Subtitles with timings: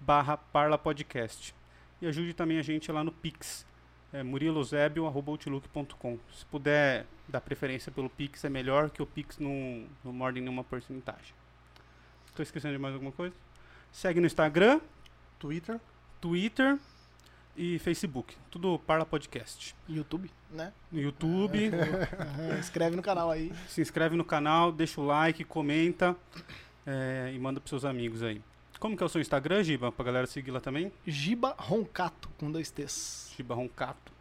[0.00, 1.54] barra parlapodcast.
[2.00, 3.66] E ajude também a gente lá no Pix.
[4.12, 10.12] É murilozebio.outlook.com Se puder dar preferência pelo Pix, é melhor que o Pix não, não
[10.12, 11.34] morde nenhuma porcentagem.
[12.34, 13.34] Tô esquecendo de mais alguma coisa?
[13.92, 14.80] Segue no Instagram,
[15.38, 15.78] Twitter.
[16.20, 16.78] Twitter
[17.58, 18.36] e Facebook.
[18.50, 19.74] Tudo Parla Podcast.
[19.88, 20.72] YouTube, né?
[20.92, 23.52] No YouTube, Aham, Inscreve no canal aí.
[23.66, 26.16] se inscreve no canal, deixa o like, comenta
[26.86, 28.40] é, e manda pros seus amigos aí.
[28.78, 29.90] Como que é o seu Instagram, Giba?
[29.90, 30.92] Pra galera seguir lá também?
[31.04, 33.32] Giba Roncato, com dois T's.
[33.36, 34.12] Giba Roncato.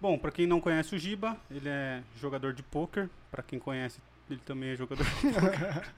[0.00, 3.08] Bom, pra quem não conhece o Giba, ele é jogador de pôquer.
[3.30, 5.92] Pra quem conhece, ele também é jogador de pôquer.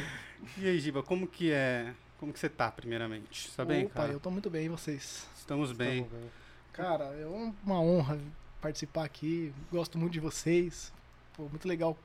[0.56, 1.92] e aí, Giba, como que é...
[2.18, 3.50] Como que você tá, primeiramente?
[3.52, 4.12] Tá bem, Opa, cara?
[4.12, 5.26] eu tô muito bem, e vocês?
[5.36, 6.04] Estamos bem.
[6.04, 6.30] Tá velho.
[6.72, 7.26] Cara, é
[7.64, 8.18] uma honra
[8.60, 9.52] participar aqui.
[9.70, 10.92] Gosto muito de vocês.
[11.36, 11.96] Pô, muito legal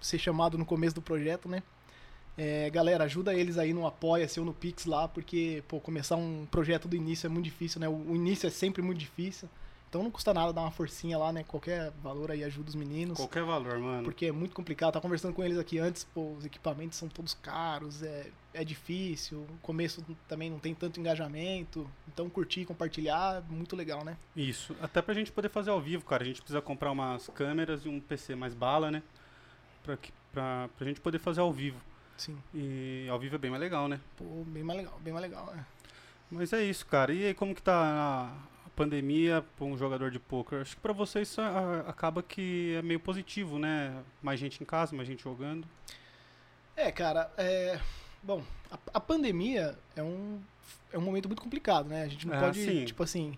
[0.00, 1.62] ser chamado no começo do projeto, né?
[2.38, 6.46] É, galera, ajuda eles aí no Apoia-se ou no Pix lá, porque, pô, começar um
[6.46, 7.88] projeto do início é muito difícil, né?
[7.88, 9.48] O, o início é sempre muito difícil.
[9.96, 11.42] Então não custa nada dar uma forcinha lá, né?
[11.42, 13.16] Qualquer valor aí ajuda os meninos.
[13.16, 14.04] Qualquer valor, mano.
[14.04, 14.92] Porque é muito complicado.
[14.92, 19.38] Tava conversando com eles aqui antes, pô, os equipamentos são todos caros, é, é difícil.
[19.38, 21.90] O começo também não tem tanto engajamento.
[22.06, 24.18] Então curtir, compartilhar, muito legal, né?
[24.36, 24.76] Isso.
[24.82, 26.22] Até pra gente poder fazer ao vivo, cara.
[26.22, 29.02] A gente precisa comprar umas câmeras e um PC mais bala, né?
[29.82, 31.80] Pra, que, pra, pra gente poder fazer ao vivo.
[32.18, 32.36] Sim.
[32.52, 33.98] E ao vivo é bem mais legal, né?
[34.14, 35.64] Pô, bem mais legal, bem mais legal, né?
[36.30, 37.14] Mas é isso, cara.
[37.14, 38.30] E aí, como que tá
[38.76, 40.60] pandemia pra um jogador de poker?
[40.60, 44.02] Acho que pra vocês isso a- acaba que é meio positivo, né?
[44.22, 45.66] Mais gente em casa, mais gente jogando.
[46.76, 47.80] É, cara, é.
[48.22, 50.40] Bom, a, a pandemia é um,
[50.92, 52.02] é um momento muito complicado, né?
[52.04, 52.84] A gente não Ah, pode, sim.
[52.84, 53.36] tipo assim,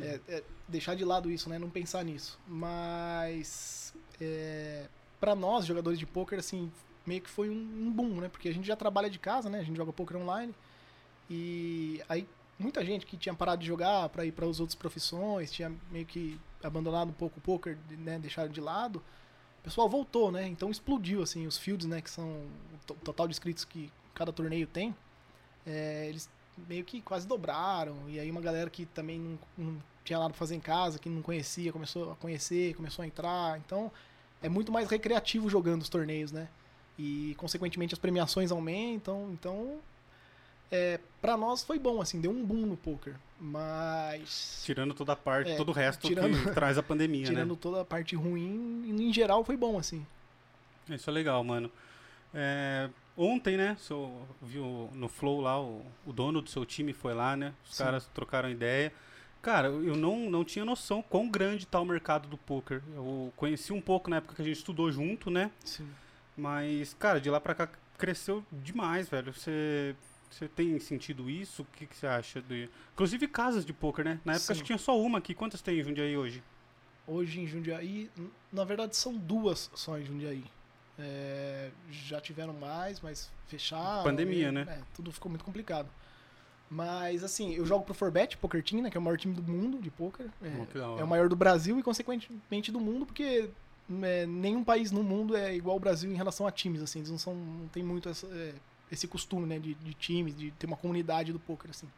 [0.00, 1.58] é, é, deixar de lado isso, né?
[1.58, 2.38] Não pensar nisso.
[2.46, 4.86] Mas, é,
[5.20, 6.70] para nós, jogadores de poker, assim,
[7.06, 8.28] meio que foi um, um boom, né?
[8.28, 9.58] Porque a gente já trabalha de casa, né?
[9.60, 10.54] A gente joga poker online.
[11.28, 12.26] E aí,
[12.62, 16.06] muita gente que tinha parado de jogar para ir para as outras profissões, tinha meio
[16.06, 18.18] que abandonado um pouco o poker, né?
[18.18, 18.96] Deixado de lado.
[19.60, 20.46] O pessoal voltou, né?
[20.48, 22.00] Então explodiu, assim, os fields, né?
[22.00, 24.94] Que são o to- total de inscritos que cada torneio tem.
[25.66, 26.28] é, eles
[26.68, 27.96] meio que quase dobraram.
[28.08, 31.08] E aí uma galera que também não, não tinha nada pra fazer em casa, que
[31.08, 33.58] não conhecia, começou a conhecer, começou a entrar.
[33.58, 33.90] Então
[34.42, 36.48] é muito mais recreativo jogando os torneios, né?
[36.98, 39.30] E consequentemente as premiações aumentam.
[39.32, 39.78] Então
[40.72, 43.14] é, para nós foi bom, assim, deu um boom no poker.
[43.38, 47.50] Mas Tirando toda a parte, É, todo o resto tirando- que traz a pandemia, tirando
[47.52, 47.58] né?
[47.60, 50.04] toda a parte ruim, em geral foi bom, assim.
[50.88, 51.70] Isso é legal, mano.
[52.34, 57.12] É, ontem, né, seu, viu no Flow lá, o, o dono do seu time foi
[57.14, 57.52] lá, né?
[57.68, 57.84] Os Sim.
[57.84, 58.92] caras trocaram ideia.
[59.42, 62.80] Cara, eu não, não tinha noção quão grande tá o mercado do poker.
[62.94, 65.50] Eu conheci um pouco na época que a gente estudou junto, né?
[65.64, 65.88] Sim.
[66.36, 67.68] Mas, cara, de lá pra cá
[67.98, 69.32] cresceu demais, velho.
[69.34, 69.94] Você,
[70.34, 71.62] você tem sentido isso?
[71.62, 72.40] O que, que você acha?
[72.40, 72.68] De...
[72.92, 74.20] Inclusive casas de poker, né?
[74.24, 74.52] Na época Sim.
[74.52, 75.34] acho que tinha só uma aqui.
[75.34, 76.42] Quantas tem em Jundiaí hoje?
[77.06, 78.10] Hoje em Jundiaí,
[78.52, 80.44] na verdade são duas só em Jundiaí.
[80.98, 84.04] É, já tiveram mais, mas fecharam.
[84.04, 84.66] Pandemia, e, né?
[84.68, 85.88] é, tudo ficou muito complicado.
[86.70, 89.42] Mas assim, eu jogo pro Forbet, Poker Team, né, que é o maior time do
[89.42, 90.26] mundo de poker.
[90.42, 93.50] É, é o maior do Brasil e consequentemente do mundo, porque
[94.02, 97.10] é, nenhum país no mundo é igual ao Brasil em relação a times, assim, eles
[97.10, 98.54] não são, não tem muito essa, é,
[98.92, 101.88] esse costume, né, de, de times, de ter uma comunidade do poker, assim.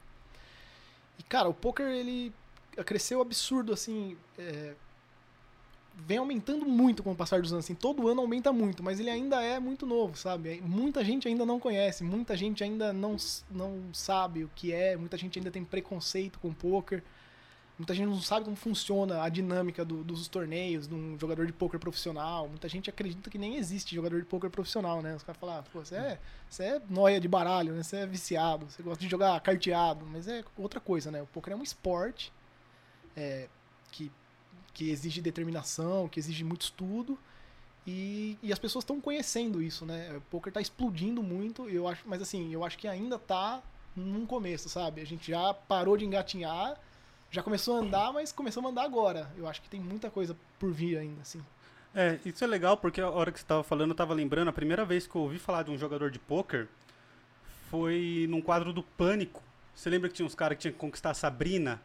[1.18, 2.32] E cara, o poker ele
[2.86, 4.74] cresceu absurdo, assim, é,
[5.96, 9.10] vem aumentando muito com o passar dos anos, assim, todo ano aumenta muito, mas ele
[9.10, 10.60] ainda é muito novo, sabe?
[10.60, 13.16] Muita gente ainda não conhece, muita gente ainda não,
[13.50, 17.02] não sabe o que é, muita gente ainda tem preconceito com o poker.
[17.76, 21.52] Muita gente não sabe como funciona a dinâmica do- dos torneios de um jogador de
[21.52, 22.48] poker profissional.
[22.48, 25.16] Muita gente acredita que nem existe jogador de poker profissional, né?
[25.16, 27.82] Os caras falam, ah, pô, você é, você é noia de baralho, né?
[27.82, 31.20] Você é viciado, você gosta de jogar carteado, mas é outra coisa, né?
[31.22, 32.32] O poker é um esporte
[33.16, 33.48] é,
[33.90, 34.10] que,
[34.72, 37.18] que exige determinação, que exige muito estudo.
[37.86, 40.16] E, e as pessoas estão conhecendo isso, né?
[40.16, 43.62] O poker tá explodindo muito, eu acho, mas assim, eu acho que ainda tá
[43.94, 45.00] num começo, sabe?
[45.00, 46.80] A gente já parou de engatinhar,
[47.34, 49.28] já começou a andar, mas começamos a andar agora.
[49.36, 51.42] Eu acho que tem muita coisa por vir ainda, assim.
[51.92, 54.52] É, isso é legal porque a hora que você estava falando, eu tava lembrando, a
[54.52, 56.68] primeira vez que eu ouvi falar de um jogador de pôquer
[57.70, 59.42] foi num quadro do Pânico.
[59.74, 61.80] Você lembra que tinha uns caras que tinham que conquistar a Sabrina?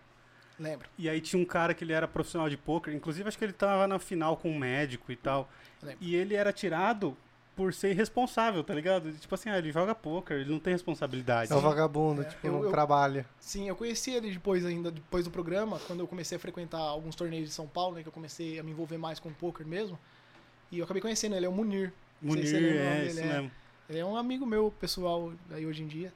[0.60, 3.46] Lembro, E aí tinha um cara que ele era profissional de pôquer, inclusive acho que
[3.46, 5.50] ele tava na final com um médico e tal.
[5.82, 5.98] lembro.
[6.02, 7.18] E ele era tirado
[7.60, 9.12] por ser irresponsável, tá ligado?
[9.12, 11.52] Tipo assim, ah, ele joga pôquer, ele não tem responsabilidade.
[11.52, 13.26] É o vagabundo, É, tipo, eu- não eu- trabalha.
[13.38, 17.16] Sim, eu conheci ele depois ainda, depois do programa, quando eu comecei a frequentar alguns
[17.16, 18.02] torneios de São Paulo, né?
[18.02, 20.00] Que eu comecei a me envolver mais com poker mesmo.
[20.72, 21.92] E eu acabei conhecendo ele, é o Munir.
[22.22, 23.24] Munir, se é, isso é.
[23.26, 23.52] mesmo.
[23.90, 26.14] Ele é um amigo meu pessoal aí hoje em dia.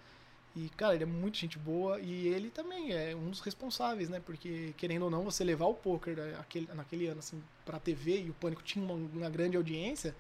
[0.56, 4.22] E, cara, ele é muito gente boa e ele também é um dos responsáveis, né?
[4.26, 8.22] Porque, querendo ou não, você levar o poker né, aquele, naquele ano, assim, pra TV
[8.22, 10.16] e o Pânico tinha uma, uma grande audiência,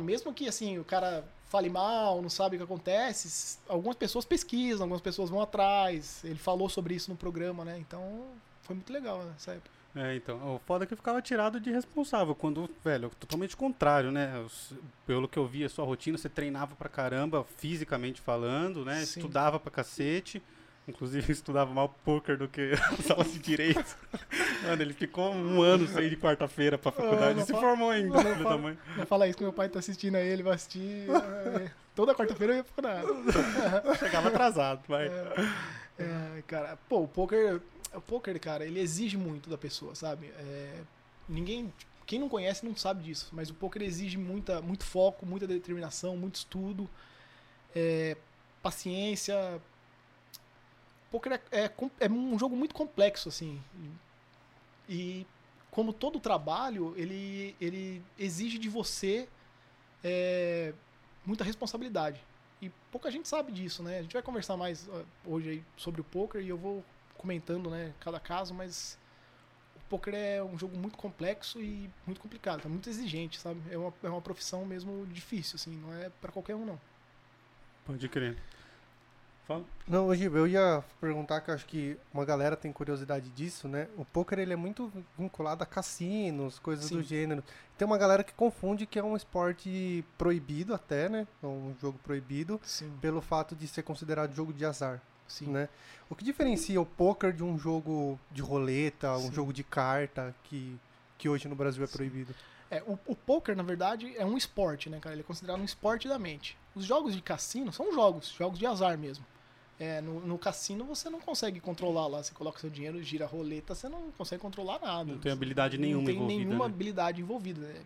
[0.00, 4.84] mesmo que, assim, o cara fale mal, não sabe o que acontece, algumas pessoas pesquisam,
[4.84, 6.24] algumas pessoas vão atrás.
[6.24, 7.78] Ele falou sobre isso no programa, né?
[7.78, 8.26] Então,
[8.62, 9.70] foi muito legal né, nessa época.
[9.96, 14.44] É, então, o foda é que ficava tirado de responsável, quando, velho, totalmente contrário, né?
[15.06, 19.04] Pelo que eu vi a sua rotina, você treinava pra caramba, fisicamente falando, né?
[19.04, 19.20] Sim.
[19.20, 20.42] Estudava pra cacete,
[20.86, 23.96] inclusive estudava mal poker do que as aulas de direito.
[24.62, 27.52] Mano, ele ficou um ano sem ir de quarta-feira pra faculdade Ah, não e se
[27.52, 28.78] fa- formou ainda, não filho da fa- mãe.
[28.96, 31.06] Não fala isso que meu pai tá assistindo aí, ele vai assistir.
[31.10, 33.02] é, toda quarta-feira eu ia procurar.
[33.98, 35.08] Chegava atrasado, vai.
[35.98, 37.60] É, cara, pô, o poker,
[37.94, 40.26] o poker, cara, ele exige muito da pessoa, sabe?
[40.38, 40.80] É,
[41.28, 41.72] ninguém,
[42.06, 46.16] quem não conhece não sabe disso, mas o poker exige muita, muito foco, muita determinação,
[46.16, 46.88] muito estudo,
[47.74, 48.16] é,
[48.62, 49.60] paciência.
[51.10, 51.70] Poker é, é,
[52.00, 53.62] é um jogo muito complexo, assim.
[54.88, 55.26] E
[55.70, 59.28] como todo trabalho, ele, ele exige de você
[60.02, 60.72] é,
[61.24, 62.20] muita responsabilidade.
[62.60, 63.98] E pouca gente sabe disso, né?
[63.98, 64.88] A gente vai conversar mais
[65.24, 66.84] hoje sobre o poker e eu vou
[67.16, 68.98] comentando, né, cada caso, mas
[69.76, 73.60] o poker é um jogo muito complexo e muito complicado, é muito exigente, sabe?
[73.70, 76.80] É uma, é uma profissão mesmo difícil, assim, não é pra qualquer um, não.
[77.86, 78.36] Pode crer.
[79.46, 79.62] Fala.
[79.86, 83.88] Não, hoje eu ia perguntar que acho que uma galera tem curiosidade disso, né?
[83.96, 87.08] O poker ele é muito vinculado a cassinos, coisas do Sim.
[87.08, 87.44] gênero.
[87.76, 91.26] Tem uma galera que confunde que é um esporte proibido até, né?
[91.42, 95.46] É um jogo proibido Sim, pelo fato de ser considerado jogo de azar, sim.
[95.46, 95.68] né?
[96.08, 99.32] O que diferencia o poker de um jogo de roleta, um Sim.
[99.32, 100.78] jogo de carta que
[101.16, 102.34] que hoje no Brasil é proibido?
[102.70, 105.14] É, o, o poker, na verdade, é um esporte, né, cara?
[105.14, 106.58] Ele é considerado um esporte da mente.
[106.74, 109.24] Os jogos de cassino são jogos, jogos de azar mesmo.
[109.78, 112.22] É, no, no cassino você não consegue controlar lá.
[112.22, 115.04] Você coloca seu dinheiro, gira a roleta, você não consegue controlar nada.
[115.12, 116.72] Não tem habilidade nenhuma Não tem envolvida, nenhuma né?
[116.74, 117.66] habilidade envolvida.
[117.66, 117.80] É,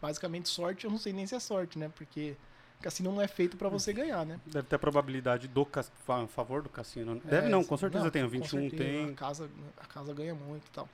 [0.00, 1.90] basicamente, sorte, eu não sei nem se é sorte, né?
[1.94, 2.34] Porque
[2.80, 4.38] cassino não é feito pra você ganhar, né?
[4.46, 5.66] Deve ter a probabilidade do
[6.06, 7.14] fa- a favor do cassino.
[7.16, 7.20] né?
[7.24, 8.22] Deve não, com certeza não, tem.
[8.22, 9.04] O com 21 certeza, tem.
[9.10, 10.88] A casa, a casa ganha muito e tal.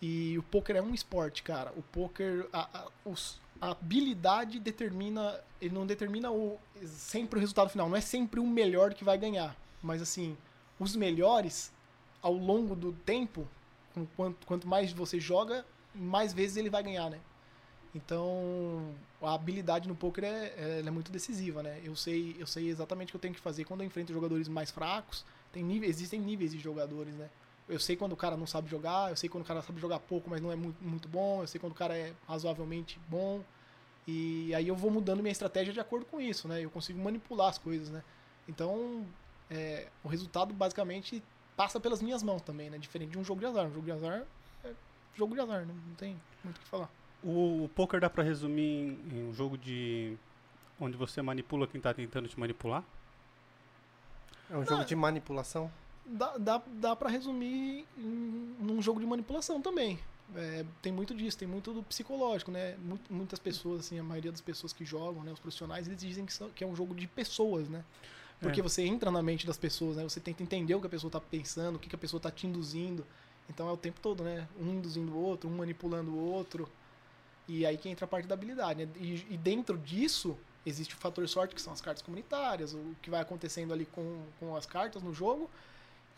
[0.00, 1.70] E o poker é um esporte, cara.
[1.76, 7.68] O poker, a, a, os- a habilidade determina, ele não determina o, sempre o resultado
[7.70, 7.88] final.
[7.88, 9.54] Não é sempre o melhor que vai ganhar.
[9.82, 10.36] Mas assim,
[10.78, 11.72] os melhores,
[12.22, 13.46] ao longo do tempo,
[14.16, 17.20] quanto, quanto mais você joga, mais vezes ele vai ganhar, né?
[17.94, 21.80] Então, a habilidade no poker é, é- é muito decisiva, né?
[21.84, 24.48] Eu sei, eu sei exatamente o que eu tenho que fazer quando eu enfrento jogadores
[24.48, 25.24] mais fracos.
[25.52, 27.28] Tem existem níveis de jogadores, né?
[27.68, 29.98] Eu sei quando o cara não sabe jogar, eu sei quando o cara sabe jogar
[30.00, 33.42] pouco, mas não é muito, muito bom, eu sei quando o cara é razoavelmente bom.
[34.06, 36.62] E aí eu vou mudando minha estratégia de acordo com isso, né?
[36.64, 38.02] Eu consigo manipular as coisas, né?
[38.48, 39.06] Então,
[39.52, 41.22] é, o resultado basicamente
[41.56, 42.78] passa pelas minhas mãos também, né?
[42.78, 43.66] Diferente de um jogo de azar.
[43.66, 44.24] Um jogo de azar
[44.64, 44.70] é
[45.14, 45.74] jogo de azar, né?
[45.86, 46.88] não tem muito o que falar.
[47.22, 50.16] O, o poker dá pra resumir em, em um jogo de.
[50.80, 52.82] onde você manipula quem tá tentando te manipular?
[54.50, 55.70] É um jogo de manipulação?
[56.04, 59.98] Dá, dá, dá pra resumir em, num jogo de manipulação também.
[60.34, 62.74] É, tem muito disso, tem muito do psicológico, né?
[62.78, 66.24] Mu- Muitas pessoas, assim, a maioria das pessoas que jogam, né, os profissionais, eles dizem
[66.26, 67.84] que, são- que é um jogo de pessoas, né?
[68.42, 68.62] Porque É.
[68.62, 70.02] você entra na mente das pessoas, né?
[70.02, 72.30] Você tenta entender o que a pessoa tá pensando, o que, que a pessoa tá
[72.30, 73.06] te induzindo.
[73.48, 74.48] Então é o tempo todo, né?
[74.60, 76.68] Um induzindo o outro, um manipulando o outro.
[77.48, 78.92] E aí que entra a parte da habilidade, né?
[78.96, 83.10] E, e dentro disso, existe o fator sorte, que são as cartas comunitárias, o que
[83.10, 85.48] vai acontecendo ali com, com as cartas no jogo.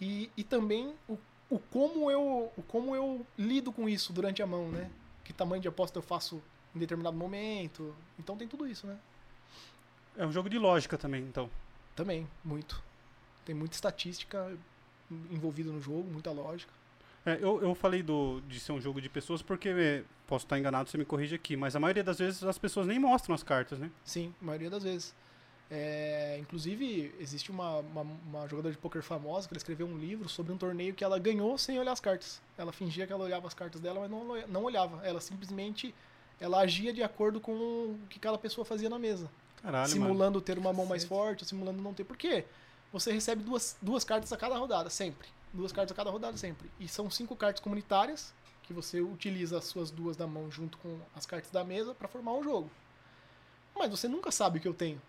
[0.00, 1.16] E, e também o
[1.50, 4.90] o como eu, o como eu lido com isso durante a mão, né?
[5.22, 6.42] Que tamanho de aposta eu faço
[6.74, 7.94] em determinado momento.
[8.18, 8.98] Então tem tudo isso, né?
[10.16, 11.50] É um jogo de lógica também, então.
[11.94, 12.82] Também, muito.
[13.44, 14.56] Tem muita estatística
[15.30, 16.72] envolvida no jogo, muita lógica.
[17.26, 20.58] É, eu, eu falei do, de ser um jogo de pessoas porque é, posso estar
[20.58, 23.42] enganado, você me corrige aqui, mas a maioria das vezes as pessoas nem mostram as
[23.42, 23.90] cartas, né?
[24.04, 25.14] Sim, a maioria das vezes.
[25.70, 30.28] É, inclusive, existe uma, uma, uma, jogadora de poker famosa que ela escreveu um livro
[30.28, 32.42] sobre um torneio que ela ganhou sem olhar as cartas.
[32.58, 35.04] Ela fingia que ela olhava as cartas dela, mas não, não olhava.
[35.04, 35.94] Ela simplesmente
[36.38, 39.30] ela agia de acordo com o que cada pessoa fazia na mesa.
[39.64, 40.40] Caralho, simulando mano.
[40.42, 42.04] ter uma mão mais forte, simulando não ter.
[42.04, 42.44] Por quê?
[42.92, 45.26] Você recebe duas, duas cartas a cada rodada, sempre.
[45.54, 46.70] Duas cartas a cada rodada, sempre.
[46.78, 50.98] E são cinco cartas comunitárias, que você utiliza as suas duas da mão junto com
[51.16, 52.70] as cartas da mesa para formar um jogo.
[53.74, 55.00] Mas você nunca sabe o que eu tenho,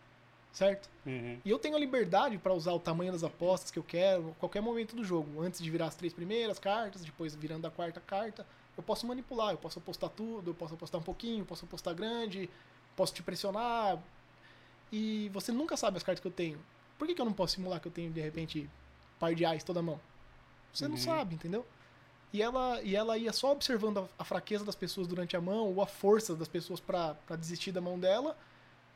[0.54, 0.90] certo?
[1.06, 1.40] Uhum.
[1.44, 4.40] E eu tenho a liberdade para usar o tamanho das apostas que eu quero, a
[4.40, 5.42] qualquer momento do jogo.
[5.42, 8.48] Antes de virar as três primeiras cartas, depois virando a quarta carta.
[8.78, 11.94] Eu posso manipular, eu posso apostar tudo, eu posso apostar um pouquinho, eu posso apostar
[11.94, 12.50] grande,
[12.96, 14.02] posso te pressionar.
[14.98, 16.58] E você nunca sabe as cartas que eu tenho.
[16.98, 18.70] Por que, que eu não posso simular que eu tenho, de repente,
[19.20, 20.00] par de ais toda mão?
[20.74, 20.92] Você Uhum.
[20.92, 21.66] não sabe, entendeu?
[22.32, 25.68] E ela, e ela ia só observando a, a fraqueza das pessoas durante a mão,
[25.74, 28.38] ou a força das pessoas para desistir da mão dela.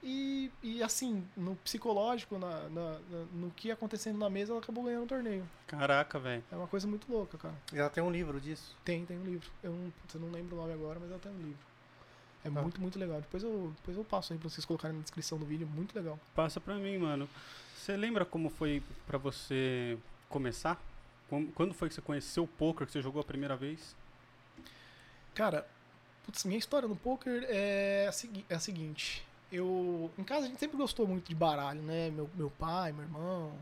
[0.02, 4.62] E, e assim, no psicológico, na, na- na- no que ia acontecendo na mesa, ela
[4.62, 5.46] acabou ganhando o torneio.
[5.68, 6.44] Caraca, velho.
[6.50, 7.56] É uma coisa muito louca, cara.
[7.74, 8.74] E ela tem um livro disso.
[8.86, 9.50] Tem, tem um livro.
[9.62, 11.60] Eu não, eu não lembro o nome agora, mas ela tem um livro.
[12.44, 12.52] É Ah.
[12.52, 13.20] muito, muito legal.
[13.22, 15.68] Depois eu, depois eu passo aí pra vocês colocarem na descrição do vídeo.
[15.68, 16.18] Muito legal.
[16.36, 17.28] Passa pra mim, mano.
[17.76, 19.98] Você lembra como foi pra você
[20.30, 20.80] começar?
[21.54, 23.96] Quando foi que você conheceu o poker, que você jogou a primeira vez?
[25.36, 25.68] Cara,
[26.26, 29.24] putz, minha história no poker é a, segui- é a seguinte.
[29.52, 32.10] Eu, em casa a gente sempre gostou muito de baralho, né?
[32.12, 33.54] Meu, meu pai, meu irmão,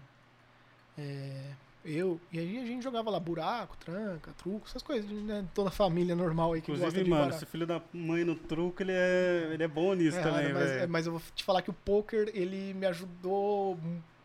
[0.98, 1.54] é,
[1.88, 2.20] eu.
[2.32, 5.46] E aí a gente jogava lá buraco, tranca, truco, essas coisas, né?
[5.54, 8.84] Toda família normal aí que gosta Inclusive, de mano, esse filho da mãe no truco,
[8.84, 10.84] ele é, ele é bom nisso É, também, mas, velho.
[10.84, 13.78] é, mas eu vou te falar que o poker, ele me ajudou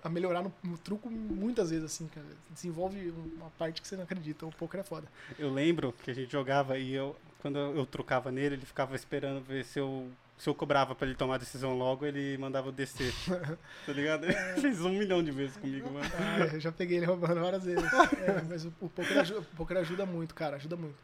[0.02, 2.26] a melhorar no, no truco muitas vezes, assim, cara.
[2.50, 4.44] Desenvolve uma parte que você não acredita.
[4.44, 5.06] O poker é foda.
[5.38, 8.96] Eu lembro que a gente jogava e eu, quando eu eu trocava nele, ele ficava
[8.96, 10.08] esperando ver se eu,
[10.42, 13.14] se eu cobrava pra ele tomar a decisão logo, ele mandava eu descer.
[13.86, 14.24] tá ligado?
[14.24, 16.04] Ele fez um milhão de vezes comigo, mano.
[16.18, 17.84] Ah, eu já peguei ele roubando várias vezes.
[18.26, 20.96] É, mas o, o, poker ajuda, o poker ajuda muito, cara, ajuda muito.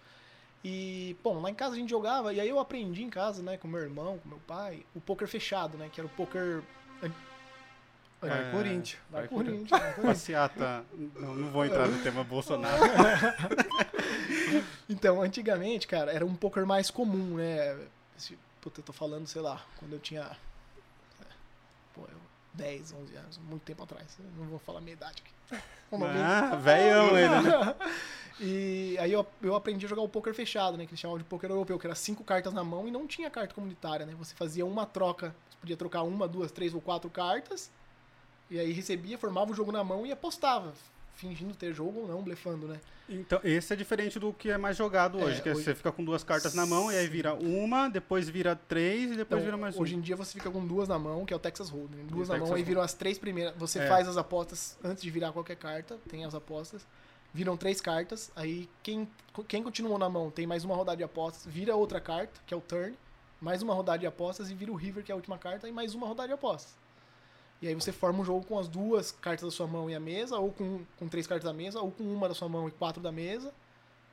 [0.65, 3.57] E, bom, lá em casa a gente jogava, e aí eu aprendi em casa, né,
[3.57, 6.61] com meu irmão, com meu pai, o poker fechado, né, que era o poker...
[8.21, 9.01] Vai, É, Corinthians.
[9.09, 10.07] Vai vai Corinthians, vai Corinthians.
[10.07, 10.85] Passeata.
[11.15, 12.83] Não, não vou entrar no tema Bolsonaro.
[14.89, 17.77] Então, antigamente, cara, era um poker mais comum, né?
[18.69, 20.21] Puta, eu tô falando, sei lá, quando eu tinha.
[21.23, 21.25] é,
[21.95, 22.19] Pô, eu,
[22.53, 24.15] 10, 11 anos, muito tempo atrás.
[24.19, 25.63] Eu não vou falar minha idade aqui.
[25.91, 27.75] Alguém- Ah, velhão ele, né?
[28.41, 30.85] E aí eu, eu aprendi a jogar o poker fechado, né?
[30.85, 33.29] Que eles chamavam de poker europeu, que era cinco cartas na mão e não tinha
[33.31, 34.15] carta comunitária, né?
[34.17, 37.69] Você fazia uma troca, você podia trocar uma, duas, três ou quatro cartas,
[38.49, 40.73] e aí recebia, formava o jogo na mão e apostava,
[41.19, 42.81] fingindo ter jogo ou não, blefando, né?
[43.09, 45.75] Então, esse é diferente do que é mais jogado É, hoje, que é hoje- você
[45.75, 49.41] fica com duas cartas na mão e aí vira uma, depois vira três e depois
[49.41, 49.99] Então, vira mais hoje uma.
[49.99, 52.07] em dia você fica com duas na mão, que é o Texas Hold'em.
[52.07, 53.55] Duas O na mão, aí viram as três primeiras.
[53.57, 53.89] Você É.
[53.89, 56.87] faz as apostas antes de virar qualquer carta, tem as apostas.
[57.35, 59.09] Viram três cartas, aí quem,
[59.49, 62.57] quem continuou na mão tem mais uma rodada de apostas, vira outra carta, que é
[62.57, 62.95] o turn,
[63.41, 65.73] mais uma rodada de apostas e vira o river, que é a última carta, e
[65.73, 66.75] mais uma rodada de apostas.
[67.61, 70.01] E aí você forma um jogo com as duas cartas da sua mão e a
[70.01, 72.71] mesa, ou com, com três cartas da mesa, ou com uma da sua mão e
[72.71, 73.53] quatro da mesa.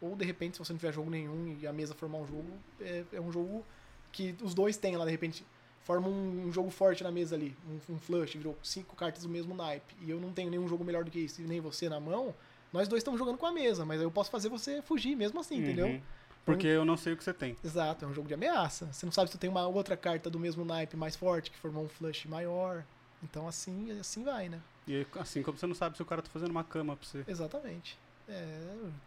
[0.01, 2.49] Ou de repente, se você não tiver jogo nenhum e a mesa formar um jogo,
[2.81, 3.63] é, é um jogo
[4.11, 5.45] que os dois têm lá, de repente,
[5.83, 9.29] forma um, um jogo forte na mesa ali, um, um flush, virou cinco cartas do
[9.29, 11.87] mesmo naipe, e eu não tenho nenhum jogo melhor do que isso, e nem você
[11.87, 12.33] na mão,
[12.73, 15.57] nós dois estamos jogando com a mesa, mas eu posso fazer você fugir mesmo assim,
[15.57, 15.87] entendeu?
[15.87, 16.01] Uhum.
[16.45, 17.57] Porque eu não sei o que você tem.
[17.63, 18.87] Exato, é um jogo de ameaça.
[18.91, 21.57] Você não sabe se tu tem uma outra carta do mesmo naipe mais forte, que
[21.57, 22.83] formou um flush maior.
[23.29, 24.61] Então assim, assim vai, né?
[24.87, 27.23] E assim como você não sabe se o cara tá fazendo uma cama pra você.
[27.27, 27.97] Exatamente.
[28.29, 28.59] É,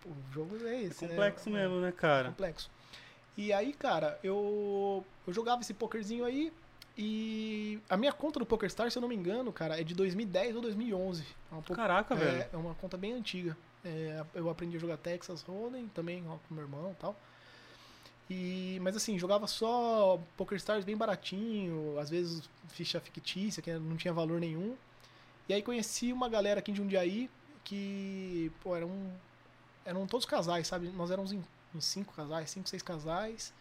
[0.04, 1.04] o jogo é É esse.
[1.04, 1.10] né?
[1.10, 2.28] complexo É- mesmo, né, cara?
[2.30, 2.70] complexo.
[3.36, 6.52] E aí, cara, eu, eu jogava esse pokerzinho aí
[6.96, 10.56] e a minha conta do PokerStars, se eu não me engano, cara, é de 2010
[10.56, 11.24] ou 2011.
[11.52, 12.38] É Caraca, velho.
[12.42, 13.56] é, é uma conta bem antiga.
[13.84, 17.16] É, eu aprendi a jogar Texas Hold'em também ó, com meu irmão e tal.
[18.30, 24.12] E, mas assim, jogava só PokerStars bem baratinho, às vezes ficha fictícia, que não tinha
[24.12, 24.76] valor nenhum.
[25.48, 27.30] E aí conheci uma galera aqui de Jundiaí
[27.64, 28.90] que, pô, eram,
[29.84, 30.88] eram todos casais, sabe?
[30.88, 31.42] Nós éramos em,
[31.74, 33.52] em cinco casais, cinco, seis casais.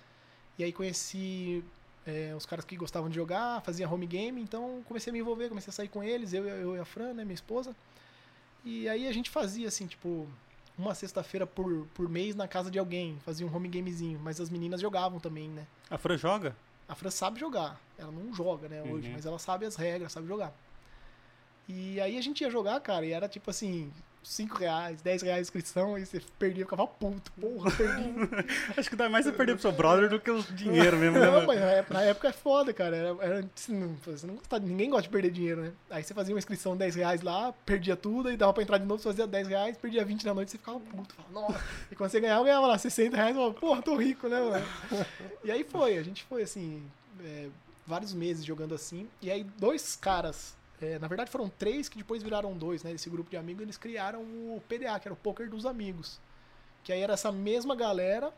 [0.59, 1.63] E aí conheci
[2.05, 5.49] é, os caras que gostavam de jogar, fazia home game, então comecei a me envolver,
[5.49, 7.75] comecei a sair com eles, eu, eu e a Fran, né, minha esposa.
[8.65, 10.27] E aí a gente fazia assim, tipo,
[10.77, 14.49] uma sexta-feira por, por mês na casa de alguém, fazia um home gamezinho, mas as
[14.49, 15.65] meninas jogavam também, né?
[15.89, 16.55] A Fran joga?
[16.87, 17.79] A Fran sabe jogar.
[17.97, 19.13] Ela não joga, né, hoje, Uhum.
[19.13, 20.53] mas ela sabe as regras, sabe jogar.
[21.67, 23.91] E aí a gente ia jogar, cara, e era tipo assim,
[24.27, 28.03] 5 reais, 10 reais de inscrição, e você perdia, ficava puto, porra, perdi.
[28.77, 31.25] Acho que dá mais você perder pro seu brother do que o dinheiro mesmo, né?
[31.25, 32.95] Não, mas na época, na época é foda, cara.
[32.95, 35.71] Era, era- você não, você não gosta- ninguém gosta de perder dinheiro, né?
[35.89, 38.77] Aí você fazia uma inscrição de 10 reais lá, perdia tudo, aí dava pra entrar
[38.77, 41.15] de novo, você fazia 10 reais, perdia 20 na noite, você ficava puto.
[41.15, 41.65] Falava, Nossa.
[41.91, 44.65] E quando você ganhava, ganhava lá 60 reais, falava, porra, tô rico, né, mano?
[45.43, 46.83] E aí foi, a gente foi assim,
[47.23, 47.47] é,
[47.85, 49.07] vários meses jogando assim.
[49.21, 52.91] E aí dois caras, é, na verdade foram três que depois viraram dois, né?
[52.91, 56.19] Esse grupo de amigos, eles criaram o PDA, que era o Poker dos Amigos.
[56.83, 58.31] Que aí era essa mesma galera,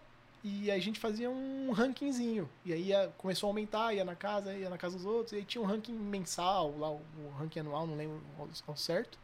[0.43, 2.50] e aí a gente fazia um rankingzinho.
[2.65, 5.34] E aí ia- começou a aumentar, ia na casa, ia na casa dos outros.
[5.34, 8.22] E aí tinha um ranking mensal, lá o, o ranking anual, não lembro
[8.65, 9.19] ao, certo.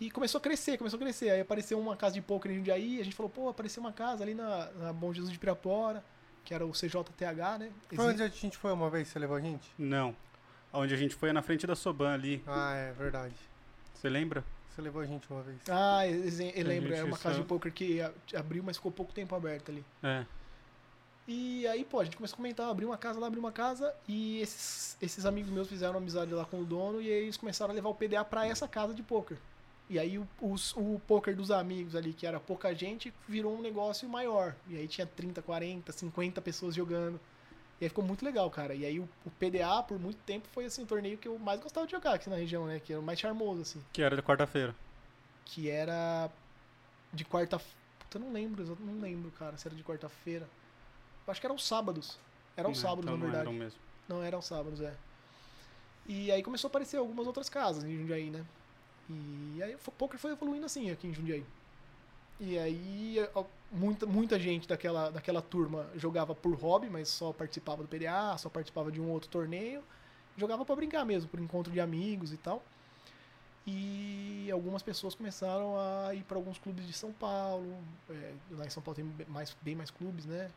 [0.00, 1.30] E começou a crescer, começou a crescer.
[1.30, 4.22] Aí apareceu uma casa de poker em Jundiaí, a gente falou, pô, apareceu uma casa
[4.24, 6.02] ali na, na Bom Jesus de Pirapora,
[6.44, 7.70] que era o CJTH, né?
[7.94, 9.70] Foi onde a gente foi uma vez, você levou a gente?
[9.78, 10.14] Não.
[10.76, 12.42] Onde a gente foi é na frente da Soban ali.
[12.46, 13.34] Ah, é verdade.
[13.94, 14.44] Você lembra?
[14.70, 15.56] Você levou a gente uma vez.
[15.70, 16.16] Ah, eu,
[16.54, 17.98] eu lembro, é uma casa só- de poker que
[18.36, 19.82] abriu, mas ficou pouco tempo aberta ali.
[20.02, 20.24] É.
[21.28, 23.92] E aí, pô, a gente começou a comentar, abriu uma casa lá, abriu uma casa,
[24.06, 27.72] e esses, esses amigos meus fizeram amizade lá com o dono, e aí eles começaram
[27.72, 29.36] a levar o PDA pra essa casa de poker.
[29.90, 33.62] E aí o, os- o poker dos amigos ali, que era pouca gente, virou um
[33.62, 34.54] negócio maior.
[34.68, 37.18] E aí tinha 30, 40, 50 pessoas jogando.
[37.80, 38.74] E aí ficou muito legal, cara.
[38.74, 41.60] E aí o, o PDA, por muito tempo, foi assim, o torneio que eu mais
[41.60, 42.80] gostava de jogar aqui na região, né?
[42.80, 43.82] Que era o mais charmoso, assim.
[43.92, 44.74] Que era de quarta-feira.
[45.44, 46.30] Que era
[47.12, 47.58] de quarta...
[47.58, 50.48] Puta, eu não lembro, eu não lembro, cara, se era de quarta-feira.
[51.28, 52.18] Acho que eram os sábados.
[52.56, 53.48] Eram os Né, sábados, então na não verdade.
[53.50, 53.78] eram mesmo.
[54.08, 54.94] Não, eram sábados, é.
[56.06, 58.44] E aí começou a aparecer algumas outras casas em Jundiaí, né?
[59.10, 61.44] E aí o poker foi evoluindo assim aqui em Jundiaí.
[62.38, 67.82] E aí ó, muita, muita gente daquela, daquela turma jogava por hobby, mas só participava
[67.82, 69.82] do PDA, só participava de um outro torneio.
[70.36, 72.62] Jogava pra brincar mesmo, por encontro de amigos e tal.
[73.66, 77.76] E algumas pessoas começaram a ir para alguns clubes de São Paulo.
[78.08, 80.50] é, lá em São Paulo tem mais, bem mais clubes, né?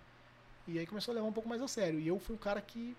[0.68, 2.00] E aí começou a levar um pouco mais a sério.
[2.00, 2.96] E eu fui o cara que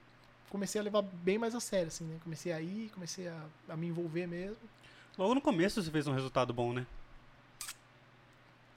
[0.49, 2.19] comecei a levar bem mais a sério, assim, né?
[2.25, 4.59] Comecei a ir, comecei a, a me envolver mesmo.
[5.17, 6.85] Logo no começo você fez um resultado bom, né?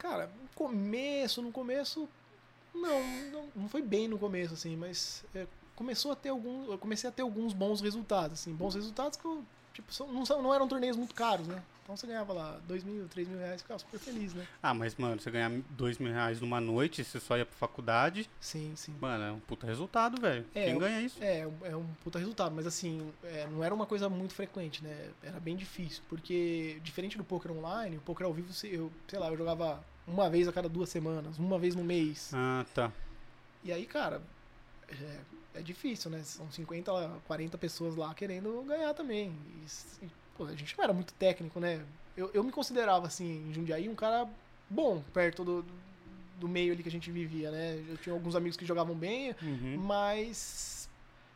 [0.04, 2.10] Cara, no começo, no começo,
[2.76, 6.78] não, não, não foi bem no começo, assim, mas é, começou a ter alguns, eu
[6.78, 10.42] comecei a ter alguns bons resultados, assim, bons resultados que eu, tipo, são- não, são,
[10.42, 11.63] não eram torneios muito caros, né?
[11.84, 14.46] Então você ganhava lá dois mil, três mil reais, ficava super feliz, né?
[14.62, 18.30] Ah, mas, mano, você ganhar dois mil reais numa noite, você só ia pra faculdade,
[18.42, 18.94] Sim, sim.
[19.00, 20.46] mano, é um puta resultado, velho.
[20.54, 21.18] É, Quem eu- ganha isso?
[21.24, 25.10] É, é um puta resultado, mas assim, é, não era uma coisa muito frequente, né?
[25.24, 29.28] Era bem difícil, porque diferente do poker online, o poker ao vivo, eu, sei lá,
[29.30, 32.32] eu jogava uma vez a cada duas semanas, uma vez no mês.
[32.34, 32.92] Ah, tá.
[33.63, 34.22] E aí, cara,
[34.89, 35.20] é,
[35.60, 36.22] é difícil, né?
[36.24, 36.92] São 50,
[37.26, 39.34] 40 pessoas lá querendo ganhar também.
[40.02, 41.82] E, e, pô, a gente não era muito técnico, né?
[42.16, 44.28] Eu, eu me considerava, assim, em Jundiaí, um cara
[44.70, 45.66] bom perto do,
[46.39, 47.84] do meio ali que a gente vivia, né?
[47.88, 49.78] Eu tinha alguns amigos que jogavam bem, Uhum.
[49.78, 50.89] mas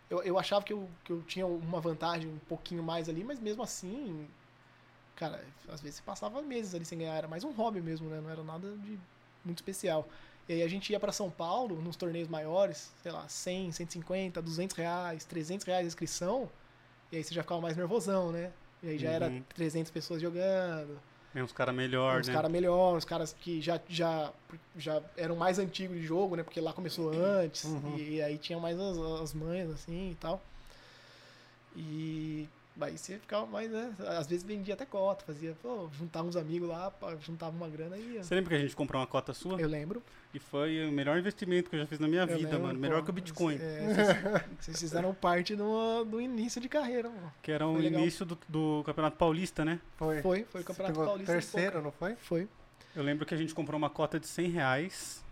[0.10, 3.40] eu, eu achava que eu, que eu tinha uma vantagem um pouquinho mais ali, mas
[3.40, 4.28] mesmo assim,
[5.18, 8.22] cara, às vezes você passava meses ali sem ganhar, era mais um hobby mesmo, né?
[8.22, 8.98] Não era nada de
[9.44, 10.08] muito especial.
[10.48, 14.42] E aí a gente ia pra São Paulo, nos torneios maiores, sei lá, 100, 150,
[14.42, 16.50] 200 reais, 300 reais a inscrição,
[17.12, 18.52] e aí você já ficava mais nervosão, né?
[18.82, 19.44] E aí já era Uhum.
[19.56, 21.00] 300 pessoas jogando,
[21.34, 22.34] Vem uns caras melhor, uns né?
[22.34, 24.32] caras melhores, os caras que já, já,
[24.78, 26.44] já eram mais antigos de jogo, né?
[26.44, 27.66] Porque lá começou antes.
[27.66, 27.98] Uhum.
[27.98, 30.42] E, aí tinha mais as, as manhas, assim, e tal.
[31.76, 32.48] E
[32.82, 33.94] aí você ficava mais, né?
[34.00, 38.14] Às vezes vendia até cota, fazia, pô, juntava uns amigos lá, juntava uma grana e
[38.14, 38.24] ia.
[38.24, 39.60] Você lembra que a gente comprou uma cota sua?
[39.60, 40.02] Eu lembro.
[40.34, 42.80] E foi o melhor investimento que eu já fiz na minha eu vida, lembro, mano.
[42.80, 43.56] Melhor pô, que o Bitcoin.
[43.56, 47.34] é, vocês, vocês fizeram parte do, do início de carreira, mano.
[47.42, 49.80] Que era o início do, do Campeonato Paulista, né?
[49.96, 50.22] Foi.
[50.22, 51.34] Foi, foi o Campeonato Paulista.
[51.34, 52.16] terceiro, não foi?
[52.16, 52.48] Foi.
[52.96, 55.26] Eu lembro que a gente comprou uma cota de 100 reais.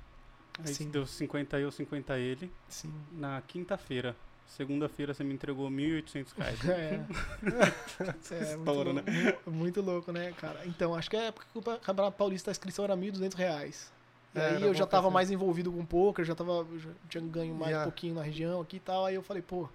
[0.60, 0.89] Aí Sim.
[0.89, 2.51] deu 50 eu, 50 ele.
[2.69, 2.93] Sim.
[3.12, 4.15] Na quinta-feira.
[4.47, 6.60] Segunda-feira você me entregou 1.800 reais.
[6.69, 6.99] É.
[8.43, 9.03] é muito, Estouro, né?
[9.23, 10.62] louco, muito louco, né, cara?
[10.65, 13.91] Então, acho que é porque o Campeonato Paulista a inscrição era 1.200 reais.
[14.34, 17.55] E É, aí eu já tava mais envolvido com poker, já tava já tinha ganho
[17.55, 17.81] mais Já.
[17.81, 19.05] um pouquinho na região aqui e tal.
[19.05, 19.67] Aí eu falei, pô,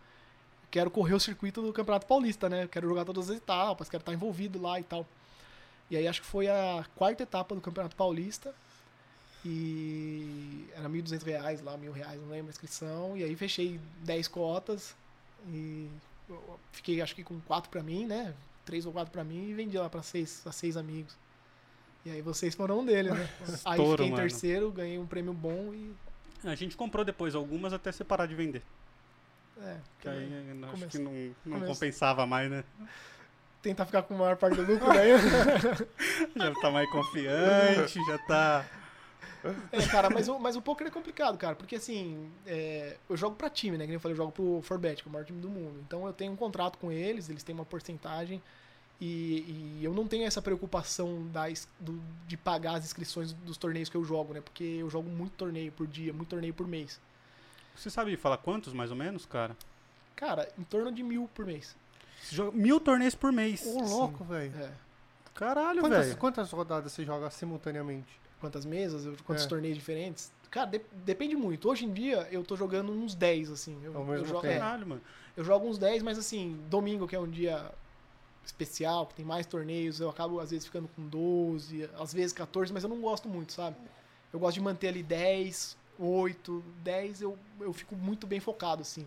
[0.70, 2.68] quero correr o circuito do Campeonato Paulista, né?
[2.70, 5.06] Quero jogar todas as etapas, quero estar envolvido lá e tal.
[5.90, 8.54] E aí acho que foi a quarta etapa do Campeonato Paulista.
[9.44, 13.16] E era 1.200 reais lá, mil reais, não lembro a inscrição.
[13.16, 14.94] E aí fechei 10 cotas
[15.48, 15.88] e
[16.72, 18.34] fiquei acho que com quatro pra mim, né?
[18.64, 21.16] Três ou quatro pra mim e vendi lá pra seis, a seis amigos.
[22.04, 23.28] E aí vocês foram um deles, né?
[23.64, 24.22] aí Estouro, fiquei em mano.
[24.22, 25.94] terceiro, ganhei um prêmio bom e.
[26.44, 28.62] A gente comprou depois algumas até você parar de vender.
[29.62, 30.30] É, Que aí
[30.72, 32.64] acho que não, não compensava mais, né?
[33.62, 35.10] tentar ficar com a maior parte do lucro daí.
[36.34, 38.64] Já tá mais confiante, já tá.
[39.72, 43.36] É, cara, mas o, mas o poker é complicado, cara, porque assim, é, eu jogo
[43.36, 43.84] pra time, né?
[43.84, 45.80] Que nem eu falei, eu jogo pro Forbet, que é o maior time do mundo.
[45.86, 48.42] Então eu tenho um contrato com eles, eles têm uma porcentagem.
[49.00, 53.88] E, e eu não tenho essa preocupação das, do- de pagar as inscrições dos torneios
[53.88, 54.42] que eu jogo, né?
[54.42, 57.00] Porque eu jogo muito torneio por dia, muito torneio por mês.
[57.74, 59.56] Você sabe falar quantos, mais ou menos, cara?
[60.14, 61.74] Cara, em torno de mil por mês.
[62.22, 63.64] Você joga mil torneios por mês.
[63.64, 64.52] Ô, louco, velho.
[64.60, 64.70] É.
[65.34, 66.18] Caralho, Quantas, velho.
[66.18, 68.19] quantas rodadas você joga simultaneamente?
[68.40, 69.48] Quantas mesas, quantos É.
[69.48, 70.32] torneios diferentes.
[70.50, 71.68] Cara, de- depende muito.
[71.68, 73.78] Hoje em dia eu tô jogando uns 10, assim.
[73.84, 75.02] Eu, Ao mesmo eu jogo, é, Caralho, mano.
[75.36, 77.70] Eu jogo uns 10, mas assim, domingo, que é um dia
[78.44, 82.72] especial, que tem mais torneios, eu acabo às vezes ficando com 12, às vezes 14,
[82.72, 83.76] mas eu não gosto muito, sabe?
[84.32, 89.06] Eu gosto de manter ali 10, 8, 10, eu, eu fico muito bem focado, assim.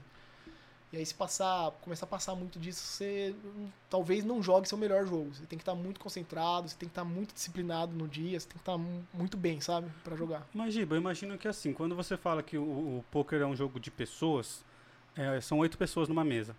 [0.93, 4.77] E aí se passar, começar a passar muito disso, você hum, talvez não jogue seu
[4.77, 5.33] melhor jogo.
[5.33, 8.45] Você tem que estar muito concentrado, você tem que estar muito disciplinado no dia, você
[8.45, 9.89] tem que estar mu- muito bem, sabe?
[10.03, 10.47] Pra jogar.
[10.53, 12.61] Mas, Giba, eu imagino que assim, quando você fala que o,
[12.99, 14.63] o poker é um jogo de pessoas,
[15.15, 16.55] é, são oito pessoas numa mesa,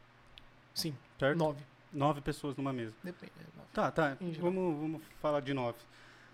[0.74, 1.38] Sim, certo?
[1.38, 1.62] 9.
[1.92, 2.92] Nove pessoas numa mesa.
[3.04, 3.30] Depende.
[3.38, 3.68] é, nove.
[3.72, 4.16] Tá, tá.
[4.40, 5.78] Vamos, vamos falar de nove.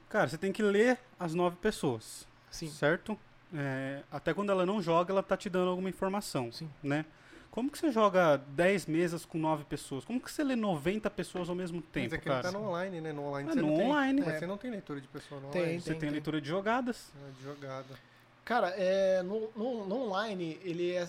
[0.08, 3.18] Cara, você tem que ler as nove pessoas, Sim, certo?
[3.52, 6.70] É, até quando ela não joga, ela tá te dando alguma informação, sim.
[6.82, 7.04] né?
[7.50, 10.04] Como que você joga 10 mesas com nove pessoas?
[10.04, 12.52] Como que você lê 90 pessoas ao mesmo tempo, Mas é que ele cara?
[12.52, 13.12] tá no online, né?
[13.12, 13.86] No online É, você no não tem.
[13.86, 14.20] online.
[14.20, 14.38] Mas É.
[14.38, 15.80] você não tem leitura de pessoa no Tem, online.
[15.80, 16.10] Você tem, tem.
[16.10, 17.12] leitura de jogadas.
[17.26, 17.98] É, de jogada.
[18.44, 21.08] Cara, é, no, no, no online, ele é.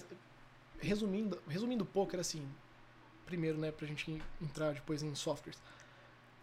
[0.80, 2.44] Resumindo, resumindo o poker, assim.
[3.26, 5.62] Primeiro, né, pra gente entrar depois em softwares.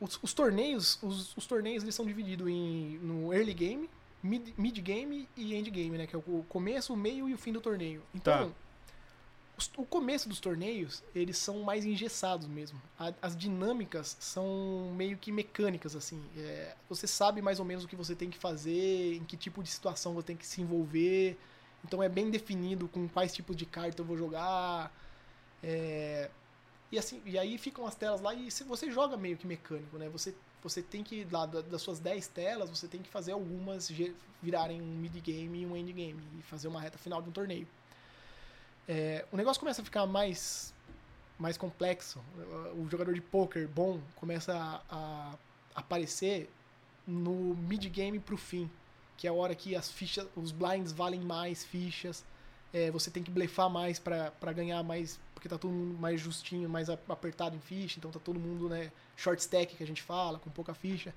[0.00, 3.90] Os, os torneios, os, os torneios eles são divididos em, no early game,
[4.22, 6.06] mid, mid game e end game, né?
[6.06, 8.00] Que é o começo, o meio e o fim do torneio.
[8.14, 8.54] Então, Tá.
[9.59, 12.81] Os- o começo dos torneios, eles são mais engessados mesmo.
[12.99, 16.23] A- as dinâmicas são meio que mecânicas, assim.
[16.37, 19.62] É, você sabe mais ou menos o que você tem que fazer, em que tipo
[19.62, 21.37] de situação você tem que se envolver.
[21.85, 24.92] Então é bem definido com quais tipos de carta eu vou jogar.
[25.62, 26.31] É,
[26.92, 30.09] e assim, e aí ficam as telas lá e você joga meio que mecânico, né?
[30.11, 33.90] Você, você tem que, lá da- das suas 10 telas, você tem que fazer algumas
[34.42, 36.23] virarem um mid-game e um endgame.
[36.38, 37.66] E fazer uma reta final de um torneio.
[38.88, 40.72] É, o negócio começa a ficar mais,
[41.38, 42.24] mais complexo.
[42.74, 45.35] O jogador de poker bom começa a, a
[45.74, 46.51] aparecer
[47.07, 48.70] no mid-game pro fim.
[49.18, 52.24] Que é a hora que as fichas, os blinds valem mais fichas.
[52.72, 55.20] É, você tem que blefar mais pra ganhar mais.
[55.35, 57.98] Porque tá todo mundo mais justinho, mais apertado em ficha.
[57.98, 58.90] Então tá todo mundo, né?
[59.16, 61.14] Short stack que a gente fala, com pouca ficha.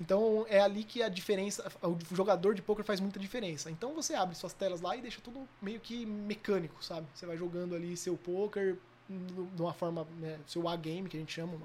[0.00, 3.70] Então é ali que a diferença, o jogador de poker faz muita diferença.
[3.70, 7.06] Então você abre suas telas lá e deixa tudo meio que mecânico, sabe?
[7.14, 8.76] Você vai jogando ali seu poker
[9.08, 11.58] de uma forma, né, seu A-game que a gente chama,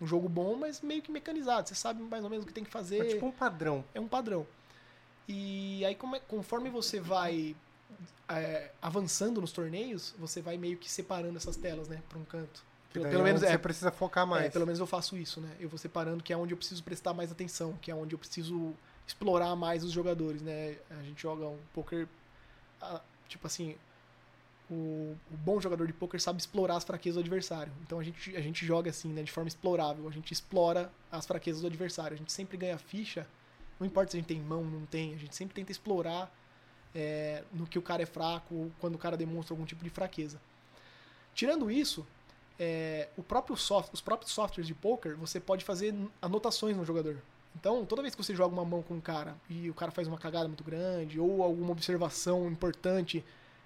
[0.00, 1.68] um jogo bom, mas meio que mecanizado.
[1.68, 3.00] Você sabe mais ou menos o que tem que fazer.
[3.00, 3.84] É tipo um padrão.
[3.94, 4.46] É um padrão.
[5.28, 7.54] E aí, como é- conforme você vai
[8.28, 12.64] é, avançando nos torneios, você vai meio que separando essas telas, né, para um canto.
[12.92, 14.46] Pelo, pelo é menos é, Você precisa focar mais.
[14.46, 15.50] é, pelo menos eu faço isso, né?
[15.58, 18.18] Eu vou separando que é onde eu preciso prestar mais atenção, que é onde eu
[18.18, 18.74] preciso
[19.06, 20.76] explorar mais os jogadores, né?
[20.90, 22.06] A gente joga um poker,
[23.28, 23.76] tipo assim,
[24.70, 27.72] o, o bom jogador de poker sabe explorar as fraquezas do adversário.
[27.82, 29.22] Então a gente, a gente joga assim, né?
[29.22, 30.06] De forma explorável.
[30.08, 32.14] A gente explora as fraquezas do adversário.
[32.14, 33.26] A gente sempre ganha ficha,
[33.80, 35.14] não importa se a gente tem mão, não tem.
[35.14, 36.32] A gente sempre tenta explorar
[36.94, 40.40] é, no que o cara é fraco quando o cara demonstra algum tipo de fraqueza.
[41.34, 42.06] Tirando isso,
[42.64, 47.16] é, o próprio soft, os próprios softwares de poker, você pode fazer anotações no jogador.
[47.56, 50.06] Então, toda vez que você joga uma mão com um cara e o cara faz
[50.06, 53.24] uma cagada muito grande ou alguma observação importante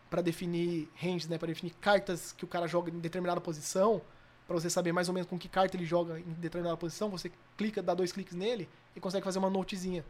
[0.09, 4.01] para definir ranges, né, para definir cartas que o cara joga em determinada posição,
[4.47, 7.31] para você saber mais ou menos com que carta ele joga em determinada posição, você
[7.55, 10.07] clica, dá dois cliques nele e consegue fazer uma notezinha.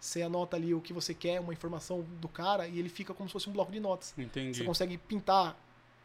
[0.00, 3.28] Você anota ali o que você quer, uma informação do cara e ele fica como
[3.28, 4.14] se fosse um bloco de notas.
[4.16, 4.56] Entendi.
[4.56, 5.54] Você consegue pintar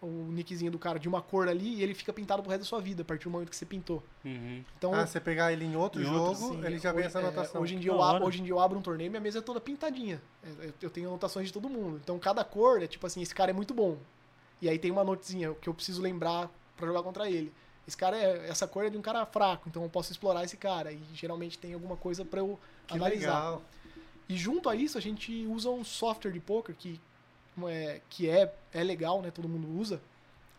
[0.05, 2.67] o nickzinho do cara de uma cor ali e ele fica pintado pro resto da
[2.67, 4.03] sua vida, a partir do momento que você pintou.
[4.23, 4.63] Uhum.
[4.77, 7.19] Então, Ah, você pegar ele em outro Em jogo, outro, sim, ele já vem essa
[7.19, 7.61] é, anotação.
[7.61, 8.25] hoje, em dia eu abro, hora.
[8.25, 10.21] hoje em dia eu abro um torneio e minha mesa é toda pintadinha.
[10.43, 11.99] É, Eu tenho anotações de todo mundo.
[12.03, 13.97] Então cada cor é tipo assim, esse cara é muito bom.
[14.61, 17.51] E aí tem uma notezinha que eu preciso lembrar pra jogar contra ele.
[17.87, 18.47] Esse cara é.
[18.49, 20.91] Essa cor é de um cara fraco, então eu posso explorar esse cara.
[20.91, 23.27] E geralmente tem alguma coisa pra eu que analisar.
[23.35, 23.61] legal.
[24.27, 26.99] E junto a isso, a gente usa um software de poker que
[27.63, 29.31] é, que é, é legal, né?
[29.31, 30.01] Todo mundo usa.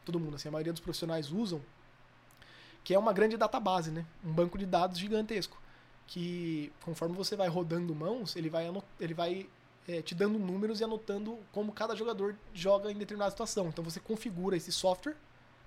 [0.04, 1.60] Todo mundo, assim, a maioria dos profissionais usam.
[2.82, 4.06] Que é uma grande database, né?
[4.24, 5.58] Um banco de dados gigantesco.
[6.06, 9.48] que conforme você vai rodando mãos, ele vai, ele vai
[9.88, 13.68] é, te dando números e anotando como cada jogador joga em determinada situação.
[13.68, 15.16] Então você configura esse software,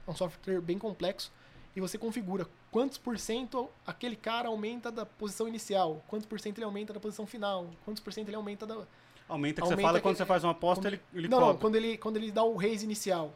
[0.07, 1.31] é um software bem complexo,
[1.75, 6.57] e você configura quantos por cento aquele cara aumenta da posição inicial, quantos por cento
[6.57, 8.85] ele aumenta da posição final, quantos por cento ele aumenta da.
[9.29, 11.57] Aumenta que aumenta você fala que, quando você faz uma aposta, ele, ele Não, não,
[11.57, 13.31] quando ele, quando ele dá o raise inicial.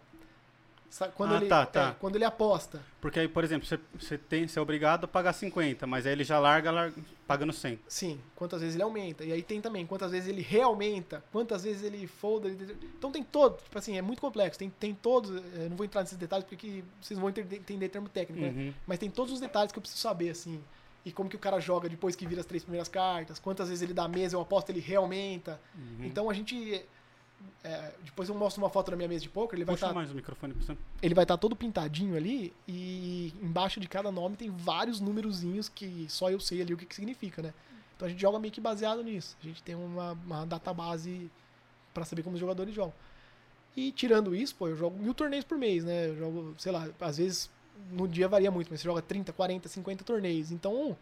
[1.15, 1.89] Quando, ah, ele, tá, tá.
[1.89, 2.79] É, quando ele aposta.
[3.01, 6.11] Porque aí, por exemplo, você, você, tem, você é obrigado a pagar 50, mas aí
[6.11, 7.79] ele já larga, larga pagando 100.
[7.87, 9.23] Sim, quantas vezes ele aumenta.
[9.23, 12.47] E aí tem também quantas vezes ele realmente, quantas vezes ele folda.
[12.47, 14.59] Então tem todo, tipo assim, é muito complexo.
[14.59, 18.07] Tem, tem todos, eu não vou entrar nesses detalhes porque vocês vão entender, entender termo
[18.07, 18.49] técnico, né?
[18.49, 18.65] uhum.
[18.67, 18.73] né?
[18.85, 20.61] Mas tem todos os detalhes que eu preciso saber, assim.
[21.05, 23.81] E como que o cara joga depois que vira as três primeiras cartas, quantas vezes
[23.81, 25.49] ele dá mesa, eu aposto, ele realmente.
[25.49, 26.05] Uhum.
[26.05, 26.85] Então a gente
[27.63, 29.57] é, depois eu mostro uma foto da minha mesa de poker.
[29.57, 30.77] Ele vai Puxa tá, mais o microfone pra você.
[31.01, 35.69] Ele vai estar tá todo pintadinho ali e embaixo de cada nome tem vários númerozinhos
[35.69, 37.53] que só eu sei ali o que, que significa, né?
[37.95, 39.37] Então a gente joga meio que baseado nisso.
[39.41, 41.31] A gente tem uma, uma database
[41.93, 42.93] para saber como os jogadores jogam.
[43.75, 46.09] E tirando isso, pô, eu jogo mil torneios por mês, né?
[46.09, 47.49] Eu jogo, sei lá, às vezes
[47.91, 50.51] no dia varia muito, mas você joga 30, 40, 50 torneios.
[50.51, 50.97] Então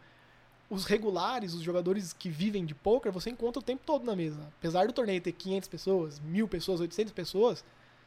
[0.72, 4.40] os regulares, os jogadores que vivem de poker, você encontra o tempo todo na mesa.
[4.58, 7.64] Apesar do torneio ter 500 pessoas, 1000 pessoas, 800 pessoas,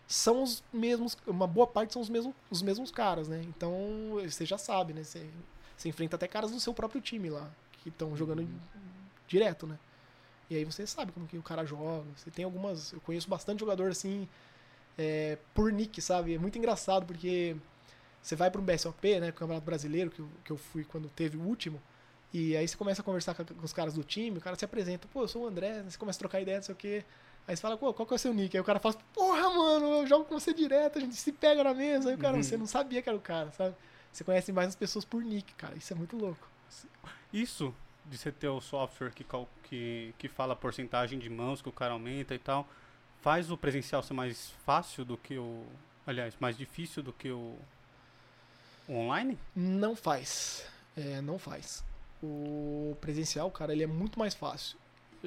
[0.07, 3.43] são os mesmos, uma boa parte são os mesmos, os mesmos caras, né?
[3.47, 3.71] Então,
[4.23, 5.03] você já sabe, né?
[5.03, 5.29] Você,
[5.77, 7.51] você enfrenta até caras do seu próprio time lá,
[7.83, 8.59] que estão jogando uhum.
[9.27, 9.77] direto, né?
[10.49, 12.05] E aí você sabe como que o cara joga.
[12.15, 12.93] Você tem algumas.
[12.93, 14.27] Eu conheço bastante jogador assim,
[14.97, 16.35] é, por nick, sabe?
[16.35, 17.55] É muito engraçado porque
[18.25, 19.31] você vai para um BSOP, né?
[19.31, 21.79] Campeonato Brasileiro, que eu, que eu fui quando teve o último.
[22.33, 25.07] E aí você começa a conversar com, os caras do time, o cara se apresenta,
[25.13, 27.05] pô, eu sou o André, você começa a trocar ideia, não sei o quê.
[27.47, 28.57] Aí você fala, pô, qual que é o seu nick?
[28.57, 31.63] Aí o cara fala, porra, mano, eu jogo com você direto, a gente se pega
[31.63, 32.09] na mesa.
[32.09, 32.41] Aí o cara, uhum.
[32.41, 33.75] você não sabia que era o cara, sabe?
[34.11, 35.77] Você conhece mais as pessoas por nick, cara.
[35.77, 36.49] Isso é muito louco.
[37.31, 37.75] Isso
[38.07, 39.23] de você ter o software que,
[39.63, 42.67] que, que fala a porcentagem de mãos que o cara aumenta e tal,
[43.21, 45.63] faz o presencial ser mais fácil do que o.
[46.07, 47.55] Aliás, mais difícil do que o
[48.89, 49.37] online?
[49.55, 50.65] Não faz.
[50.95, 51.83] É, não faz
[52.25, 54.77] o presencial, cara, ele é muito mais fácil.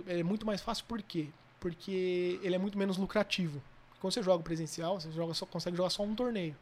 [0.07, 1.29] Ele é muito mais fácil por quê?
[1.61, 3.63] Porque ele é muito menos lucrativo.
[4.01, 6.57] Quando você joga presencial, você joga só, consegue jogar só um torneio.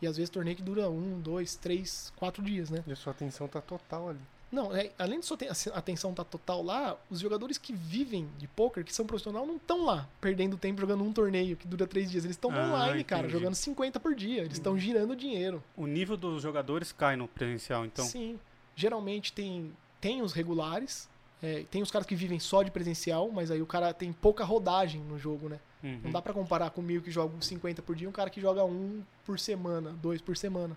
[0.00, 2.82] E às vezes torneio que dura um, dois, três, quatro dias, né?
[2.86, 4.20] E a sua atenção tá total ali.
[4.50, 5.38] Não, é, além de sua
[5.74, 9.84] atenção tá total lá, os jogadores que vivem de poker, que são profissionais, não estão
[9.84, 12.24] lá perdendo tempo jogando um torneio que dura três dias.
[12.24, 13.04] Eles estão ah, online, entendi.
[13.04, 14.40] cara, jogando 50 por dia.
[14.40, 15.62] Eles estão girando dinheiro.
[15.76, 18.04] O nível dos jogadores cai no presencial, então?
[18.04, 18.38] Sim
[18.80, 21.08] geralmente tem, tem os regulares,
[21.42, 24.42] é, tem os caras que vivem só de presencial, mas aí o cara tem pouca
[24.42, 25.60] rodagem no jogo, né?
[25.82, 26.00] Uhum.
[26.04, 29.02] Não dá para comparar comigo que joga 50 por dia um cara que joga um
[29.24, 30.76] por semana, dois por semana.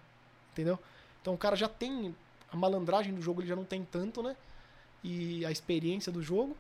[0.52, 0.78] Entendeu?
[1.22, 2.16] Então o cara já tem.
[2.54, 4.38] A malandragem do jogo ele já não tem tanto, né?
[5.04, 6.56] E a experiência do jogo.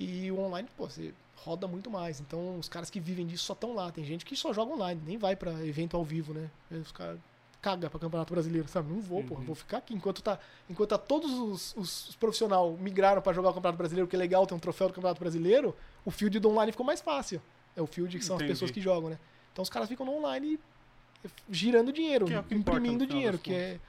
[0.00, 2.18] E o online, pô, você roda muito mais.
[2.18, 3.92] Então os caras que vivem disso só estão lá.
[3.92, 6.50] Tem gente que só joga online, nem vai para evento ao vivo, né?
[6.70, 7.18] Os caras
[7.60, 8.90] caga para Campeonato Brasileiro, sabe?
[8.90, 9.26] Não vou, uhum.
[9.26, 10.38] porra, vou ficar aqui enquanto tá,
[10.70, 14.18] enquanto tá todos os, os, os profissionais migraram para jogar o Campeonato Brasileiro, que é
[14.18, 17.42] legal ter um troféu do Campeonato Brasileiro, o field do online ficou mais fácil.
[17.76, 18.52] É o field que são Entendi.
[18.52, 19.18] as pessoas que jogam, né?
[19.52, 20.58] Então os caras ficam no online
[21.50, 23.80] girando dinheiro, é imprimindo dinheiro, que é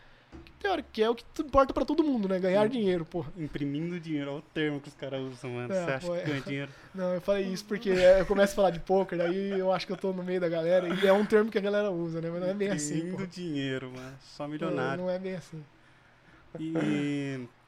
[0.92, 2.38] Que é o que importa pra todo mundo, né?
[2.38, 3.32] Ganhar dinheiro, porra.
[3.38, 5.74] Imprimindo dinheiro, é o termo que os caras usam, mano.
[5.74, 6.72] É, Você acha pô, que ganha dinheiro?
[6.94, 9.94] Não, eu falei isso porque eu começo a falar de poker, daí eu acho que
[9.94, 12.30] eu tô no meio da galera, e é um termo que a galera usa, né?
[12.30, 12.98] Mas não é bem assim.
[12.98, 14.15] Imprimindo dinheiro, mano.
[14.20, 14.98] Só milionário.
[14.98, 15.63] Não, não, é bem assim.
[16.60, 17.48] E.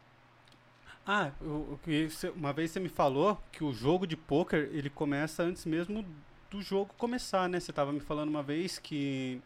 [1.04, 5.42] Ah, eu, eu, uma vez você me falou que o jogo de poker ele começa
[5.42, 6.06] antes mesmo
[6.50, 7.60] do jogo começar, né?
[7.60, 9.42] Você tava me falando uma vez que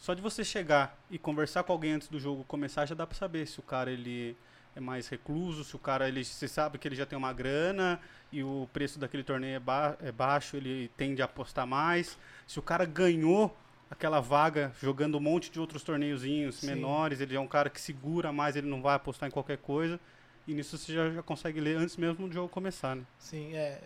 [0.00, 3.16] só de você chegar e conversar com alguém antes do jogo começar, já dá pra
[3.16, 4.34] saber se o cara ele
[4.74, 8.00] é mais recluso, se o cara ele você sabe que ele já tem uma grana
[8.32, 12.16] e o preço daquele torneio é, ba é baixo, ele tende a apostar mais.
[12.46, 13.54] Se o cara ganhou
[13.90, 16.68] aquela vaga jogando um monte de outros torneiozinhos Sim.
[16.68, 20.00] menores, ele é um cara que segura mais, ele não vai apostar em qualquer coisa.
[20.48, 23.02] E nisso você já, já consegue ler antes mesmo do jogo começar, né?
[23.18, 23.82] Sim, é.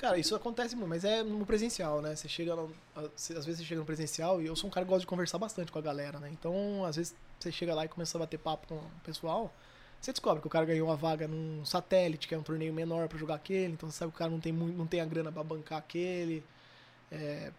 [0.00, 2.16] Cara, isso acontece muito, mas é no presencial, né?
[2.16, 2.54] Você chega,
[2.96, 5.36] às vezes você chega no presencial e eu sou um cara que gosta de conversar
[5.36, 6.30] bastante com a galera, né?
[6.32, 9.52] Então, às vezes você chega lá e começa a bater papo com o pessoal,
[10.00, 13.08] você descobre que o cara ganhou uma vaga num satélite, que é um torneio menor
[13.08, 15.04] para jogar aquele, então você sabe que o cara não tem, muito, não tem a
[15.04, 16.42] grana para bancar aquele.
[17.12, 17.52] É,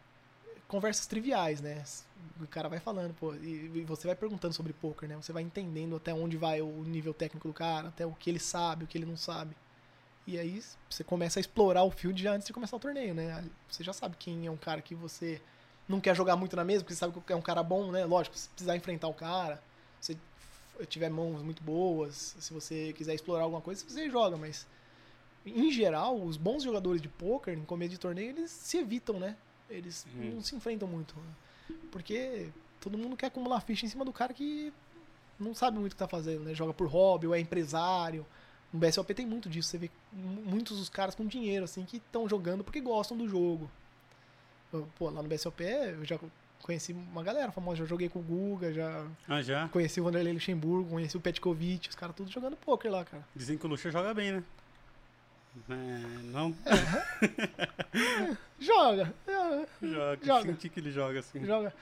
[0.67, 1.83] conversas triviais, né?
[2.41, 5.15] O cara vai falando, pô, e, você vai perguntando sobre poker, né?
[5.15, 8.39] Você vai entendendo até onde vai o nível técnico do cara, até o que ele
[8.39, 9.55] sabe, o que ele não sabe.
[10.27, 13.43] E aí você começa a explorar o field já antes de começar o torneio, né?
[13.69, 15.41] Você já sabe quem é um cara que você
[15.89, 18.05] não quer jogar muito na mesa, porque você sabe que é um cara bom, né?
[18.05, 19.61] Lógico, se precisar enfrentar o cara,
[19.99, 20.15] você
[20.87, 24.65] tiver mãos muito boas, se você quiser explorar alguma coisa, você joga, mas
[25.45, 29.35] em geral, os bons jogadores de poker em começo de torneio, eles se evitam, né?
[29.69, 30.33] Eles Hum.
[30.35, 31.15] não se enfrentam muito.
[31.19, 31.75] né?
[31.91, 34.71] Porque todo mundo quer acumular ficha em cima do cara que
[35.39, 36.53] não sabe muito o que tá fazendo, né?
[36.53, 38.25] Joga por hobby ou é empresário.
[38.73, 39.69] No BSOP tem muito disso.
[39.69, 43.27] Você vê mu- muitos dos caras com dinheiro, assim, que estão jogando porque gostam do
[43.27, 43.69] jogo.
[44.97, 46.17] Pô, lá no BSOP eu já
[46.61, 47.77] conheci uma galera famosa.
[47.79, 49.67] Já joguei com o Guga, já Ah, já?
[49.67, 53.27] conheci o Vanderlei Luxemburgo, conheci o Petkovic, os caras tudo jogando poker lá, cara.
[53.35, 54.43] Dizem que o Lucha joga bem, né?
[55.69, 55.73] É,
[56.31, 56.55] não?
[58.59, 59.13] Joga!
[59.27, 60.19] é, Joga.
[60.23, 60.45] Joga.
[60.51, 61.43] Senti que ele joga assim.
[61.45, 61.73] joga.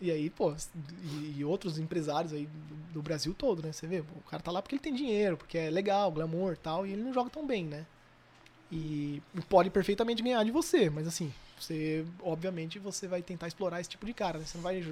[0.00, 0.54] E aí, pô,
[1.02, 3.72] e, e outros empresários aí do, do Brasil todo, né?
[3.72, 6.86] Você vê, o cara tá lá porque ele tem dinheiro, porque é legal, glamour tal,
[6.86, 7.84] e ele não joga tão bem, né?
[8.70, 13.90] E pode perfeitamente ganhar de você, mas assim, você, obviamente, você vai tentar explorar esse
[13.90, 14.44] tipo de cara, né?
[14.44, 14.82] Você não vai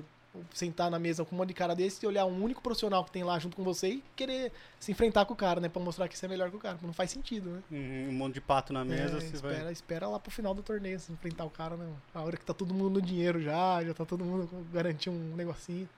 [0.52, 3.10] sentar na mesa com um monte de cara desse e olhar um único profissional que
[3.10, 5.68] tem lá junto com você e querer se enfrentar com o cara, né?
[5.68, 6.78] Pra mostrar que você é melhor que o cara.
[6.82, 7.62] Não faz sentido, né?
[8.08, 9.72] Um, monte de pato na mesa, É, você espera, vai.
[9.72, 11.86] espera lá pro final do torneio, se enfrentar o cara, né?
[12.14, 15.36] A hora que tá todo mundo no dinheiro já, já tá todo mundo garantindo um
[15.36, 15.88] negocinho.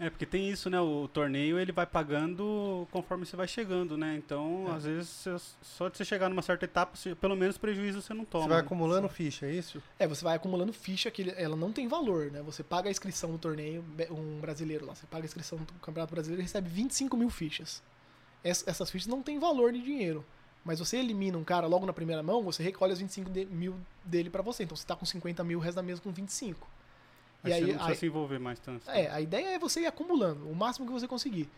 [0.00, 0.80] É, porque tem isso, né?
[0.80, 4.14] O torneio ele vai pagando conforme você vai chegando, né?
[4.16, 4.76] Então, É.
[4.76, 5.26] às vezes,
[5.60, 8.44] só de você chegar numa certa etapa, você- pelo menos prejuízo você não toma.
[8.44, 8.64] Você vai né?
[8.64, 9.82] acumulando ficha, é isso?
[9.98, 12.40] É, você vai acumulando ficha que ela não tem valor, né?
[12.42, 16.14] Você paga a inscrição no torneio, um brasileiro lá, você paga a inscrição no Campeonato
[16.14, 17.82] Brasileiro e recebe 25 mil fichas.
[18.44, 20.24] Ess- Essas fichas não têm valor de dinheiro.
[20.64, 23.74] Mas você elimina um cara logo na primeira mão, você recolhe as 25 de- mil
[24.04, 24.62] dele pra você.
[24.62, 26.68] Então você tá com 50 mil, o resto da mesa com 25.
[27.44, 28.90] Aí E aí, você não precisa aí- se envolver mais tanto.
[28.90, 31.48] É, a ideia é você ir acumulando o máximo que você conseguir.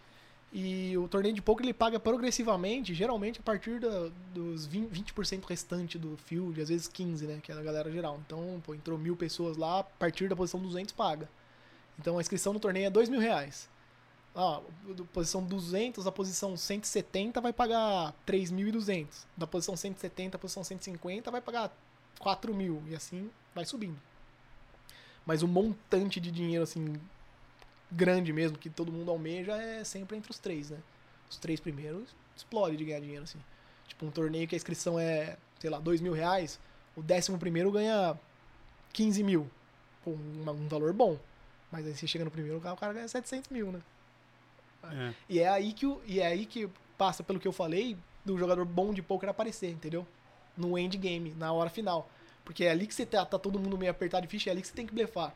[0.52, 5.44] E o torneio de poker ele paga progressivamente, geralmente a partir da- dos 20%, 20%
[5.44, 7.38] restante do field, às vezes 15%, né?
[7.42, 8.20] Que é da galera geral.
[8.26, 11.28] Então, pô, entrou mil pessoas lá, a partir da posição 200 paga.
[11.98, 13.68] Então a inscrição no torneio é dois mil reais.
[14.34, 14.60] Ah,
[14.94, 19.26] do- posição 200, a posição 170 vai pagar 3.200.
[19.36, 21.70] Da posição 170 à posição 150 vai pagar
[22.18, 22.82] 4 mil.
[22.88, 23.98] E assim vai subindo.
[25.26, 26.94] Mas o montante de dinheiro, assim,
[27.90, 30.78] grande mesmo, que todo mundo almeja, é sempre entre os três, né?
[31.28, 33.38] Os três primeiros explode de ganhar dinheiro, assim.
[33.86, 36.58] Tipo, um torneio que a inscrição é, sei lá, dois mil reais,
[36.96, 38.18] o décimo primeiro ganha
[38.92, 39.50] 15 mil.
[40.04, 41.18] Pô, um, um valor bom.
[41.70, 43.80] Mas aí você chega no primeiro, cara, o cara ganha 700 mil, né?
[44.84, 45.14] É.
[45.28, 48.36] E é aí que, o, e é aí que passa, pelo que eu falei, do
[48.38, 50.06] jogador bom de poker aparecer, entendeu?
[50.56, 52.10] No endgame, na hora final.
[52.50, 54.60] Porque é ali que você tá, tá todo mundo meio apertado de ficha, é ali
[54.60, 55.32] que você tem que blefar.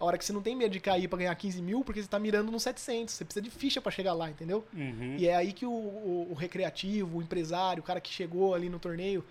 [0.00, 2.08] A hora que você não tem medo de cair pra ganhar 15 mil, porque você
[2.08, 3.14] tá mirando no 700.
[3.14, 4.64] Você precisa de ficha pra chegar lá, entendeu?
[4.74, 5.14] Uhum.
[5.16, 8.68] E é aí que o, o- o recreativo, o empresário, o cara que chegou ali
[8.68, 9.24] no torneio,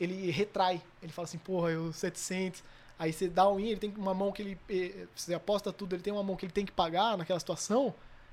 [0.00, 0.80] ele retrai.
[1.02, 2.64] Ele fala assim, porra, eu 700.
[2.98, 4.58] Aí você dá um in, ele tem uma mão que ele.
[5.14, 7.92] Você aposta tudo, ele tem uma mão que ele tem que pagar naquela situação,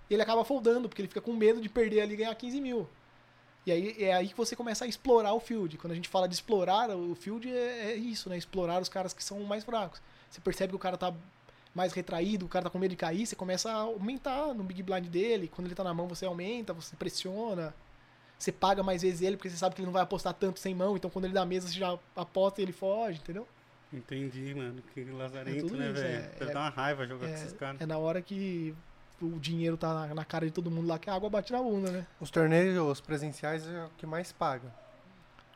[0.09, 2.61] e ele acaba foldando, porque ele fica com medo de perder ali e ganhar 15
[2.61, 2.87] mil.
[3.65, 5.77] E aí é aí que você começa a explorar o field.
[5.77, 8.37] Quando a gente fala de explorar o field, é, é isso, né?
[8.37, 10.01] Explorar os caras que são mais fracos.
[10.29, 11.13] Você percebe que o cara tá
[11.73, 14.81] mais retraído, o cara tá com medo de cair, você começa a aumentar no big
[14.81, 15.47] blind dele.
[15.53, 17.73] Quando ele tá na mão, você aumenta, você pressiona.
[18.37, 20.73] Você paga mais vezes ele, porque você sabe que ele não vai apostar tanto sem
[20.73, 20.97] mão.
[20.97, 23.47] Então quando ele dá a mesa, você já aposta e ele foge, entendeu?
[23.93, 24.81] Entendi, mano.
[24.93, 26.07] Que lazarento, É né, velho?
[26.07, 27.79] é- Deve é- dar uma raiva jogar com esses caras.
[27.79, 28.73] É na hora que
[29.25, 31.61] o dinheiro tá na, na cara de todo mundo lá que a água bate na
[31.61, 32.07] bunda, né?
[32.19, 34.71] Os torneios presenciais é o que mais paga.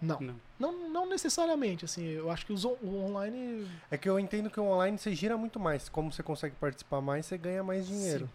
[0.01, 0.19] Não.
[0.19, 0.35] Não.
[0.59, 2.05] Não, não necessariamente, assim.
[2.05, 3.67] Eu acho que os on- o online.
[3.89, 5.87] É que eu entendo que o online você gira muito mais.
[5.89, 8.25] Como você consegue participar mais, você ganha mais dinheiro.
[8.25, 8.31] Sim.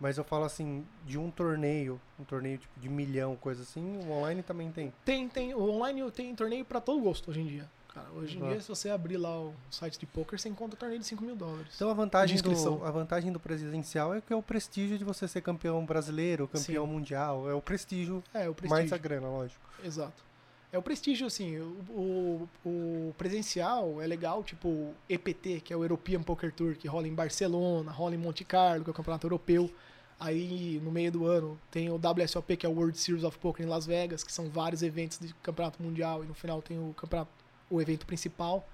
[0.00, 4.10] Mas eu falo assim, de um torneio, um torneio tipo de milhão, coisa assim, o
[4.10, 4.92] online também tem.
[5.04, 5.54] Tem, tem.
[5.54, 7.70] O online tem torneio pra todo gosto hoje em dia.
[7.94, 8.48] Cara, hoje em Ah.
[8.48, 11.36] dia, se você abrir lá o site de poker, você encontra torneio de 5 mil
[11.36, 11.72] dólares.
[11.76, 15.28] Então a vantagem, do, a vantagem do presidencial é que é o prestígio de você
[15.28, 17.48] ser campeão brasileiro, campeão mundial.
[17.50, 18.70] É o prestígio, é, o prestígio.
[18.70, 19.60] mais a grana, lógico.
[19.84, 20.24] Exato.
[20.72, 25.76] É o prestígio, assim, o, o, o presencial é legal, tipo o EPT, que é
[25.76, 28.94] o European Poker Tour, que rola em Barcelona, rola em Monte Carlo, que é o
[28.94, 29.70] campeonato europeu.
[30.18, 33.66] Aí, no meio do ano, tem o WSOP, que é o World Series of Poker
[33.66, 36.94] em Las Vegas, que são vários eventos de campeonato mundial, e no final tem o
[36.94, 37.30] campeonato,
[37.72, 38.68] o evento principal,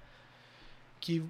[0.99, 1.23] que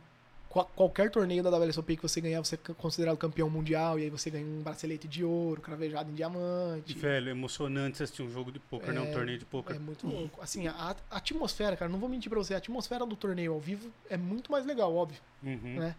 [0.49, 4.09] qua- qualquer torneio da WSOP que você ganhar, você é considerado campeão mundial, e aí
[4.09, 6.93] você ganha um bracelete de ouro, cravejado em diamante.
[6.97, 8.99] Velho, é emocionante você assistir um jogo de poker, né?
[9.01, 9.75] Um É, torneio de poker.
[9.75, 10.41] É muito louco.
[10.41, 13.59] Assim, a, a atmosfera, cara, não vou mentir pra você, a atmosfera do torneio ao
[13.59, 15.75] vivo é muito mais legal, óbvio, Uhum.
[15.79, 15.95] né?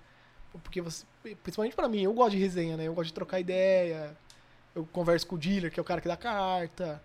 [0.64, 1.06] Porque você,
[1.44, 2.88] principalmente pra mim, eu gosto de resenha, né?
[2.88, 4.16] Eu gosto de trocar ideia,
[4.74, 7.00] eu converso com o dealer, que é o cara que dá carta.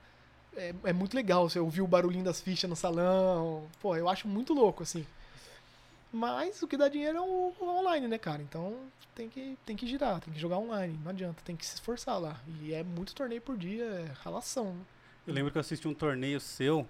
[0.56, 3.68] É, é muito legal você ouvir o barulhinho das fichas no salão.
[3.82, 5.06] Pô, eu acho muito louco, assim.
[6.12, 8.42] Mas o que dá dinheiro é o, o online, né, cara?
[8.42, 8.74] Então
[9.14, 12.18] tem que, tem que girar, tem que jogar online, não adianta, tem que se esforçar
[12.20, 12.40] lá.
[12.62, 14.74] E é muito torneio por dia, é ralação.
[14.74, 14.82] né?
[15.28, 16.88] Eu lembro que eu assisti um torneio seu,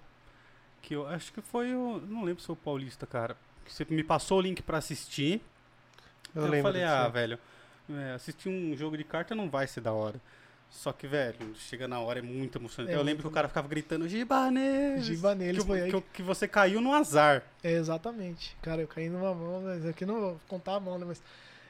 [0.82, 2.00] que eu acho que foi o.
[2.06, 3.36] Não lembro se foi o Paulista, cara.
[3.64, 5.40] Que você me passou o link pra assistir.
[6.34, 7.10] Eu, Eu, lembro falei, ah, aí.
[7.10, 7.38] velho,
[7.90, 10.20] é, assistir um jogo de carta não vai ser da hora.
[10.70, 12.92] Só que, velho, chega na hora, é muito emocionante.
[12.92, 15.04] É eu muito lembro que o cara ficava gritando, Gibanês!
[15.04, 17.44] Gibanês que, foi aí que, que você caiu no azar.
[17.62, 18.56] É, exatamente.
[18.62, 21.06] Cara, eu caí numa mão, mas aqui não vou contar a mão, né?
[21.06, 21.22] Mas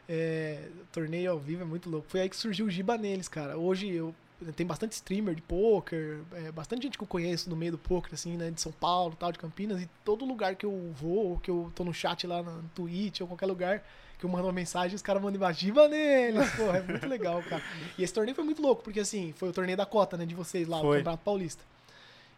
[0.09, 2.09] é, torneio ao vivo é muito louco.
[2.09, 3.57] Foi aí que surgiu o Giba neles, cara.
[3.57, 4.14] Hoje eu
[4.55, 8.12] tem bastante streamer de poker, é, bastante gente que eu conheço no meio do poker,
[8.12, 8.51] assim, né?
[8.51, 11.72] De São Paulo, tal, de Campinas, e todo lugar que eu vou, ou que eu
[11.74, 13.82] tô no chat lá no Twitch ou qualquer lugar
[14.26, 17.62] eu mando uma mensagem, os caras mandam embaixo, Giba neles, porra, é muito legal, cara.
[17.96, 20.34] E esse torneio foi muito louco, porque assim, foi o torneio da cota, né, de
[20.34, 20.98] vocês lá, o Foi.
[20.98, 21.64] Campeonato Paulista.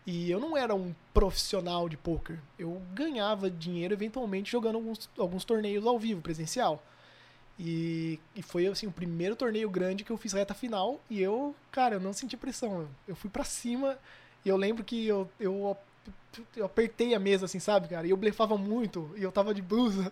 [0.06, 2.38] E eu não era um profissional de poker.
[2.58, 6.82] Eu ganhava dinheiro eventualmente jogando alguns, alguns torneios ao vivo, presencial.
[7.58, 11.54] E, e foi assim o primeiro torneio grande que eu fiz reta final e eu,
[11.72, 12.82] cara, eu não senti pressão.
[12.82, 13.98] Eu, eu fui pra cima
[14.44, 15.76] e eu lembro que eu, eu,
[16.56, 18.06] eu apertei a mesa, assim, sabe, cara?
[18.06, 20.10] E eu blefava muito e eu tava de blusa.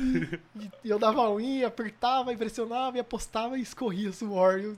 [0.00, 4.58] E, e- eu dava unha, apertava, e pressionava e apostava e escorria suor.
[4.60, 4.76] Eu-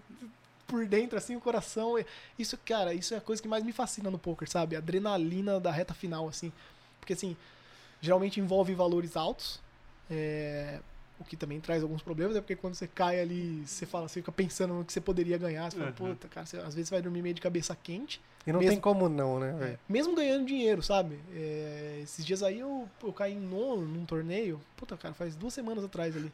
[0.66, 1.94] por dentro, assim, o coração.
[2.38, 4.74] Isso, cara, isso é a coisa que mais me fascina no poker, sabe?
[4.74, 6.52] A adrenalina da reta final, assim.
[6.98, 7.36] Porque, assim,
[8.00, 9.60] geralmente envolve valores altos.
[10.10, 10.80] é,
[11.18, 14.20] o que também traz alguns problemas, é porque quando você cai ali, você fala, você
[14.20, 15.70] fica pensando no que você poderia ganhar.
[15.70, 16.14] Você fala, Uhum.
[16.14, 18.20] puta, cara, você, às vezes vai dormir meio de cabeça quente.
[18.46, 21.18] E não mesmo- tem como não, né, É, mesmo ganhando dinheiro, sabe?
[21.34, 24.60] É, esses dias aí eu, eu caí em nono num torneio.
[24.76, 26.32] Puta, cara, faz duas semanas atrás ali.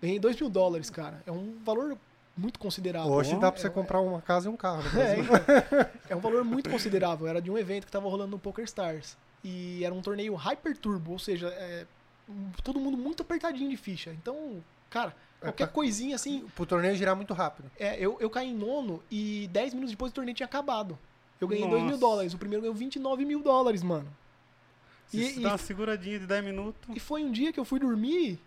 [0.00, 1.22] Ganhei 2 mil dólares, cara.
[1.26, 1.96] É um valor
[2.36, 3.12] muito considerável.
[3.12, 4.82] Hoje dá pra É- você comprar uma casa e um carro.
[4.82, 5.24] no é, Brasil.
[5.24, 7.26] então, é um valor muito considerável.
[7.28, 9.16] Era de um evento que tava rolando no Poker Stars.
[9.44, 11.84] E era um torneio Hyper Turbo, ou seja, é,
[12.62, 14.10] todo mundo muito apertadinho de ficha.
[14.10, 16.46] Então, cara, qualquer pra- coisinha assim.
[16.54, 17.70] Pro torneio girar muito rápido.
[17.78, 20.98] É, eu, eu caí em nono e 10 minutos depois o torneio tinha acabado.
[21.40, 21.98] Eu ganhei 2 mil Nossa.
[22.00, 22.34] dólares.
[22.34, 24.08] O primeiro ganhou 29 mil dólares, mano.
[25.08, 26.80] Se E- você e- dá uma seguradinha de 10 minutos.
[26.96, 28.38] E foi um dia que eu fui dormir,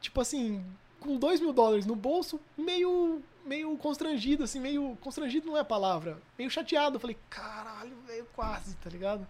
[0.00, 0.64] tipo assim,
[1.00, 4.96] com 2 mil dólares no bolso, meio, meio constrangido, assim, meio.
[5.00, 6.16] Constrangido não é a palavra.
[6.38, 6.96] Meio chateado.
[6.96, 9.26] Eu falei, caralho, velho, quase, tá ligado?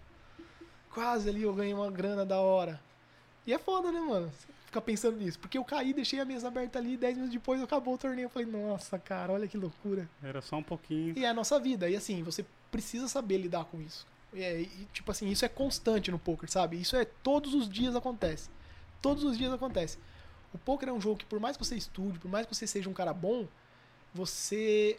[0.93, 2.79] Quase ali eu ganhei uma grana da hora.
[3.45, 4.29] E é foda, né, mano?
[4.31, 5.39] Você Ficar pensando nisso.
[5.39, 8.25] Porque eu caí, deixei a mesa aberta ali, 10 minutos depois acabou o torneio.
[8.25, 10.09] Eu falei, nossa, cara, olha que loucura.
[10.21, 11.17] Era só um pouquinho.
[11.17, 11.89] E é a nossa vida.
[11.89, 14.05] E assim, você precisa saber lidar com isso.
[14.33, 16.75] E, é- e, tipo assim, isso é constante no poker, sabe?
[16.81, 18.49] Isso é todos os dias acontece.
[19.01, 19.97] Todos os dias acontece.
[20.53, 22.67] O poker é um jogo que por mais que você estude, por mais que você
[22.67, 23.47] seja um cara bom,
[24.13, 24.97] você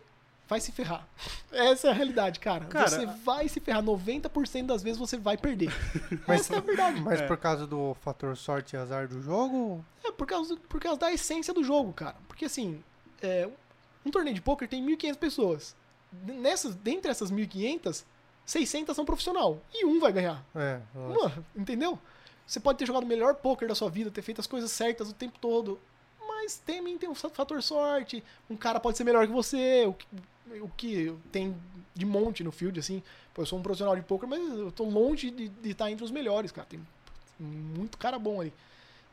[0.49, 1.07] vai se ferrar.
[1.53, 2.65] Essa é a realidade, cara.
[2.67, 3.83] Cara, você vai se ferrar.
[3.83, 5.71] 90% das vezes você vai perder.
[6.27, 7.01] Mas- Essa é a verdade.
[7.01, 7.27] Mas É.
[7.27, 11.13] por causa do fator sorte e azar do jogo, É por causa, por causa da
[11.13, 12.17] essência do jogo, cara.
[12.29, 12.83] Porque assim,
[13.23, 13.49] é,
[14.05, 15.77] um torneio de poker tem 1.500 pessoas.
[16.13, 18.05] Nessas, dentre essas 1.500,
[18.45, 19.61] 600 são profissional.
[19.75, 20.45] E um vai ganhar.
[20.55, 20.81] é.
[20.95, 21.99] Mano, entendeu?
[22.47, 25.11] Você pode ter jogado o melhor poker da sua vida, ter feito as coisas certas
[25.11, 25.81] o tempo todo.
[26.29, 28.23] Mas também tem um fator sorte.
[28.49, 29.93] Um cara pode ser melhor que você.
[30.63, 31.57] O que, tem
[31.95, 33.03] de monte no field, assim.
[33.35, 36.11] Pô, eu sou um profissional de poker, mas eu tô longe de estar entre os
[36.11, 36.67] melhores, cara.
[36.69, 36.81] Tem
[37.39, 38.53] muito cara bom aí.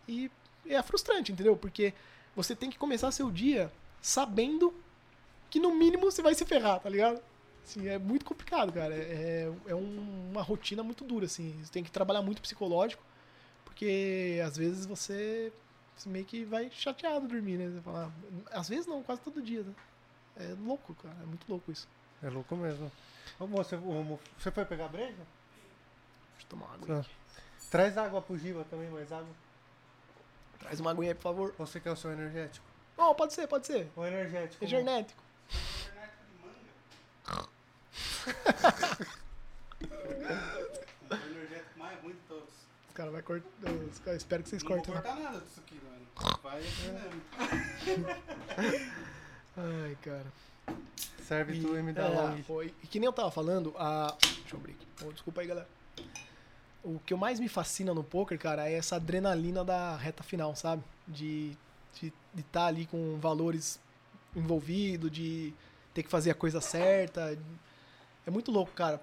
[0.08, 0.30] E
[0.68, 1.56] é frustrante, entendeu?
[1.58, 1.94] Porque
[2.36, 3.72] você tem que começar seu dia
[4.02, 4.74] sabendo
[5.50, 7.22] que no mínimo você vai se ferrar, tá ligado?
[7.64, 8.94] Assim, é muito complicado, cara.
[8.94, 11.56] É, é um- uma rotina muito dura, assim.
[11.64, 13.04] Você tem que trabalhar muito psicológico,
[13.66, 15.52] porque às vezes você,
[15.96, 17.70] você meio que vai chateado dormir, né?
[17.70, 18.12] Você fala,
[18.52, 19.74] às vezes não, quase todo dia, né?
[20.38, 21.16] É louco, cara.
[21.22, 21.88] É muito louco isso.
[22.22, 22.92] É louco mesmo.
[23.40, 25.14] Ô, mo- você foi pegar breja?
[25.14, 27.00] Deixa eu tomar Tá.
[27.00, 27.10] aqui.
[27.70, 29.28] Traz água pro Giba também, mais água.
[30.60, 31.54] Traz uma aguinha aí, por favor.
[31.58, 32.66] Você quer o seu energético?
[32.98, 33.90] Oh, pode ser, pode ser.
[33.96, 34.64] O energético.
[34.64, 35.22] Energético.
[41.10, 42.50] O energético mais ruim de todos.
[42.88, 44.16] Os caras vão cortar.
[44.16, 44.96] Espero que vocês Não vou cortem.
[44.96, 45.02] né?
[45.02, 46.08] cortar nada disso aqui, mano.
[46.42, 47.22] Vai assim mesmo.
[49.58, 50.26] Ai, cara.
[51.28, 52.44] Serve tu e me dá é, long.
[52.44, 52.74] foi.
[52.84, 54.16] E que nem eu tava falando, a.
[54.22, 54.88] Deixa eu abrir aqui.
[55.06, 55.68] Oh, desculpa aí, galera.
[56.84, 60.56] O que eu mais me fascina no poker, cara, é essa adrenalina da reta final,
[60.56, 60.84] sabe?
[61.08, 61.58] De
[61.94, 63.80] estar de, de tá ali com valores
[64.36, 65.54] envolvidos, de
[65.94, 67.38] ter que fazer a coisa certa.
[68.26, 69.02] É muito louco, cara.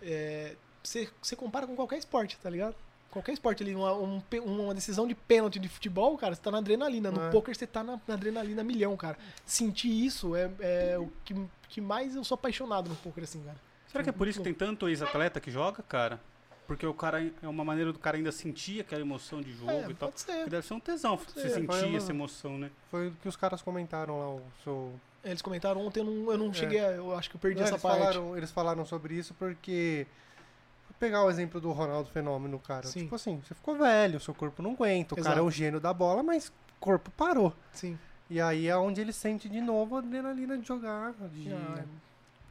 [0.00, 2.76] É, Você você compara com qualquer esporte, tá ligado?
[3.10, 6.58] Qualquer esporte ali, uma, um uma decisão de pênalti de futebol, cara, você tá na
[6.58, 7.10] adrenalina.
[7.10, 7.30] No É.
[7.30, 9.16] poker você tá na, na adrenalina milhão, cara.
[9.46, 11.34] Sentir isso é, é o que,
[11.68, 13.56] que mais eu sou apaixonado no poker, assim, cara.
[13.90, 16.20] Será que é por isso que tem tanto ex-atleta que joga, cara?
[16.66, 19.88] Porque o cara é uma maneira do cara ainda sentir aquela emoção de jogo É,
[19.90, 20.10] e tal.
[20.10, 20.44] pode ser.
[20.44, 21.24] Que deve ser um tesão ser.
[21.32, 22.70] você sentir Foi uma- essa emoção, né?
[22.90, 24.92] Foi o que os caras comentaram lá, o seu...
[25.24, 26.52] Eles comentaram ontem, eu não, eu não É.
[26.52, 27.98] cheguei, a, eu acho que eu perdi Não, essa eles parte.
[27.98, 30.06] Falaram, eles falaram sobre isso porque...
[30.98, 32.86] Pegar o exemplo do Ronaldo Fenômeno, cara.
[32.86, 33.00] Sim.
[33.04, 35.14] Tipo assim, você ficou velho, seu corpo não aguenta.
[35.14, 35.46] O cara é Exato.
[35.46, 37.54] um gênio da bola, mas o corpo parou.
[37.72, 37.98] Sim.
[38.28, 41.12] E aí é onde ele sente de novo a adrenalina de jogar.
[41.32, 41.52] De...
[41.52, 41.84] Ah,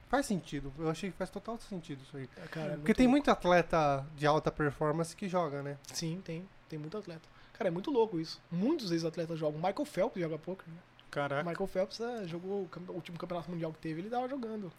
[0.10, 0.74] Faz sentido.
[0.80, 2.30] Eu achei que faz total sentido isso aí.
[2.38, 3.12] é, cara, é Porque tem louco.
[3.12, 5.78] muito atleta de alta performance que joga, né?
[5.92, 6.48] Sim, tem.
[6.70, 7.28] Tem muito atleta.
[7.54, 8.42] Cara, é muito louco isso.
[8.50, 9.58] Muitos ex-atletas jogam.
[9.60, 10.66] Michael Phelps joga poker.
[10.68, 10.80] Né?
[11.12, 11.50] Caraca.
[11.50, 14.72] Michael Phelps é, jogou o, o último campeonato mundial que teve, ele tava jogando.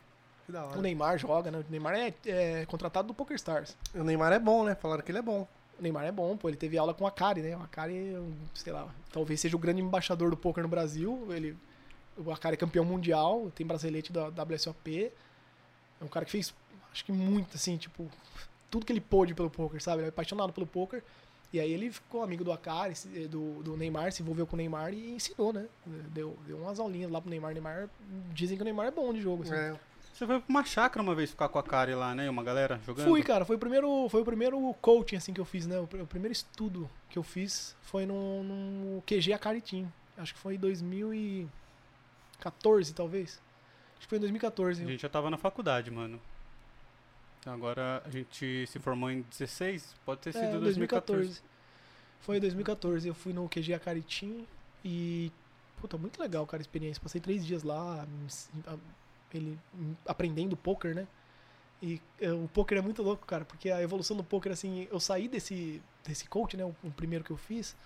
[0.49, 0.81] Que da O hora.
[0.81, 1.59] Neymar joga, né?
[1.59, 3.77] O Neymar é, é contratado do Poker Stars.
[3.95, 4.75] O Neymar é bom, né?
[4.75, 5.47] Falaram que ele é bom.
[5.79, 6.49] O Neymar é bom, pô.
[6.49, 7.55] Ele teve aula com a Akari, né?
[7.55, 8.17] O Akari,
[8.55, 11.27] sei lá, talvez seja o grande embaixador do poker no Brasil.
[11.31, 11.55] Ele,
[12.17, 15.13] o Akari é campeão mundial, tem bracelete da WSOP.
[16.01, 16.55] É um cara que fez,
[16.91, 18.11] acho que muito, assim, tipo,
[18.71, 19.99] tudo que ele pôde pelo poker, sabe?
[19.99, 21.05] Ele é apaixonado pelo poker.
[21.53, 24.57] E aí ele ficou amigo do Akari, se- do, do Neymar, se envolveu com o
[24.57, 25.67] Neymar e ensinou, né?
[25.87, 27.53] Deu, deu umas aulinhas lá pro Neymar.
[27.53, 27.91] Neymar.
[28.33, 29.55] Dizem que o Neymar é bom de jogo, assim.
[29.55, 29.75] É.
[30.19, 32.29] Você foi pra uma chácara uma vez ficar com a Kari lá, né?
[32.29, 33.07] Uma galera jogando?
[33.07, 33.45] Fui, cara.
[33.45, 35.79] Foi o primeiro, foi o primeiro coaching assim que eu fiz, né?
[35.79, 39.89] O, o primeiro estudo que eu fiz foi no, no QG Acaritim.
[40.16, 43.41] Acho que foi em 2014, talvez.
[43.97, 44.83] Acho que foi em 2014.
[44.83, 46.21] A gente já tava na faculdade, mano.
[47.39, 51.41] Então agora a gente se formou em 16, pode ter sido É, 2014.
[52.23, 53.07] Foi em 2014.
[53.07, 54.45] Eu fui no QG Acaritim
[54.85, 55.31] e.
[55.81, 57.01] Puta, muito legal, cara, a experiência.
[57.01, 58.05] Passei três dias lá,
[59.37, 61.07] ele me- aprendendo poker, né?
[61.83, 64.99] E é, o poker é muito louco, cara, porque a evolução do poker, assim, eu
[64.99, 66.64] saí desse, desse coach, né?
[66.64, 67.76] O, o primeiro que eu fiz,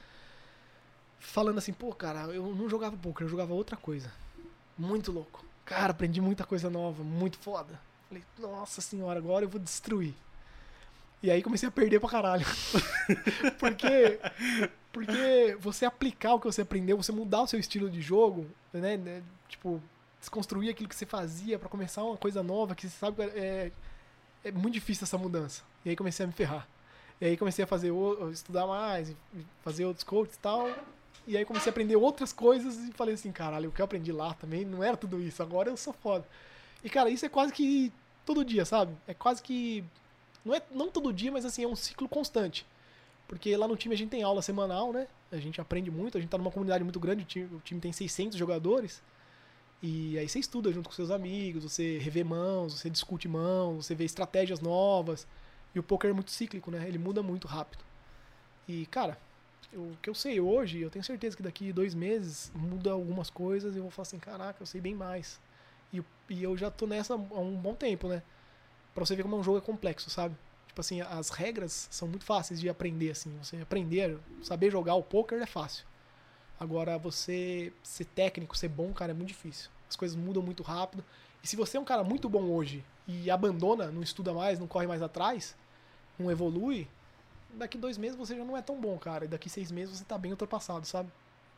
[1.19, 4.11] falando assim, pô, cara, eu não jogava poker, eu jogava outra coisa.
[4.79, 5.45] Muito louco.
[5.65, 7.81] Cara, aprendi muita coisa nova, muito foda.
[8.09, 10.15] Falei, nossa senhora, agora eu vou destruir.
[11.23, 12.45] E aí comecei a perder pra caralho.
[13.59, 14.19] porque,
[14.93, 18.97] porque você aplicar o que você aprendeu, você mudar o seu estilo de jogo, né?
[18.97, 19.81] né, Tipo,
[20.23, 23.73] desconstruir aquilo que você fazia pra começar uma coisa nova, que você sabe que é,
[24.45, 25.65] é muito difícil essa mudança.
[25.85, 26.69] E aí comecei a me ferrar.
[27.21, 27.93] E aí comecei a fazer
[28.33, 29.13] estudar mais,
[29.63, 30.71] fazer outros coaches e tal.
[31.27, 34.13] E aí comecei a aprender outras coisas e falei assim, caralho, o que eu aprendi
[34.13, 36.25] lá também não era tudo isso, agora eu sou foda.
[36.85, 37.93] E cara, isso é quase que
[38.25, 38.95] todo dia, sabe?
[39.09, 39.85] É quase que
[40.45, 42.65] não é não todo dia, mas assim, é um ciclo constante.
[43.27, 45.09] Porque lá no time a gente tem aula semanal, né?
[45.33, 47.81] A gente aprende muito, a gente tá numa comunidade muito grande, o time, o time
[47.81, 49.03] tem 600 jogadores.
[49.83, 53.95] E aí você estuda junto com seus amigos, você revê mãos, você discute mãos, você
[53.95, 55.27] vê estratégias novas.
[55.75, 56.87] E o poker é muito cíclico, né?
[56.87, 57.83] Ele muda muito rápido.
[58.69, 59.19] E, cara,
[59.75, 63.75] o que eu sei hoje, eu tenho certeza que daqui dois meses muda algumas coisas
[63.75, 65.41] e eu vou falar assim, caraca, eu sei bem mais.
[65.93, 68.23] E, e eu já tô nessa há um bom tempo, né?
[68.95, 70.37] Pra você ver como um jogo é complexo, sabe?
[70.69, 73.37] Tipo assim, as regras são muito fáceis de aprender, assim.
[73.43, 75.85] Você aprender, saber jogar o poker é fácil.
[76.63, 79.69] Agora, você ser técnico, ser bom, cara, é muito difícil.
[79.91, 81.05] As coisas mudam muito rápido.
[81.43, 84.69] E se você é um cara muito bom hoje e abandona, não estuda mais, não
[84.69, 85.57] corre mais atrás,
[86.17, 86.87] não evolui,
[87.55, 89.25] daqui dois meses você já não é tão bom, cara.
[89.25, 91.09] E daqui seis meses você tá bem ultrapassado, sabe?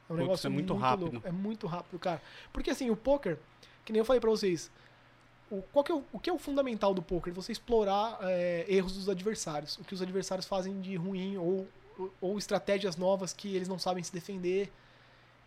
[0.09, 1.13] É um Putz, negócio é muito rápido.
[1.13, 1.29] louco.
[1.29, 2.23] É muito rápido, cara.
[2.51, 3.39] Porque assim, o poker,
[3.85, 4.71] que nem eu falei pra vocês,
[5.51, 7.31] o, qual que é o, o que é o fundamental do poker?
[7.35, 9.77] Você explorar é, erros dos adversários.
[9.77, 11.69] O que os adversários fazem de ruim ou,
[12.23, 14.73] ou estratégias novas que eles não sabem se defender.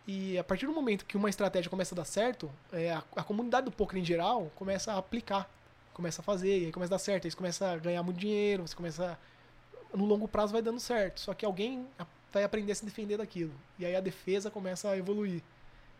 [0.08, 3.22] E a partir do momento que uma estratégia começa a dar certo, é, a, a
[3.22, 5.46] comunidade do poker em geral começa a aplicar,
[5.92, 8.18] começa a fazer, e aí começa a dar certo, aí você começa a ganhar muito
[8.18, 9.18] dinheiro, você começa.
[9.92, 11.20] No longo prazo vai dando certo.
[11.20, 11.86] Só que alguém
[12.32, 13.52] vai aprender a se defender daquilo.
[13.78, 15.42] E aí a defesa começa a evoluir.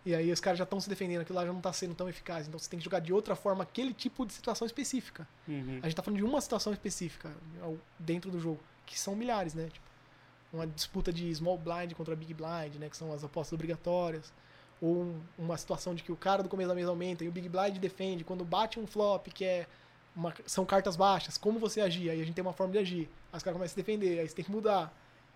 [0.07, 2.09] E aí os caras já estão se defendendo, aquilo lá já não está sendo tão
[2.09, 2.49] eficaz.
[2.49, 5.29] Então você tem que jogar de outra forma aquele tipo de situação específica.
[5.47, 5.81] Uhum.
[5.83, 7.31] A gente tá falando de uma situação específica
[7.99, 9.69] dentro do jogo, que são milhares, né?
[9.71, 9.88] Tipo,
[10.53, 12.89] uma disputa de small blind contra big blind, né?
[12.89, 14.33] Que são as apostas obrigatórias.
[14.81, 17.33] Ou um- uma situação de que o cara do começo da mesa aumenta e o
[17.33, 18.25] big blind defende.
[18.25, 19.67] Quando bate um flop, que é
[20.15, 22.11] uma- são cartas baixas, como você agir?
[22.11, 23.09] Aí a gente tem uma forma de agir.
[23.33, 24.93] Aí os caras começam a se defender, aí você tem que mudar.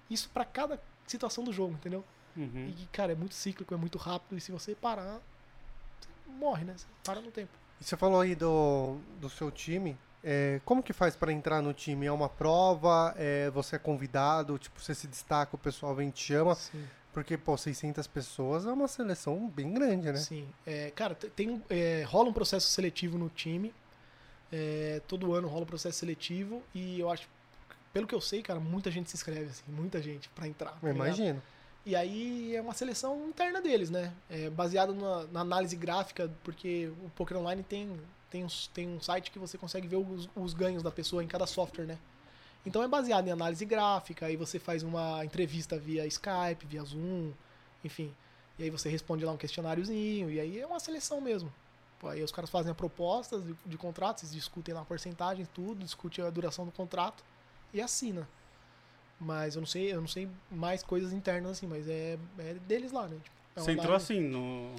[0.08, 2.04] Isso pra cada situação do jogo, entendeu?
[2.36, 2.68] Uhum.
[2.78, 4.36] E, cara, é muito cíclico, é muito rápido.
[4.38, 5.20] E se você parar,
[6.00, 6.08] você
[6.38, 6.74] morre, né?
[6.76, 7.52] Você para no tempo.
[7.80, 9.98] E você falou aí do, do seu time.
[10.24, 12.06] É, como que faz para entrar no time?
[12.06, 13.14] É uma prova?
[13.16, 14.58] É, você é convidado?
[14.58, 16.54] Tipo, você se destaca, o pessoal vem e te chama?
[16.54, 16.84] Sim.
[17.12, 20.18] Porque, pô, 600 pessoas é uma seleção bem grande, né?
[20.18, 20.48] Sim.
[20.66, 23.74] É, cara, te- tem, é, rola um processo seletivo no time.
[24.50, 26.62] É, todo ano rola um processo seletivo.
[26.74, 27.28] E eu acho,
[27.92, 30.78] pelo que eu sei, cara, muita gente se inscreve, assim, muita gente pra entrar.
[30.80, 31.42] tá imagino.
[31.84, 34.12] E aí é uma seleção interna deles, né?
[34.30, 37.90] É baseado na, na análise gráfica, porque o Poker Online tem,
[38.32, 41.26] tem, uns- tem um site que você consegue ver os, os ganhos da pessoa em
[41.28, 41.98] cada software, né?
[42.64, 47.32] Então é baseado em análise gráfica, aí você faz uma entrevista via Skype, via Zoom,
[47.84, 48.14] enfim.
[48.58, 51.52] E aí você responde lá um questionáriozinho, e aí é uma seleção mesmo.
[51.98, 55.46] Pô, aí os caras fazem a proposta de, de contrato, eles discutem lá a porcentagem,
[55.52, 57.22] tudo, discutem a duração do contrato
[57.74, 58.28] e assina.
[59.20, 62.90] Mas eu não sei, eu não sei mais coisas internas assim, mas é, é deles
[62.92, 63.16] lá, né?
[63.22, 64.74] Tipo, é Você entrou assim no.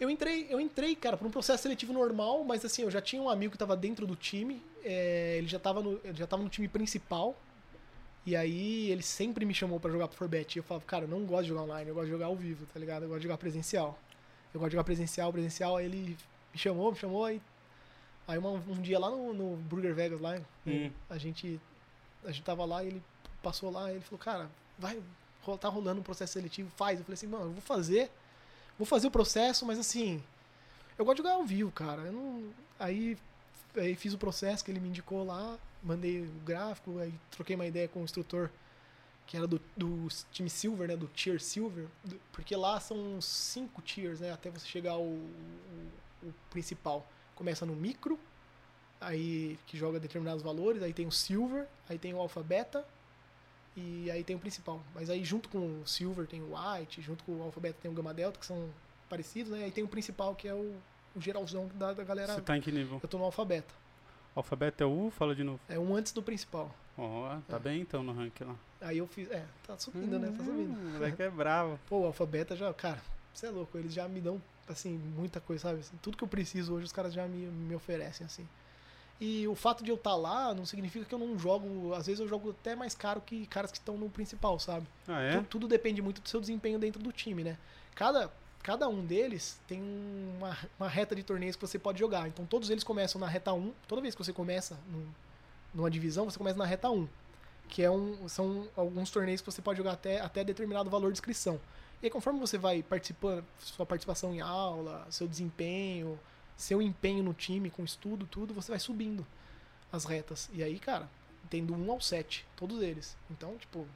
[0.00, 3.20] Eu entrei, eu entrei, cara, por um processo seletivo normal, mas assim, eu já tinha
[3.20, 6.42] um amigo que estava dentro do time, é, ele já estava no, ele já tava
[6.42, 7.36] no time principal.
[8.24, 10.54] E aí ele sempre me chamou para jogar pro Forbet.
[10.54, 12.36] E eu falava, cara, eu não gosto de jogar online, eu gosto de jogar ao
[12.36, 13.04] vivo, tá ligado?
[13.04, 13.98] Eu gosto de jogar presencial.
[14.52, 16.16] Eu gosto de jogar presencial, presencial, aí ele
[16.52, 17.40] me chamou, me chamou, aí.
[18.26, 20.90] Aí uma, um dia lá no, no Burger Vegas lá, Hum.
[21.08, 21.58] a gente.
[22.24, 23.02] A gente tava lá e ele
[23.42, 25.00] passou lá e ele falou, cara, vai,
[25.58, 26.98] tá rolando um processo seletivo, faz.
[26.98, 28.10] Eu falei assim, mano, eu vou fazer.
[28.78, 30.22] Vou fazer o processo, mas assim.
[30.96, 32.10] Eu gosto de jogar ao vivo, cara.
[32.10, 32.44] Não.
[32.78, 33.18] Aí,
[33.76, 37.66] aí fiz o processo que ele me indicou lá, mandei o gráfico, aí troquei uma
[37.66, 38.50] ideia com o instrutor
[39.26, 40.96] que era do, do time Silver, né?
[40.96, 41.86] Do Tier Silver.
[42.32, 44.32] porque lá são cinco tiers, né?
[44.32, 45.30] Até você chegar ao, o,
[46.22, 47.06] o principal.
[47.34, 48.18] Começa no micro,
[48.98, 52.84] aí que joga determinados valores, aí tem o Silver, aí tem o Alpha Beta
[53.78, 54.80] e aí tem o principal.
[54.94, 57.90] Mas aí junto com o Silver tem o White, junto com o Alpha Beta tem
[57.90, 58.68] o Gamma Delta, que são
[59.08, 59.64] parecidos, né?
[59.64, 60.74] Aí tem o principal que é o,
[61.14, 62.34] o geralzão da, da galera.
[62.34, 63.00] Você tá em que nível?
[63.02, 63.72] Eu tô no Alpha Beta.
[64.34, 65.10] Alfabeto é U?
[65.10, 65.58] Fala de novo.
[65.68, 66.72] É um antes do principal.
[66.96, 67.58] Ó, tá É.
[67.58, 68.56] bem então no ranking lá.
[68.80, 69.28] Aí eu fiz.
[69.30, 70.28] É, tá subindo, né?
[70.36, 70.70] Tá subindo.
[70.78, 71.78] Hum, O moleque é bravo.
[71.88, 73.02] Pô, o Alpha Beta já, cara,
[73.34, 75.80] você é louco, eles já me dão, assim, muita coisa, sabe?
[75.80, 78.46] Assim, tudo que eu preciso hoje os caras já me, me oferecem, assim.
[79.20, 82.20] E o fato de eu estar lá não significa que eu não jogo, às vezes
[82.20, 84.86] eu jogo até mais caro que caras que estão no principal, sabe?
[85.08, 85.38] Ah, é?
[85.38, 87.58] Tu- Tudo depende muito do seu desempenho dentro do time, né?
[87.96, 88.30] Cada,
[88.62, 89.82] cada um deles tem
[90.36, 92.28] uma, uma reta de torneios que você pode jogar.
[92.28, 93.72] Então todos eles começam na reta 1.
[93.88, 95.08] Toda vez que você começa num-
[95.74, 97.08] numa divisão, você começa na reta 1.
[97.68, 101.16] Que é um, são alguns torneios que você pode jogar até, até determinado valor de
[101.16, 101.60] inscrição.
[102.00, 106.18] E aí, conforme você vai participando, sua participação em aula, seu desempenho,
[106.58, 109.26] seu empenho no time, com estudo, tudo, você vai subindo
[109.90, 110.50] as retas.
[110.52, 111.08] E aí, cara,
[111.48, 113.16] tem do 1 ao 7, todos eles.
[113.30, 113.86] Então, tipo,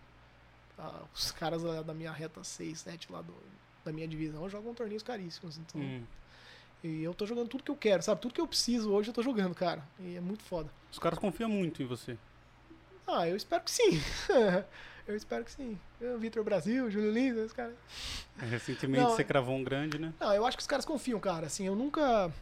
[0.78, 3.34] ah, os caras lá da minha reta 6, 7 lá do,
[3.84, 5.58] da minha divisão jogam torneios caríssimos.
[5.58, 6.04] Então, Hum.
[6.84, 8.20] E eu tô jogando tudo que eu quero, sabe?
[8.20, 9.86] Tudo que eu preciso hoje eu tô jogando, cara.
[10.00, 10.68] E é muito foda.
[10.90, 12.18] Os caras confiam muito em você.
[13.06, 14.00] Ah, eu espero que sim.
[15.06, 15.78] eu espero que sim.
[16.18, 17.74] Vitor Brasil, Júlio Lins, esses caras.
[18.36, 20.12] Recentemente Não, você cravou um grande, né?
[20.18, 21.46] Não, eu acho que os caras confiam, cara.
[21.46, 22.32] Assim, eu nunca.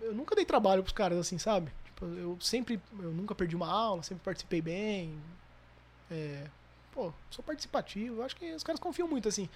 [0.00, 1.70] Eu nunca dei trabalho pros caras, assim, sabe?
[1.84, 2.80] Tipo, eu sempre.
[2.98, 5.18] Eu nunca perdi uma aula, sempre participei bem.
[6.10, 6.44] É,
[6.92, 8.22] pô, sou participativo.
[8.22, 9.48] Acho que os caras confiam muito, assim.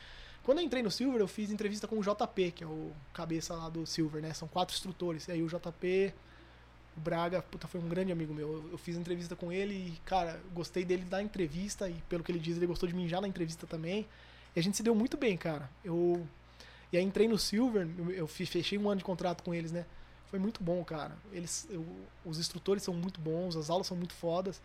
[0.42, 3.54] Quando eu entrei no Silver, eu fiz entrevista com o JP, que é o cabeça
[3.54, 4.32] lá do Silver, né?
[4.32, 5.28] São quatro instrutores.
[5.28, 6.14] E aí o JP,
[6.96, 8.50] o Braga, puta, foi um grande amigo meu.
[8.50, 12.32] Eu, eu fiz entrevista com ele e, cara, gostei dele da entrevista e, pelo que
[12.32, 14.06] ele diz, ele gostou de mim já na entrevista também.
[14.56, 15.70] E a gente se deu muito bem, cara.
[15.84, 16.26] Eu.
[16.92, 19.86] E aí entrei no Silver, eu, fechei um ano de contrato com eles, né?
[20.30, 21.16] Foi muito bom, cara.
[21.32, 21.84] Eles, eu-
[22.24, 24.60] os instrutores são muito bons, as aulas são muito fodas.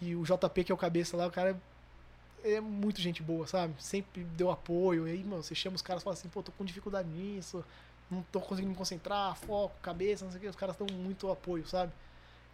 [0.00, 1.60] E o JP, que é o cabeça lá, o cara
[2.44, 3.74] é, é muito gente boa, sabe?
[3.82, 5.08] Sempre deu apoio.
[5.08, 7.64] E aí, mano, você chama os caras e fala assim, pô, tô com dificuldade nisso,
[8.10, 10.48] não tô conseguindo me concentrar, foco, cabeça, não sei o que.
[10.48, 11.92] Os caras dão muito apoio, sabe?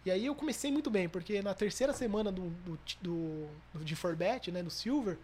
[0.05, 3.95] E aí eu comecei muito bem, porque na terceira semana do, do, do, do de
[3.95, 5.17] Forbet, né, do Silver,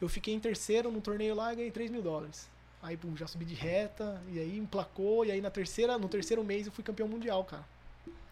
[0.00, 2.48] eu fiquei em terceiro no torneio lá e ganhei 3 mil dólares.
[2.82, 6.42] Aí, pum, já subi de reta, e aí emplacou, e aí na terceira, no terceiro
[6.42, 7.64] mês eu fui campeão mundial, cara.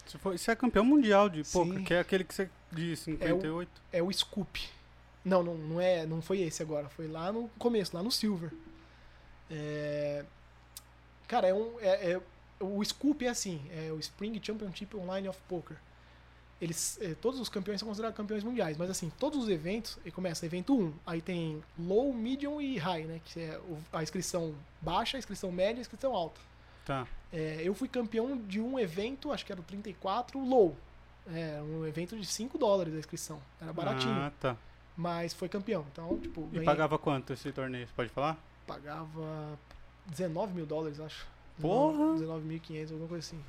[0.04, 1.52] Você, foi, você é campeão mundial de Sim.
[1.52, 3.70] poker, que é aquele que você de 58.
[3.92, 4.68] É o Scoop.
[5.24, 8.50] Não, não, não é, não foi esse agora, foi lá no começo, lá no Silver.
[9.50, 10.24] É,
[11.30, 12.20] Cara, é um é, é-
[12.58, 15.76] o Scoop é assim, é o Spring Championship Online of Poker.
[16.60, 20.10] Eles, é, todos os campeões são considerados campeões mundiais, mas assim, todos os eventos, e
[20.10, 23.58] começa evento 1, aí tem low, medium e high, né, que é
[23.92, 26.38] a inscrição baixa, a inscrição média e a inscrição alta.
[26.84, 27.06] Tá.
[27.32, 30.76] É, eu fui campeão de um evento, acho que era o 34, low.
[31.32, 33.40] É, um evento de 5 dólares a inscrição.
[33.60, 34.12] Era baratinho.
[34.12, 34.56] Ah, tá.
[34.96, 35.86] Mas foi campeão.
[35.92, 37.86] Então, tipo, E ganhei- pagava quanto esse torneio?
[37.86, 38.36] Você pode falar?
[38.66, 39.58] pagava
[40.06, 41.26] 19 mil dólares, acho.
[41.60, 42.14] Porra!
[42.18, 43.40] 19.500, alguma coisa assim.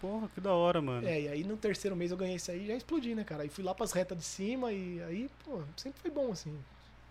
[0.00, 1.06] Porra, que da hora, mano.
[1.06, 3.42] É, e aí no terceiro mês eu ganhei isso aí e já explodi, né, cara?
[3.42, 6.58] Aí fui lá pras retas de cima e aí, pô, sempre foi bom, assim.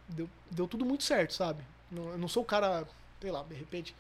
[0.08, 1.64] Deu, deu tudo muito certo, sabe?
[1.92, 2.88] Não, eu não sou o cara,
[3.22, 3.96] sei lá, de repente,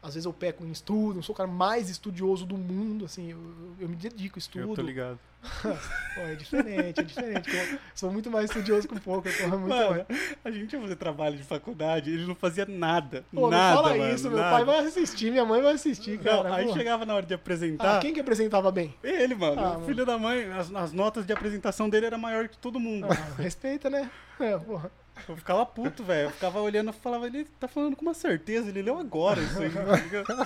[0.00, 3.32] Às vezes eu peco em estudo, não sou o cara mais estudioso do mundo, assim,
[3.32, 3.38] eu,
[3.80, 4.68] eu me dedico ao estudo.
[4.70, 5.18] Eu tô ligado.
[5.62, 7.50] Pô, é diferente, é diferente.
[7.56, 10.36] Eu sou muito mais estudioso com pouco, porra, muito Mano, mais.
[10.44, 13.24] a gente ia fazer trabalho de faculdade, ele não fazia nada.
[13.32, 14.56] Pô, nada, não fala mano, isso, meu nada.
[14.56, 16.54] pai vai assistir, minha mãe vai assistir, Não, cara.
[16.54, 16.76] aí porra.
[16.78, 17.98] chegava na hora de apresentar.
[17.98, 18.94] Ah, quem que apresentava bem?
[19.02, 22.48] Ele, mano, Ah, o filho da mãe, as, as notas de apresentação dele era maior
[22.48, 23.06] que todo mundo.
[23.10, 24.10] Ah, respeita, né?
[24.40, 24.90] É, porra.
[25.28, 26.26] Eu ficava puto, velho.
[26.28, 29.58] Eu ficava olhando e falava, ele tá falando com uma certeza, ele leu agora isso
[29.62, 29.70] aí.
[29.70, 30.44] tá?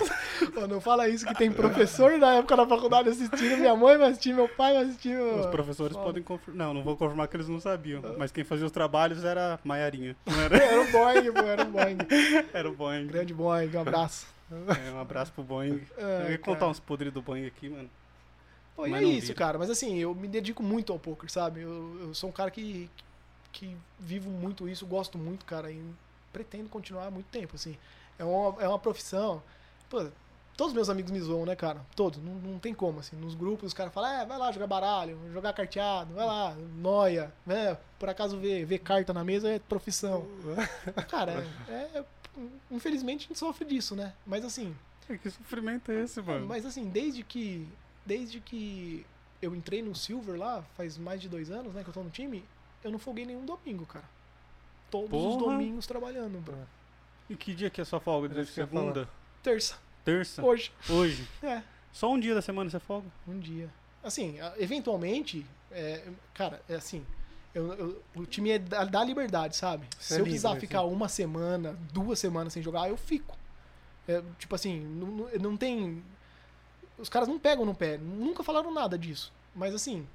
[0.53, 4.09] Pô, não fala isso que tem professor da época da faculdade assistindo, minha mãe vai
[4.09, 5.09] assistir, meu pai vai assistir.
[5.09, 6.05] meu- Os professores Foda.
[6.05, 6.67] podem confirmar.
[6.67, 8.01] Não, não vou confirmar que eles não sabiam.
[8.17, 10.15] Mas quem fazia os trabalhos era a Maiarinha.
[10.25, 10.57] Era?
[10.57, 11.97] Era o Boeing, pô, era o Boeing.
[12.53, 13.07] Era o Boeing.
[13.07, 14.27] Grande Boeing, um abraço.
[14.87, 15.81] É, um abraço pro Boeing.
[15.97, 16.71] É, eu ia contar cara.
[16.71, 17.89] uns podres do Boeing aqui, mano.
[18.75, 19.37] Pô, e é isso, vira.
[19.39, 19.57] cara.
[19.59, 21.61] Mas assim, eu me dedico muito ao poker, sabe?
[21.61, 23.03] Eu, eu sou um cara que, que
[23.99, 25.83] vivo muito isso, gosto muito, cara, e
[26.31, 27.77] pretendo continuar há muito tempo, assim.
[28.17, 29.41] É uma, é uma profissão.
[29.89, 30.05] Pô,
[30.57, 31.81] todos meus amigos me zoam, né, cara?
[31.95, 32.19] Todos.
[32.21, 33.15] Não, não tem como, assim.
[33.15, 37.31] Nos grupos os caras falam, é, vai lá jogar baralho, jogar carteado, vai lá, noia,
[37.45, 37.77] né?
[37.99, 40.25] Por acaso ver, ver carta na mesa é profissão.
[41.09, 42.05] Cara, é, é-
[42.71, 44.11] Infelizmente a gente sofre disso, né?
[44.25, 44.75] Mas assim,
[45.21, 46.47] Que sofrimento é esse, mano?
[46.47, 47.67] mas assim, desde que.
[48.05, 49.05] Desde que
[49.41, 52.09] eu entrei no Silver lá, faz mais de dois anos, né, que eu tô no
[52.09, 52.43] time,
[52.83, 54.05] eu não folguei nenhum domingo, cara.
[54.91, 55.53] Todos os Porra.
[55.57, 56.57] domingos trabalhando, bro.
[57.29, 58.29] E que dia que é sua folga?
[58.29, 59.07] De segunda?
[59.41, 60.43] Terça, Terça?
[60.43, 60.71] hoje.
[60.89, 61.27] Hoje?
[61.43, 61.61] É,
[61.91, 63.07] Só um dia da semana você folga?
[63.27, 63.69] um dia.
[64.03, 66.03] Assim, a- eventualmente, é,
[66.33, 67.05] cara, é assim.
[67.55, 69.87] eu- eu- o time é da, da liberdade, sabe?
[69.99, 70.59] Você Se é eu livre, precisar assim.
[70.59, 73.37] ficar uma semana, duas semanas sem jogar, eu fico.
[74.07, 76.03] É, tipo assim, não- não tem.
[76.97, 79.31] Os caras não pegam no pé, nunca falaram nada disso.
[79.55, 80.07] Mas assim,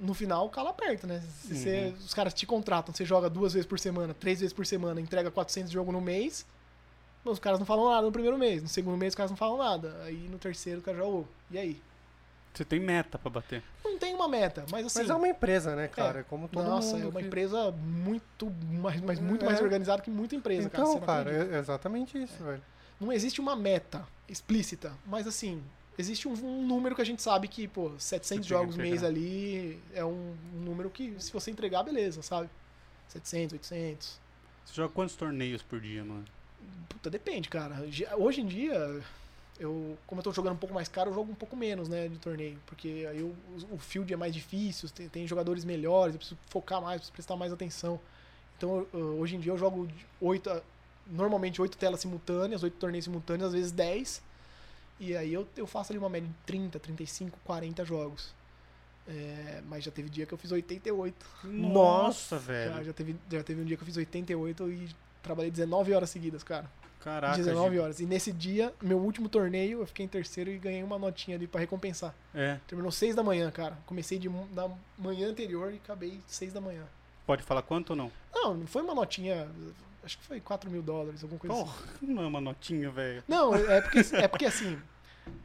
[0.00, 1.22] no final o calo aperta, né?
[1.42, 1.92] Se você- Uhum.
[2.04, 5.30] os caras te contratam, você joga duas vezes por semana, três vezes por semana, entrega
[5.30, 6.46] 400 jogos no mês,
[7.24, 8.62] os caras não falam nada no primeiro mês.
[8.62, 10.00] No segundo mês os caras não falam nada.
[10.04, 11.82] Aí no terceiro o cara já, ô, e aí?
[12.54, 13.62] Você tem meta pra bater.
[13.84, 15.00] Não tem uma meta, mas assim.
[15.00, 16.24] Mas é uma empresa, né, cara?
[16.24, 17.04] Como todo Nossa, mundo.
[17.04, 19.46] é uma que- empresa muito mais, mas muito É.
[19.48, 20.84] mais organizada que muita empresa, cara.
[20.84, 21.56] você Então, não cara, acredita.
[21.56, 22.62] é exatamente isso, velho.
[22.98, 25.62] Não existe uma meta explícita, mas assim,
[25.98, 28.76] existe um, um número que a gente sabe que, pô, 700 Você tem que jogos
[28.76, 32.48] mês ali é um, um número que, se você entregar, beleza, sabe?
[33.08, 34.20] 700, 800.
[34.64, 36.24] Você joga quantos torneios por dia, mano?
[36.88, 37.76] Puta, depende, cara.
[38.16, 39.02] Hoje em dia,
[39.58, 42.08] eu, como eu tô jogando um pouco mais caro, eu jogo um pouco menos, né,
[42.08, 42.58] de torneio.
[42.66, 43.34] Porque aí o,
[43.72, 47.36] o field é mais difícil, tem, tem jogadores melhores, eu preciso focar mais, preciso prestar
[47.36, 47.98] mais atenção.
[48.56, 48.86] Então,
[49.18, 50.60] hoje em dia eu jogo de oito, a-
[51.06, 54.22] normalmente oito telas simultâneas, oito torneios simultâneos, às vezes 10.
[55.00, 58.34] E aí eu, eu faço ali uma média de 30, 35, 40 jogos.
[59.08, 61.26] É, mas já teve dia que eu fiz 88.
[61.44, 62.84] Nossa, Já, velho.
[62.84, 64.88] já, teve, já teve um dia que eu fiz 88 e
[65.22, 66.70] trabalhei 19 horas seguidas, cara.
[67.00, 67.34] Caraca.
[67.36, 67.82] 19 Giba.
[67.82, 67.98] horas.
[68.00, 71.46] E nesse dia, meu último torneio, eu fiquei em terceiro e ganhei uma notinha ali
[71.46, 72.14] pra recompensar.
[72.34, 72.58] É.
[72.68, 73.78] Terminou 6 da manhã, cara.
[73.86, 76.84] Comecei de, na manhã anterior e acabei 6 da manhã.
[77.26, 78.12] Pode falar quanto ou não?
[78.34, 79.48] Não, não foi uma notinha.
[80.04, 81.64] Acho que foi 4 mil dólares, alguma coisa assim.
[81.64, 83.24] Porra, não é uma notinha, velho.
[83.26, 84.78] Não, é porque, é porque assim.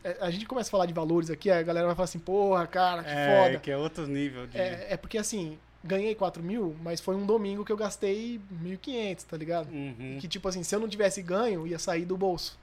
[0.04, 2.66] É- A gente começa a falar de valores aqui, a galera vai falar assim, porra,
[2.68, 3.60] cara, que É, foda.
[3.60, 4.58] que é outro nível de...
[4.58, 9.24] É, é porque assim, ganhei 4 mil, mas foi um domingo que eu gastei 1.500,
[9.24, 9.70] tá ligado?
[9.72, 10.18] Uhum.
[10.20, 12.58] Que, tipo assim, se eu não tivesse ganho, ia sair do bolso.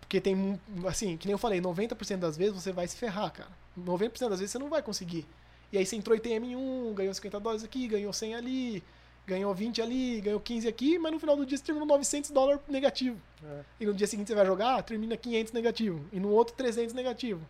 [0.00, 3.50] Porque tem, assim, que nem eu falei, 90% das vezes você vai se ferrar, cara.
[3.78, 5.26] 90% das vezes você não vai conseguir.
[5.72, 8.82] E aí você entrou em um, ganhou 50 dólares aqui, ganhou 100 ali,
[9.26, 12.60] ganhou 20 ali, ganhou 15 aqui, mas no final do dia você terminou 900 dólares
[12.68, 13.20] negativo.
[13.42, 13.64] É.
[13.80, 16.06] E no dia seguinte você vai jogar, termina 500 negativo.
[16.12, 17.46] E no outro 300 negativo.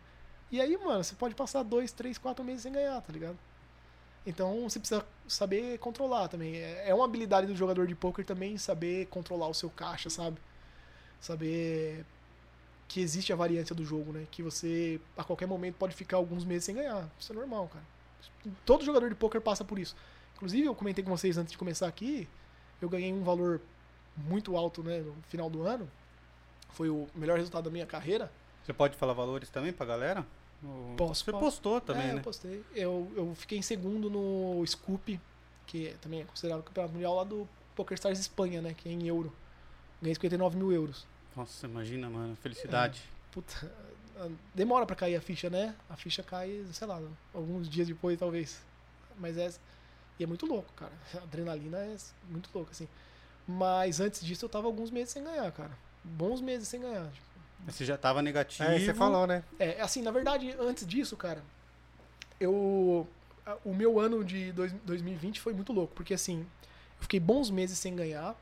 [0.51, 3.39] E aí, mano, você pode passar 2, 3, 4 meses sem ganhar, tá ligado?
[4.27, 6.57] Então você precisa saber controlar também.
[6.57, 10.39] É é uma habilidade do jogador de poker também saber controlar o seu caixa, sabe?
[11.21, 12.05] Saber
[12.89, 14.27] que existe a variância do jogo, né?
[14.31, 17.09] Que você a qualquer momento pode ficar alguns meses sem ganhar.
[17.19, 17.85] Isso é normal, cara.
[18.65, 19.95] Todo jogador de poker passa por isso.
[20.37, 22.29] Inclusive, eu comentei com vocês antes de começar aqui,
[22.81, 23.61] eu ganhei um valor
[24.17, 25.89] muito alto, né, no final do ano.
[26.71, 28.31] Foi o melhor resultado da minha carreira.
[28.65, 30.27] Você pode falar valores também pra galera?
[30.97, 31.45] Posso, Você posso.
[31.45, 32.19] postou também, é, né?
[32.21, 32.65] eu postei.
[32.75, 35.21] Eu, eu fiquei em segundo no Scoop,
[35.67, 38.73] que é- também é considerado o campeonato mundial lá do PokerStars Espanha, né?
[38.75, 39.33] Que é em euro.
[40.01, 41.07] Ganhei 59 mil euros.
[41.37, 42.35] Nossa, imagina, mano.
[42.37, 43.03] Felicidade.
[43.31, 43.71] Puta,
[44.55, 45.75] demora pra cair a ficha, né?
[45.91, 47.01] A ficha cai, sei lá,
[47.35, 48.63] alguns dias depois, talvez.
[49.19, 49.53] Mas é.
[50.19, 50.93] E é muito louco, cara.
[51.15, 51.97] A adrenalina é
[52.29, 52.89] muito louca, assim.
[53.47, 55.73] Mas antes disso eu tava alguns meses sem ganhar, cara.
[56.03, 57.11] Bons meses sem ganhar.
[57.11, 57.25] tipo.
[57.67, 58.69] Você já tava negativo.
[58.69, 59.43] É, você falou, né?
[59.59, 61.43] É, assim, na verdade, antes disso, cara,
[62.41, 63.07] eu.
[63.65, 67.79] O meu ano de dois- 2020 foi muito louco, porque assim, eu fiquei bons meses
[67.79, 68.35] sem ganhar,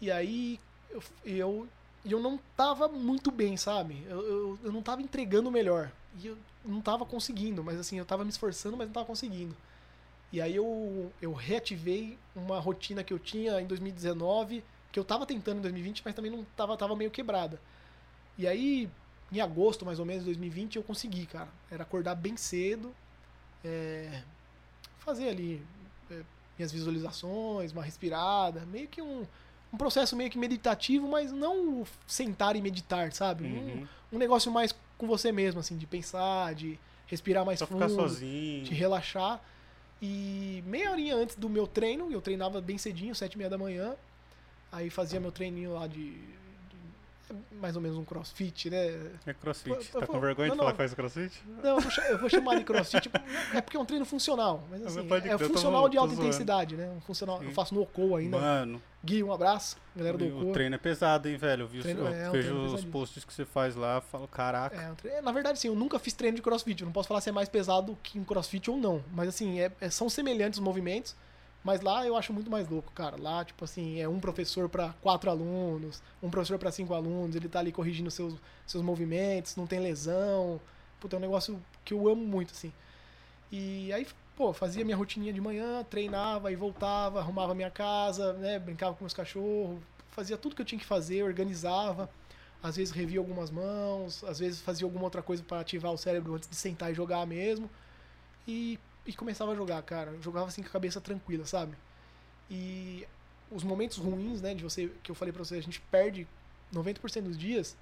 [0.00, 1.68] e aí eu, eu
[2.04, 4.04] e eu não tava muito bem, sabe?
[4.08, 5.90] Eu, eu, eu não tava entregando o melhor.
[6.20, 9.56] E eu não tava conseguindo, mas assim, eu tava me esforçando, mas não tava conseguindo.
[10.32, 15.26] E aí eu, eu reativei uma rotina que eu tinha em 2019, que eu tava
[15.26, 17.60] tentando em 2020, mas também não tava, tava meio quebrada.
[18.38, 18.88] E aí,
[19.30, 21.48] em agosto mais ou menos de 2020, eu consegui, cara.
[21.70, 22.94] Era acordar bem cedo,
[23.62, 24.22] é,
[25.00, 25.62] fazer ali
[26.10, 26.22] é,
[26.56, 29.26] minhas visualizações, uma respirada, meio que um,
[29.70, 33.44] um processo meio que meditativo, mas não sentar e meditar, sabe?
[33.44, 33.86] Uhum.
[34.12, 37.86] Um, um negócio mais com você mesmo, assim, de pensar, de respirar mais Só fundo,
[37.86, 38.64] ficar sozinho.
[38.64, 39.42] de relaxar.
[40.02, 43.56] E meia horinha antes do meu treino, eu treinava bem cedinho, sete e meia da
[43.56, 43.94] manhã.
[44.72, 46.18] Aí fazia meu treininho lá de,
[47.52, 49.10] mais ou menos um crossfit, né?
[49.26, 49.70] É crossfit.
[49.90, 51.42] Pô, Tá pô, com vergonha não, de falar que faz crossfit?
[51.62, 53.00] Não, eu vou, cha- eu vou chamar de crossfit.
[53.02, 53.18] tipo,
[53.54, 54.66] é porque é um treino funcional.
[54.70, 56.90] Mas assim, é crer, eu tô- funcional de alta intensidade, né?
[56.96, 57.46] Um funcional, Sim.
[57.46, 58.38] eu faço no Ocou ainda.
[58.38, 59.76] Mano, Gui, um abraço.
[59.96, 60.52] Galera do o Ocou.
[60.52, 61.62] treino é pesado, hein, velho?
[61.62, 62.92] Eu, vi os- Treino- eu é, um vejo treino os pesadíssimo.
[62.92, 64.76] posts que você faz lá, falo, caraca.
[64.80, 66.80] É, um tre- na verdade, sim, eu nunca fiz treino de crossfit.
[66.82, 69.02] Eu não posso falar se é mais pesado que um crossfit ou não.
[69.12, 71.16] Mas assim, é- é- são semelhantes os movimentos.
[71.64, 73.16] Mas lá eu acho muito mais louco, cara.
[73.20, 77.48] Lá, tipo assim, é um professor para quatro alunos, um professor para cinco alunos, ele
[77.48, 78.34] tá ali corrigindo seus,
[78.66, 80.60] seus movimentos, não tem lesão.
[81.00, 82.72] Puta, é um negócio que eu amo muito, assim.
[83.50, 84.06] E aí,
[84.36, 89.04] pô, fazia minha rotininha de manhã, treinava e voltava, arrumava minha casa, né, brincava com
[89.04, 89.78] meus cachorros,
[90.10, 92.08] fazia tudo que eu tinha que fazer, organizava.
[92.62, 96.34] Às vezes revia algumas mãos, às vezes fazia alguma outra coisa para ativar o cérebro
[96.34, 97.68] antes de sentar e jogar mesmo.
[98.46, 100.10] E, e começava a jogar, cara.
[100.12, 101.76] Eu jogava assim com a cabeça tranquila, sabe?
[102.50, 103.06] E
[103.50, 106.26] os momentos ruins, né, de você, que eu falei pra você, a gente perde
[106.72, 107.76] 90% dos dias,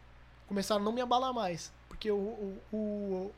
[0.46, 1.72] começaram a não me abalar mais.
[1.88, 3.34] Porque o, o, o, o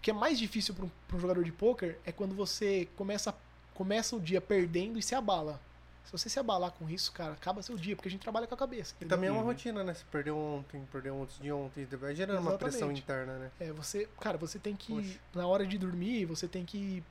[0.00, 3.34] que é mais difícil para um, um jogador de pôquer é quando você começa,
[3.74, 5.60] começa o dia perdendo e se abala.
[6.06, 8.54] Se você se abalar com isso, cara, acaba seu dia, porque a gente trabalha com
[8.54, 8.92] a cabeça.
[8.94, 9.16] E entendeu?
[9.16, 9.46] também é uma Uhum.
[9.48, 9.92] rotina, né?
[9.92, 13.02] Se perdeu ontem, perdeu antes de ontem, vai gerando uma pressão Exatamente.
[13.02, 13.50] interna, né?
[13.58, 15.18] É, você, cara, você tem que, Poxa.
[15.34, 17.02] na hora de dormir, você tem que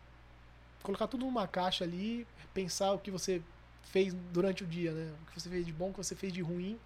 [0.82, 3.42] colocar tudo numa caixa ali, pensar o que você
[3.84, 5.14] fez durante o dia, né?
[5.24, 6.80] O que você fez de bom, o que você fez de ruim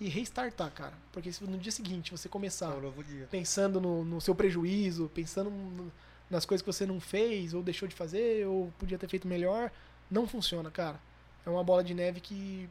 [0.00, 0.94] e restartar, cara.
[1.12, 3.28] Porque se no dia seguinte você É começar um novo dia.
[3.30, 5.92] pensando no, no seu prejuízo, pensando no-
[6.28, 9.70] nas coisas que você não fez, ou deixou de fazer, ou podia ter feito melhor,
[10.10, 11.00] não funciona, cara.
[11.46, 12.68] É uma bola de neve que,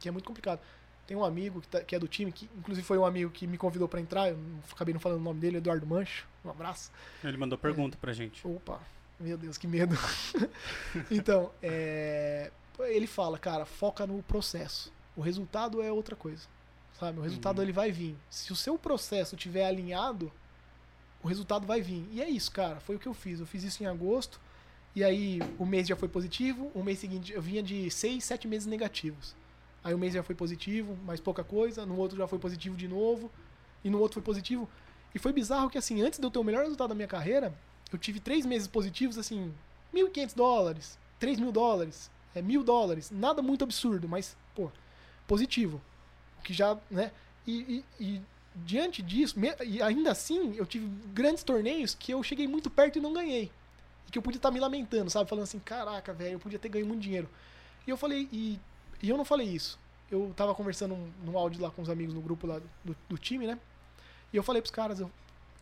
[0.00, 0.60] que é muito complicado.
[1.06, 3.46] Tem um amigo que, tá- que é do time, que inclusive foi um amigo que
[3.46, 6.26] me convidou pra entrar, eu não- acabei não falando o nome dele, Eduardo Mancho.
[6.44, 6.90] Um abraço.
[7.24, 8.46] Ele mandou pergunta pra gente.
[8.46, 8.80] Opa,
[9.18, 9.96] meu Deus, que medo.
[11.10, 12.50] então, é,
[12.80, 14.92] ele fala, cara, foca no processo.
[15.16, 16.46] O resultado é outra coisa.
[16.98, 17.18] Sabe?
[17.18, 17.62] O resultado Uhum.
[17.64, 18.16] ele vai vir.
[18.28, 20.32] Se o seu processo estiver alinhado,
[21.22, 22.06] o resultado vai vir.
[22.10, 22.80] E é isso, cara.
[22.80, 23.38] Foi o que eu fiz.
[23.40, 24.40] Eu fiz isso em agosto.
[24.94, 26.70] E aí o mês já foi positivo.
[26.74, 29.34] O mês seguinte eu vinha de seis, sete meses negativos.
[29.84, 31.86] Aí o mês já foi positivo, mais pouca coisa.
[31.86, 33.30] No outro já foi positivo de novo.
[33.84, 34.68] E no outro foi positivo.
[35.14, 37.54] E foi bizarro que, assim, antes de eu ter o melhor resultado da minha carreira,
[37.92, 39.52] eu tive três meses positivos, assim,
[39.94, 43.10] 1.500 dólares, 3 mil dólares, é, mil dólares.
[43.10, 44.70] Nada muito absurdo, mas, pô,
[45.26, 45.80] positivo.
[46.44, 47.10] Que já, né?
[47.46, 48.22] E, e- e
[48.54, 52.98] diante disso, me- e ainda assim, eu tive grandes torneios que eu cheguei muito perto
[52.98, 53.50] e não ganhei.
[54.08, 55.28] E que eu podia estar me lamentando, sabe?
[55.28, 57.28] Falando assim, caraca, velho, eu podia ter ganho muito dinheiro.
[57.86, 58.58] E eu falei, e,
[59.02, 59.78] e eu não falei isso.
[60.10, 63.46] Eu tava conversando no áudio lá com os amigos no grupo lá do, do time,
[63.46, 63.58] né?
[64.32, 65.10] E eu falei pros caras, eu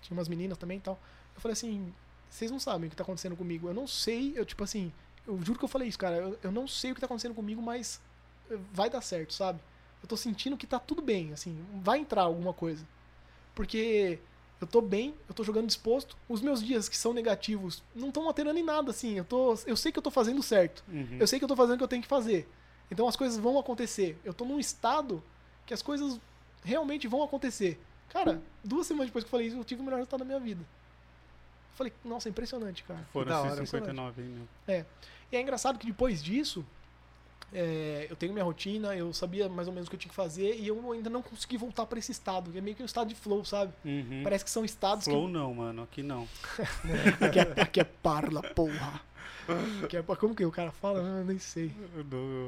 [0.01, 0.99] tinha umas meninas também e tal.
[1.35, 1.93] Eu falei assim,
[2.31, 3.69] vocês não sabem o que tá acontecendo comigo.
[3.69, 4.93] Eu não sei, eu tipo assim,
[5.27, 6.17] eu juro que eu falei isso, cara.
[6.17, 8.01] Eu, eu não sei o que tá acontecendo comigo, mas
[8.49, 9.61] eh, vai dar certo, sabe?
[10.03, 12.87] Eu tô sentindo que tá tudo bem, assim, vai entrar alguma coisa.
[13.55, 14.21] Porque
[14.61, 16.17] eu tô bem, eu tô jogando disposto.
[16.29, 19.19] Os meus dias que são negativos não estão alterando em nada, assim.
[19.19, 20.83] Eu, tô, eu sei que eu tô fazendo certo.
[20.89, 21.19] Uhum.
[21.21, 22.49] Eu sei que eu tô fazendo o que eu tenho que fazer.
[22.91, 24.19] Então as coisas vão acontecer.
[24.25, 25.23] Eu tô num estado
[25.67, 26.19] que as coisas
[26.65, 27.79] realmente vão acontecer.
[28.09, 30.41] Cara, duas semanas depois que eu falei isso, eu tive o melhor resultado da minha
[30.41, 30.61] vida.
[30.61, 33.07] Eu falei, nossa, é impressionante, cara.
[33.13, 34.87] Foram da esses hora, 59 aí, meu.
[35.31, 36.65] E é engraçado que depois disso,
[37.53, 40.15] é, eu tenho minha rotina, eu sabia mais ou menos o que eu tinha que
[40.17, 42.51] fazer e eu ainda não consegui voltar pra esse estado.
[42.51, 43.73] que É meio que um estado de flow, sabe?
[43.85, 44.21] Uhum.
[44.25, 45.83] Parece que são estados Flow não, mano.
[45.83, 46.27] Aqui não.
[46.27, 46.63] que.
[47.25, 49.01] Aqui é, aqui é parla, porra.
[49.85, 51.01] Aqui é, como que o cara fala?
[51.01, 51.73] Eu nem sei.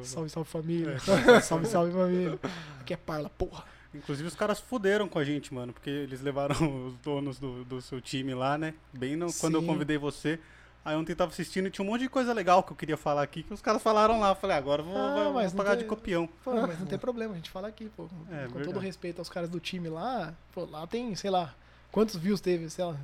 [0.03, 0.99] Salve, salve família.
[1.43, 2.39] salve, salve família.
[2.81, 3.65] Aqui é parla, porra.
[3.95, 6.57] Inclusive os caras fuderam com a gente, mano, porque eles levaram
[6.89, 8.75] os donos do, do seu time lá, né?
[8.93, 10.39] Bem no- quando eu convidei você.
[10.85, 13.22] Aí ontem tava assistindo e tinha um monte de coisa legal que eu queria falar
[13.22, 14.31] aqui, que os caras falaram lá.
[14.31, 16.26] Eu falei, agora eu vou, Ah, vou- vou pagar tem- de copião.
[16.43, 18.05] Pô, mas não tem problema, a gente fala aqui, pô.
[18.05, 18.64] É, com verdade.
[18.64, 21.55] todo respeito aos caras do time lá, pô, lá tem, sei lá,
[21.93, 22.97] quantos views teve, sei lá,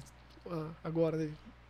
[0.51, 1.29] ah, agora?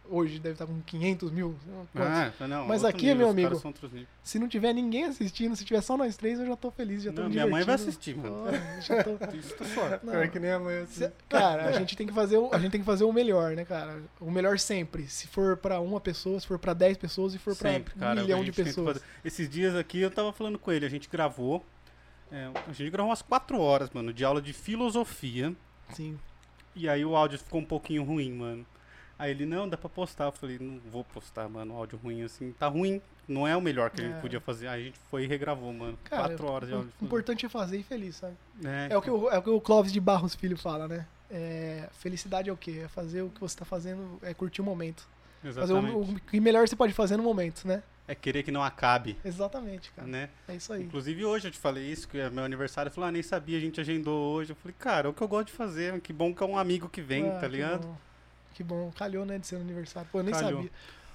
[0.08, 1.54] Hoje deve estar com 500 mil.
[1.94, 3.74] Ah, não, Mas aqui, nível, meu amigo.
[4.22, 7.12] Se não tiver ninguém assistindo, se tiver só nós três, eu já tô feliz, já
[7.12, 8.44] tô Não, me minha mãe vai assistir, mano.
[8.44, 9.98] Pô, já tô- Isso tá suave.
[10.04, 10.78] Não, Pior que nem a mãe.
[10.78, 11.10] assim.
[11.28, 13.64] Cara, a gente tem que fazer o, a gente tem que fazer o melhor, né,
[13.64, 14.02] cara?
[14.20, 15.06] O melhor sempre.
[15.08, 18.00] Se for pra uma pessoa, se for pra 10 pessoas, se for pra Sempre, um
[18.00, 18.20] cara.
[18.20, 19.00] milhão de pessoas.
[19.24, 21.64] Esses dias aqui eu tava falando com ele, a gente gravou.
[22.30, 25.54] é, a gente gravou umas 4 horas, mano, de aula de filosofia.
[25.92, 26.18] Sim.
[26.76, 28.66] E aí o áudio ficou um pouquinho ruim, mano.
[29.18, 30.24] Aí ele, não, dá pra postar.
[30.24, 32.52] Eu falei, não vou postar, mano, áudio ruim assim.
[32.58, 33.00] Tá ruim.
[33.26, 34.20] Não é o melhor que a gente É.
[34.20, 34.66] podia fazer.
[34.68, 35.98] Aí a gente foi e regravou, mano.
[36.04, 36.92] Cara, 4 horas de áudio.
[37.00, 38.34] O importante é fazer e feliz, sabe?
[38.64, 41.06] É, É o que o, é o, que o Clóvis de Barros Filho fala, né?
[41.30, 42.82] É, felicidade é o quê?
[42.84, 45.08] É fazer o que você tá fazendo, é curtir o momento.
[45.42, 45.94] Fazer Exatamente.
[45.94, 47.82] o, o que melhor você pode fazer no momento, né?
[48.06, 50.06] É querer que não acabe, Exatamente, cara.
[50.06, 50.28] né?
[50.46, 50.82] É isso aí.
[50.82, 52.90] Inclusive hoje eu te falei isso, que é meu aniversário.
[52.90, 54.50] Eu falei, ah, nem sabia, a gente agendou hoje.
[54.52, 55.98] Eu falei, cara, é o que eu gosto de fazer.
[56.02, 57.86] Que bom que é um amigo que vem, Ah, tá ligado?
[57.86, 57.96] bom.
[58.54, 58.90] Que bom.
[58.96, 60.08] Calhou, né, de ser no aniversário.
[60.10, 60.62] Pô, eu nem Calhou.
[60.62, 60.70] sabia.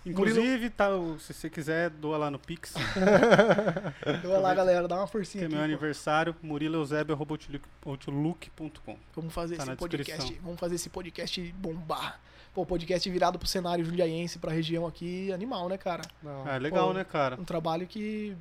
[0.06, 0.88] Inclusive, tá,
[1.20, 2.74] se você quiser, doa lá no Pix,
[4.20, 5.56] Então, lá, galera, dá uma forcinha que é aqui.
[5.56, 5.66] meu pô.
[5.66, 8.98] aniversário, murileusebio.outlook.com.
[9.16, 10.12] Vamos fazer Tá esse podcast.
[10.18, 10.44] descrição.
[10.44, 12.20] Vamos fazer esse podcast bombar.
[12.54, 16.02] Pô, podcast virado pro cenário jundiaense, pra região aqui, animal, né, cara?
[16.24, 16.48] Não.
[16.48, 17.36] Ah, legal, Pô, né, cara?
[17.40, 18.36] Um trabalho que.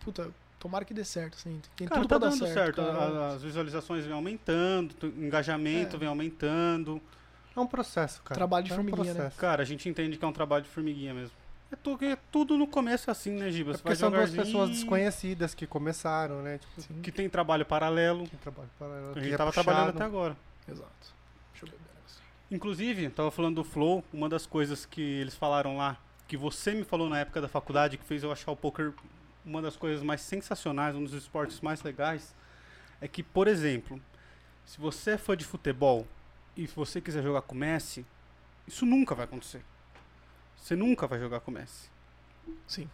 [0.00, 1.60] Puta, tomara que dê certo, assim.
[1.76, 2.82] Tem Cara, tudo tá pra dar dando certo.
[2.82, 2.98] certo.
[3.34, 5.98] As visualizações vêm aumentando, o engajamento É.
[5.98, 7.00] vem aumentando.
[7.56, 8.34] É um processo, cara.
[8.34, 9.20] Trabalho de é um formiguinha, né?
[9.20, 9.40] processo.
[9.40, 11.34] Cara, a gente entende que é um trabalho de formiguinha mesmo.
[11.72, 13.72] É, tu- é tudo no começo é assim, né, Giba?
[13.72, 16.58] É porque são duas pessoas desconhecidas que começaram, né?
[16.58, 18.26] Tipo, Sim, Que tem trabalho paralelo.
[18.28, 19.98] que trabalho paralelo, A que gente é tava trabalhando puxado.
[19.98, 20.36] até agora.
[20.68, 20.90] exato.
[21.52, 21.82] Deixa eu beber
[22.52, 22.54] um.
[22.54, 25.96] Inclusive, tava falando do Flow, uma das coisas que eles falaram lá,
[26.28, 28.92] que você me falou na época da faculdade, que fez eu achar o poker
[29.44, 32.34] uma das coisas mais sensacionais, um dos esportes mais legais,
[33.00, 34.00] é que, por exemplo,
[34.64, 36.06] se você é fã de futebol
[36.56, 38.04] e se você quiser jogar com o Messi,
[38.66, 39.62] isso nunca vai acontecer.
[40.56, 41.88] Você nunca vai jogar com o Messi.
[42.66, 42.88] Sim.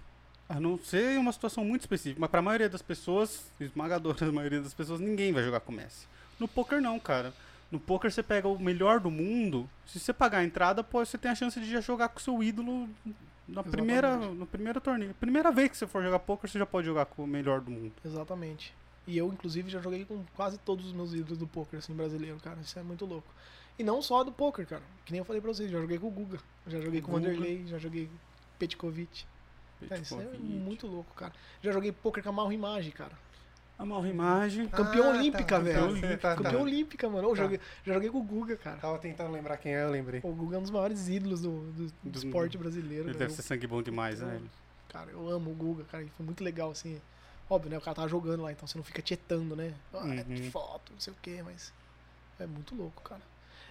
[0.48, 2.20] A não ser uma situação muito específica.
[2.20, 6.06] Mas pra maioria das pessoas, esmagadora maioria das pessoas, ninguém vai jogar com o Messi.
[6.38, 7.32] No poker não, cara.
[7.70, 9.68] No poker você pega o melhor do mundo.
[9.86, 12.22] Se você pagar a entrada, pô, você tem a chance de já jogar com o
[12.22, 12.88] seu ídolo
[13.48, 15.14] na primeira, no primeiro torneio.
[15.14, 17.70] Primeira vez que você for jogar poker, você já pode jogar com o melhor do
[17.70, 17.92] mundo.
[18.04, 18.74] Exatamente.
[19.06, 22.38] E eu, inclusive, já joguei com quase todos os meus ídolos do poker, assim, brasileiro,
[22.38, 22.60] cara.
[22.60, 23.26] Isso é muito louco.
[23.78, 24.82] E não só do poker, cara.
[25.04, 26.38] Que nem eu falei pra vocês, já joguei com o Guga.
[26.66, 27.14] Já joguei com o.
[27.14, 29.24] Vanderlei, já joguei com o Petkovic.
[29.90, 30.42] É, isso é Petkovic.
[30.42, 31.32] muito louco, cara.
[31.60, 33.12] Já joguei poker com a Malro Imagem, cara.
[33.78, 34.68] A Malra Imagem.
[34.68, 36.00] Campeão Ah, olímpica, tá, velho.
[36.00, 36.42] tá, tá, tá.
[36.44, 37.28] Campeão olímpica, mano.
[37.28, 37.42] Eu Tá.
[37.42, 38.76] joguei, já joguei com o Guga, cara.
[38.76, 40.20] Tava tentando lembrar quem é, eu lembrei.
[40.22, 43.06] O Guga é um dos maiores ídolos do, do, do Do- esporte brasileiro.
[43.06, 43.18] Ele né?
[43.18, 44.40] deve ser sangue bom demais, né?
[44.88, 46.04] Cara, eu amo o Guga, cara.
[46.04, 47.00] e Foi muito legal, assim.
[47.50, 47.78] Óbvio, né?
[47.78, 49.74] O cara tava jogando lá, então você não fica tietando, né?
[49.92, 50.50] Ah, é de Uhum.
[50.50, 51.72] foto, não sei o quê, mas.
[52.38, 53.20] É muito louco, cara.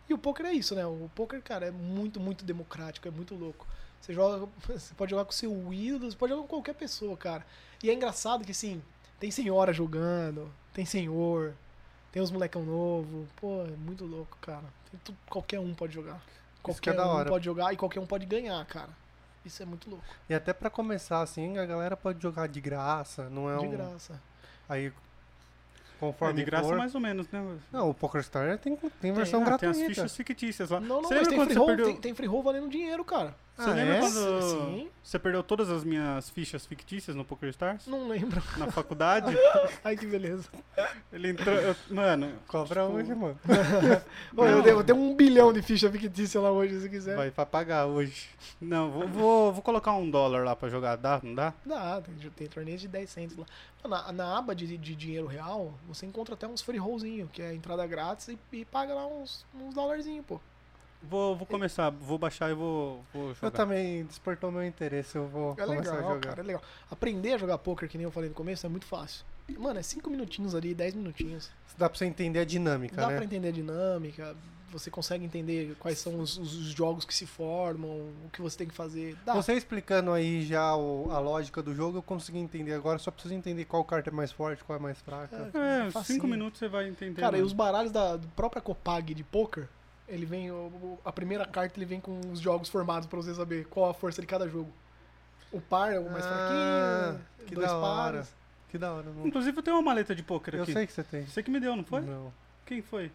[0.08, 0.86] E o poker é isso, né?
[0.86, 3.66] O poker, cara, é muito, muito democrático, é muito louco.
[4.00, 4.48] Você joga.
[4.68, 7.46] Você pode jogar com seu ídolo, você pode jogar com qualquer pessoa, cara.
[7.84, 8.82] E é engraçado que, assim,
[9.20, 11.54] tem senhora jogando, tem senhor,
[12.12, 13.28] tem os molecão novo.
[13.36, 14.66] Pô, é muito louco, cara.
[15.04, 16.20] Tudo, qualquer um pode jogar.
[16.20, 17.30] que Qualquer é da um hora.
[17.30, 18.90] pode jogar e qualquer um pode ganhar, cara.
[19.46, 20.06] Isso é muito louco.
[20.30, 23.72] E até pra começar, assim, a galera pode jogar de graça, não é De um...
[23.72, 24.22] graça.
[24.70, 24.92] Aí, É
[26.00, 26.78] conforme de graça for...
[26.78, 27.58] mais ou menos, né?
[27.72, 29.74] Não, o PokerStar tem, tem versão Ah, gratuita.
[29.74, 30.80] Tem as fichas fictícias lá.
[30.80, 31.86] Não, não, você mas tem free, roll, perdeu...
[31.88, 33.36] tem, tem free roll valendo dinheiro, cara.
[33.64, 34.00] Você Ah, lembra é?
[34.00, 34.90] quando Sim.
[35.04, 37.86] você perdeu todas as minhas fichas fictícias no PokerStars?
[37.88, 38.42] Não lembro.
[38.58, 39.36] Na faculdade?
[39.84, 40.50] Ai, que beleza.
[41.14, 41.54] Ele entrou.
[41.56, 43.40] eu- mano, Cobra Tipo, hoje, mano.
[44.36, 47.16] Ô, eu, eu tenho um bilhão de ficha fictícia lá hoje, se quiser.
[47.16, 48.30] vai pra pagar hoje.
[48.60, 50.96] Não, vou, vou, vou colocar um dólar lá pra jogar.
[50.96, 51.20] Dá?
[51.24, 51.54] Não dá?
[51.66, 53.46] Dá, tem, tem torneios de 10 centos lá.
[53.88, 57.54] Na, na aba de, de dinheiro real, você encontra até uns free rollzinho, que é
[57.54, 60.40] entrada grátis e, e paga lá uns, uns dólarzinhos, pô.
[61.04, 63.48] Vou, vou começar, vou baixar e vou, vou jogar.
[63.48, 66.30] Eu também despertou meu interesse, eu vou É começar a legal, jogar.
[66.30, 66.62] cara, é legal.
[66.90, 69.26] Aprender a jogar poker, que nem eu falei no começo, é muito fácil.
[69.58, 71.50] Mano, é 5 minutinhos ali, 10 minutinhos.
[71.78, 73.16] Dá pra você entender a dinâmica, Dá né?
[73.16, 74.36] pra entender a dinâmica,
[74.72, 78.60] você consegue entender quais são os, os- os jogos que se formam, o que você
[78.60, 79.18] tem que fazer.
[79.26, 79.34] Dá.
[79.34, 82.98] Você explicando aí já o- a lógica do jogo, eu consegui entender agora.
[83.00, 85.52] Só preciso entender qual carta é mais forte, qual é mais fraca.
[85.54, 86.16] É, facinho.
[86.16, 87.20] cinco minutos você vai entender.
[87.20, 89.68] Cara, e os baralhos da própria Copag de poker,
[90.12, 90.50] ele vem.
[91.06, 94.22] A primeira carta ele vem com os jogos formados pra você saber qual a força
[94.22, 94.72] de cada jogo.
[95.52, 98.12] O par é o mais Ah, fraquinho, que dois da hora.
[98.14, 98.36] pares.
[98.70, 99.10] Que da hora.
[99.10, 99.28] Não...
[99.28, 100.74] Inclusive eu tenho uma maleta de pôquer Eu aqui.
[100.74, 101.26] sei que você tem.
[101.26, 102.02] Você que me deu, não foi?
[102.02, 102.32] Não,
[102.66, 103.12] Quem foi?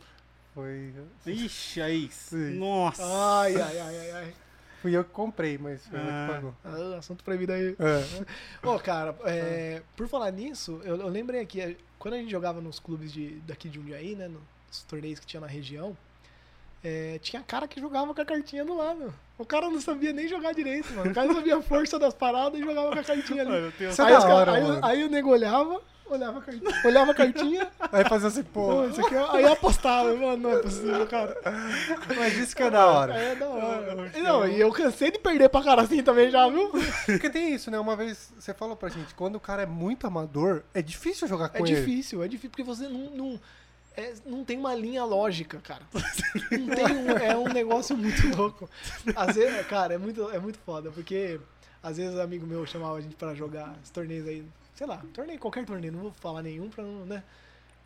[0.55, 0.93] foi.
[1.27, 2.09] Ixi, aí.
[2.11, 2.59] Sim.
[2.59, 3.03] Nossa.
[3.05, 4.35] Ai, ai, ai, ai, ai.
[4.83, 6.27] Fui eu que comprei, mas foi Ah.
[6.29, 6.55] que pagou.
[6.65, 7.75] Ah, assunto proibido aí.
[7.79, 8.67] É.
[8.67, 12.61] Ô, cara, é, por falar nisso, eu, eu lembrei aqui, é, quando a gente jogava
[12.61, 15.97] nos clubes de, daqui de Jundiaí, né, nos torneios que tinha na região,
[16.89, 19.13] é, tinha cara que jogava com a cartinha do lado.
[19.37, 21.11] O cara não sabia nem jogar direito, mano.
[21.11, 23.51] O cara não sabia a força das paradas e jogava com a cartinha ali.
[23.51, 27.15] Mano, é Aí, cara- hora, aí- aí o nego olhava, olhava a cartinha, olhava a
[27.15, 28.69] cartinha, Aí fazia assim, pô.
[28.69, 31.37] pô, isso aqui é- aí apostava, mano, não é possível, cara.
[32.17, 33.15] Mas isso que é da hora.
[33.15, 34.11] É da hora.
[34.23, 36.71] Não, e eu cansei de perder pra cara assim também já, viu?
[37.07, 37.79] Porque tem isso, né?
[37.81, 41.49] Uma vez você falou pra gente, quando o cara é muito amador, é difícil jogar
[41.51, 41.75] com É ele.
[41.75, 43.41] difícil, é difícil, porque você não, não,
[43.97, 45.83] é- não tem uma linha lógica, cara.
[46.53, 48.69] Não tem um, é um negócio muito louco.
[49.15, 51.41] Às vezes, cara, é muito, é muito foda, porque
[51.83, 54.45] às vezes amigo meu chamava a gente pra jogar esses torneios aí,
[54.75, 57.23] sei lá, torneio, qualquer torneio, não vou falar nenhum pra não, né?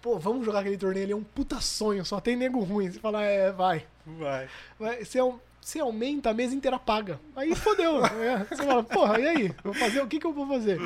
[0.02, 2.90] Pô, vamos jogar aquele torneio ali, é um puta sonho, só tem nego ruim.
[2.90, 3.86] Você fala, é, vai.
[4.06, 4.48] Vai.
[4.78, 7.20] vai você, au- você aumenta, a mesa inteira paga.
[7.36, 8.00] Aí fodeu.
[8.16, 8.46] né?
[8.48, 9.54] Você fala, porra, e aí?
[9.62, 10.78] Vou fazer o que que eu vou fazer?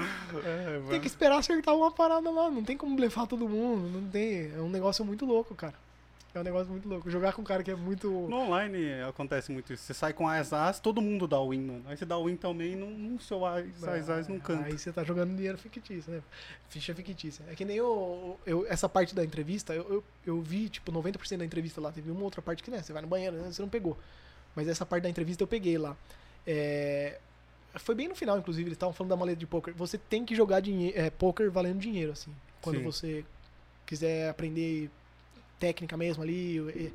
[0.45, 2.51] É, Tem que esperar acertar uma parada lá.
[2.51, 3.89] Não tem como blefar todo mundo.
[3.89, 4.53] Não tem.
[4.55, 5.75] É um negócio muito louco, cara.
[6.35, 7.09] É um negócio muito louco.
[7.09, 8.11] Jogar com um cara que é muito.
[8.11, 9.85] No online acontece muito isso.
[9.85, 11.85] Você sai com as as, todo mundo dá win, mano.
[11.87, 14.65] Aí você dá win também e não, não seu as, as, as não canta.
[14.67, 16.21] Aí você tá jogando dinheiro fictício, né?
[16.69, 17.45] Ficha fictícia.
[17.49, 21.37] É que nem eu, eu- essa parte da entrevista, eu, eu, eu vi, tipo, 90%
[21.39, 21.93] da entrevista lá.
[21.93, 22.83] Teve uma outra parte que, né?
[22.83, 23.97] Você vai no banheiro, né, você não pegou.
[24.55, 25.97] Mas essa parte da entrevista eu peguei lá.
[26.47, 27.19] É,
[27.77, 29.75] Foi bem no final, inclusive, eles estavam falando da maleta de poker.
[29.75, 32.33] Você tem que jogar dinhe é, poker valendo dinheiro, assim.
[32.63, 32.85] Quando Sim.
[32.85, 33.25] você
[33.85, 34.91] quiser aprender
[35.59, 36.93] técnica mesmo ali,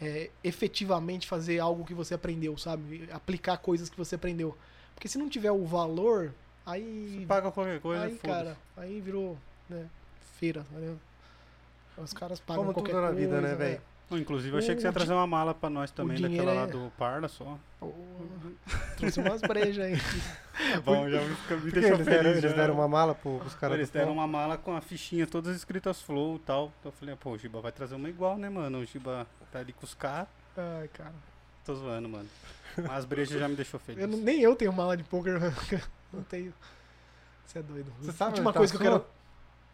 [0.00, 3.08] é, efetivamente fazer algo que você aprendeu, sabe?
[3.12, 4.56] Aplicar coisas que você aprendeu.
[4.94, 6.32] Porque se não tiver o valor,
[6.64, 7.18] aí.
[7.20, 9.36] Você paga qualquer coisa, aí, cara, aí virou
[9.68, 9.86] né,
[10.38, 12.02] feira, tá?
[12.02, 13.20] Os caras pagam Como qualquer tudo na coisa.
[13.20, 13.80] vida, né, velho?
[14.10, 16.66] Inclusive, eu achei que você ia trazer uma mala pra nós também, daquela lá é-
[16.66, 17.58] do Parla só.
[17.80, 17.94] Pô,
[18.98, 19.94] trouxe umas brejas aí.
[20.74, 22.06] É bom, já me, me deixou eles feliz.
[22.06, 22.52] deram, eles já.
[22.52, 26.02] deram uma mala pro, pros caras Eles deram uma mala com a fichinha todas escritas
[26.02, 26.70] flow e tal.
[26.80, 28.80] Então eu falei, pô, o Giba vai trazer uma igual, né, mano?
[28.80, 30.28] O Giba tá ali com os caras.
[30.56, 31.14] Ai, cara.
[31.64, 32.28] Tô zoando, mano.
[32.76, 34.02] Mas as brejas já me deixou feliz.
[34.02, 35.40] Eu não- nem eu tenho mala de poker.
[36.12, 36.52] não tenho.
[37.46, 37.90] Você é doido.
[38.00, 39.06] Você sabe onde tá coisa que eu quero.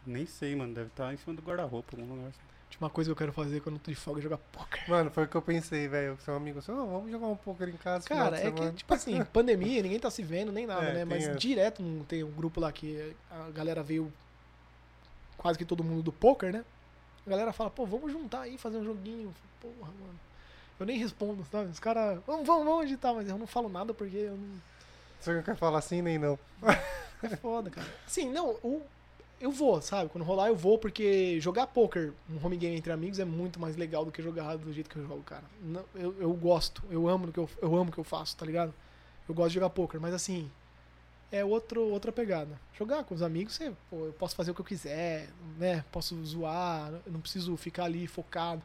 [0.07, 0.73] Nem sei, mano.
[0.73, 2.29] Deve estar em cima do guarda-roupa, algum lugar.
[2.29, 2.39] assim.
[2.69, 4.89] Última coisa que eu quero fazer quando eu tô de folga é jogar poker.
[4.89, 6.17] Mano, foi o que eu pensei, velho.
[6.23, 8.07] Seu amigo, assim, "Ô, vamos jogar um poker em casa.
[8.07, 11.05] Cara, é que, semana." tipo assim, pandemia, ninguém tá se vendo nem nada, É, né?
[11.05, 11.37] Mas essa.
[11.37, 14.11] direto tem um grupo lá que a galera veio
[15.37, 16.63] quase que todo mundo do poker, né?
[17.25, 19.33] A galera fala, pô, vamos juntar aí, fazer um joguinho.
[19.59, 20.19] Porra, mano.
[20.79, 21.69] Eu nem respondo, sabe?
[21.71, 24.61] Os caras, vamos, vamos, vamos editar, mas eu não falo nada porque eu não.
[25.19, 26.39] Você não quer falar assim nem não.
[27.21, 27.85] É foda, cara.
[28.07, 28.81] Sim, não, o-
[29.39, 30.09] eu vou, sabe?
[30.09, 33.75] Quando rolar, eu vou, porque jogar poker, um home game entre amigos, é muito mais
[33.75, 35.43] legal do que jogar do jeito que eu jogo, cara.
[35.61, 38.35] Não, eu, eu gosto, eu amo o que eu, eu amo o que eu faço,
[38.35, 38.73] tá ligado?
[39.27, 40.49] Eu gosto de jogar poker, mas assim,
[41.31, 42.59] é outro, outra pegada.
[42.77, 45.85] Jogar com os amigos, você, pô, eu posso fazer o que eu quiser, né?
[45.91, 48.61] Posso zoar, não preciso ficar ali focado.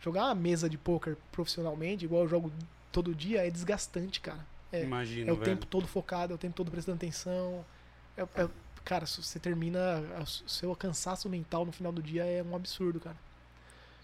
[0.00, 2.52] Jogar uma mesa de poker profissionalmente, igual eu jogo
[2.90, 4.44] todo dia, é desgastante, cara.
[4.72, 5.44] É, Imagino, é o velho.
[5.44, 7.64] tempo todo focado, é o tempo todo prestando atenção.
[8.16, 8.48] É- é-
[8.88, 10.02] cara, se você termina.
[10.18, 13.16] O seu cansaço mental no final do dia é um absurdo, cara.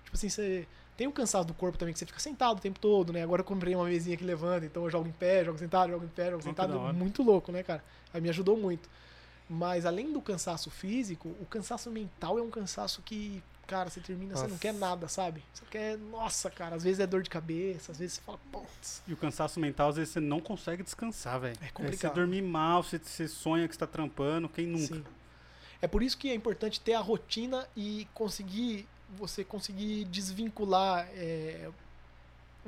[0.05, 0.69] Tipo assim, você.
[0.97, 3.25] Tem o cansaço do corpo também, que você fica sentado o tempo todo, né?
[3.25, 6.05] Agora eu comprei uma mesinha que levanta, então eu jogo em pé, jogo sentado, jogo
[6.05, 6.79] em pé, jogo sentado.
[6.95, 7.83] Muito louco, né, cara?
[8.13, 8.89] Aí me ajudou muito.
[9.51, 14.35] Mas além do cansaço físico, o cansaço mental é um cansaço que, cara, você termina,
[14.35, 14.61] você não Nossa.
[14.61, 15.43] quer nada, sabe?
[15.53, 19.03] Você quer, nossa, cara, às vezes é dor de cabeça, às vezes você fala, putz,
[19.07, 21.57] E o cansaço mental, às vezes você não consegue descansar, velho.
[21.61, 22.15] é Você complicado.
[22.15, 24.95] dormir mal, você, você sonha que você tá trampando, quem nunca?
[24.97, 25.05] Sim.
[25.83, 28.87] É por isso que é importante ter a rotina e conseguir
[29.17, 31.71] você conseguir desvincular é,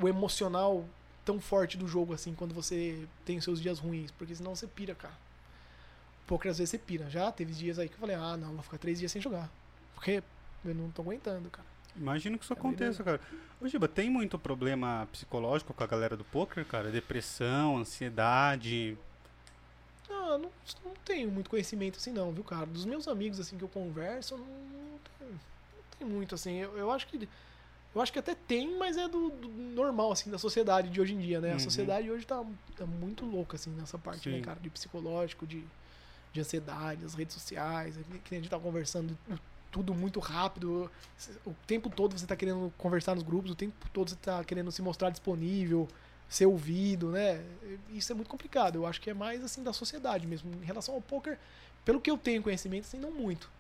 [0.01, 0.85] o emocional
[1.25, 4.67] tão forte do jogo assim quando você tem os seus dias ruins, porque senão você
[4.67, 5.15] pira, cara.
[6.51, 7.09] Às vezes você pira.
[7.09, 9.49] Já teve dias aí que eu falei, ah, não, vou ficar três dias sem jogar.
[9.95, 10.23] Porque
[10.65, 11.67] eu não tô aguentando, cara.
[11.95, 13.21] Imagino que isso É aconteça, cara.
[13.61, 16.91] Ô, Giba, tem muito problema psicológico com a galera do poker, cara?
[16.91, 18.97] Depressão, ansiedade.
[20.11, 20.51] Ah, não,
[20.85, 22.67] não tenho muito conhecimento assim não, viu, cara?
[22.67, 26.57] Dos meus amigos assim que eu converso, não, não, tenho, não tem muito assim.
[26.57, 27.29] Eu, eu acho que
[27.95, 31.15] eu acho que até tem, mas é do, do normal assim da sociedade de hoje
[31.15, 31.51] em dia, né?
[31.51, 31.57] Uhum.
[31.57, 32.45] A sociedade hoje tá,
[32.77, 34.43] tá muito louca assim nessa parte, né, Sim.
[34.43, 35.65] cara, de psicológico, de
[36.33, 39.17] de ansiedade, as redes sociais, que que a gente tá conversando
[39.77, 40.91] tudo muito rápido.
[41.45, 44.73] O tempo todo você tá querendo conversar nos grupos, o tempo todo você tá querendo
[44.73, 45.87] se mostrar disponível,
[46.29, 47.45] ser ouvido, né?
[47.91, 48.77] Isso é muito complicado.
[48.77, 50.51] Eu acho que é mais assim da sociedade mesmo.
[50.63, 51.39] Em relação ao poker,
[51.85, 53.51] pelo que eu tenho conhecimento, assim, não muito.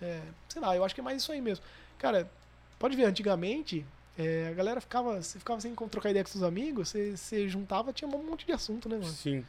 [0.00, 1.62] É, sei lá, eu acho que é mais isso aí mesmo.
[1.98, 2.30] Cara,
[2.78, 3.84] pode ver, antigamente,
[4.18, 7.92] é, a galera ficava, você ficava sem trocar ideia com seus amigos, você, você juntava,
[7.92, 9.12] tinha um monte de assunto, né, mano?
[9.12, 9.44] Sim.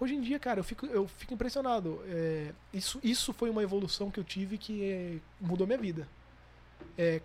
[0.00, 2.00] Hoje em dia, cara, eu fico, eu fico impressionado.
[2.06, 6.08] É, isso, isso foi uma evolução que eu tive que é, mudou minha vida.
[6.98, 7.20] É,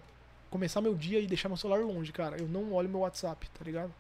[0.50, 2.38] começar meu dia e deixar meu celular longe, cara.
[2.40, 3.94] Eu não olho meu WhatsApp, tá ligado?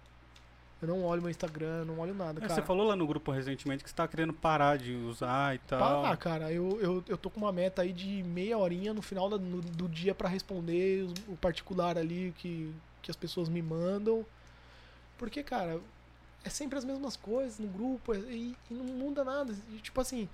[0.81, 2.53] Eu não olho meu Instagram, não olho nada, É, cara.
[2.53, 6.03] você falou lá no grupo recentemente que você tá querendo parar de usar e tal.
[6.03, 9.29] Pá, cara, eu, eu, eu tô com uma meta aí de meia horinha no final
[9.29, 14.25] no- do dia pra responder o particular ali que, que as pessoas me mandam.
[15.17, 15.81] Porque, cara,
[16.43, 19.53] é sempre as mesmas coisas no grupo e, e não muda nada.
[19.71, 20.27] E, tipo assim,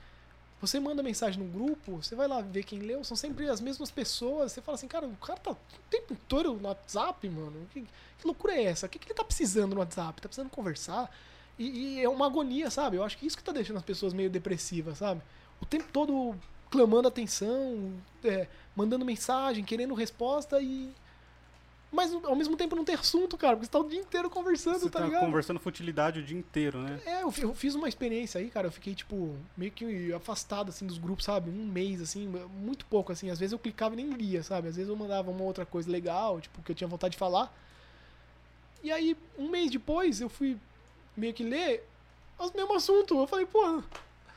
[0.62, 3.92] você manda mensagem no grupo, você vai lá ver quem leu, são sempre as mesmas
[3.92, 4.52] pessoas.
[4.52, 5.58] Você fala assim, cara, o cara tá o
[5.90, 7.68] tempo todo no WhatsApp, mano.
[7.72, 8.86] Que, que loucura é essa?
[8.86, 10.22] O que, que ele tá precisando no WhatsApp?
[10.22, 11.10] Tá precisando conversar?
[11.58, 12.98] E, e é uma agonia, sabe?
[12.98, 15.22] Eu acho que isso que tá deixando as pessoas meio depressivas, sabe?
[15.62, 16.36] O tempo todo
[16.70, 20.90] clamando atenção, é, mandando mensagem, querendo resposta e.
[21.96, 24.80] Mas ao mesmo tempo não tem assunto, cara, porque você tá o dia inteiro conversando,
[24.80, 25.22] Você tá, tá ligado?
[25.22, 27.00] conversando futilidade o dia inteiro, né?
[27.06, 28.68] É, eu, eu fiz uma experiência aí, cara.
[28.68, 31.50] Eu fiquei, tipo, meio que afastado, assim, dos grupos, sabe?
[31.50, 33.30] Um mês, assim, muito pouco, assim.
[33.30, 34.68] Às vezes eu clicava e nem lia, sabe?
[34.68, 37.52] Às vezes eu mandava uma outra coisa legal, tipo, que eu tinha vontade de falar.
[38.84, 40.58] E aí, um mês depois, eu fui
[41.16, 41.88] meio que ler
[42.38, 43.18] os mesmos assuntos.
[43.18, 43.66] Eu falei, pô,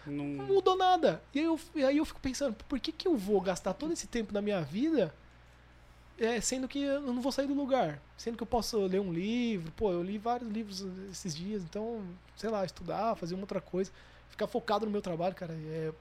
[0.07, 0.47] não Não...
[0.47, 1.21] mudou nada.
[1.35, 3.93] E aí eu, e aí eu fico pensando, por que, que eu vou gastar todo
[3.93, 5.13] esse tempo da minha vida
[6.19, 8.01] é, sendo que eu não vou sair do lugar?
[8.17, 12.03] Sendo que eu posso ler um livro, pô, eu li vários livros esses dias, então,
[12.37, 13.91] sei lá, estudar, fazer uma outra coisa,
[14.29, 15.93] ficar focado no meu trabalho, cara, é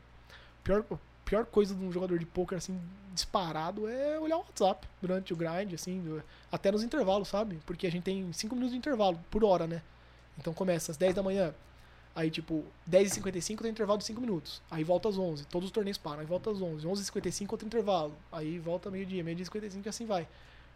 [0.64, 0.84] pior,
[1.24, 2.80] pior coisa de um jogador de poker assim
[3.14, 6.22] disparado é olhar o WhatsApp durante o grind, assim,
[6.52, 7.60] até nos intervalos, sabe?
[7.66, 9.82] Porque a gente tem 5 minutos de intervalo por hora, né?
[10.38, 11.54] Então começa às 10 da manhã,
[12.18, 14.60] Aí, tipo, 10h55 tem intervalo de 5 minutos.
[14.72, 15.46] Aí volta às 11.
[15.46, 16.22] Todos os torneios param.
[16.22, 16.88] Aí volta às 11.
[16.88, 18.18] 11h55 outro intervalo.
[18.32, 19.24] Aí volta meio-dia.
[19.24, 20.28] Meio-dia e 55 e assim vai.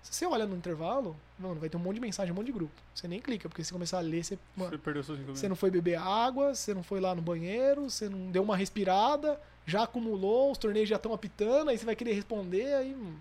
[0.03, 2.51] Se você olha no intervalo, mano, vai ter um monte de mensagem, um monte de
[2.51, 2.80] grupo.
[2.93, 5.55] Você nem clica, porque se começar a ler, você, mano, Você perdeu seus você não
[5.55, 9.81] foi beber água, você não foi lá no banheiro, você não deu uma respirada, já
[9.81, 12.93] acumulou, os torneios já estão apitando, aí você vai querer responder, aí.
[12.93, 13.18] hum.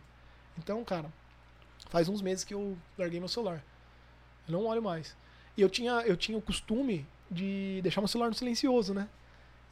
[0.59, 1.11] Então, cara,
[1.89, 3.65] faz uns meses que eu larguei meu celular.
[4.47, 5.17] Eu não olho mais.
[5.57, 9.09] E eu tinha, eu tinha o costume de deixar meu celular no silencioso, né?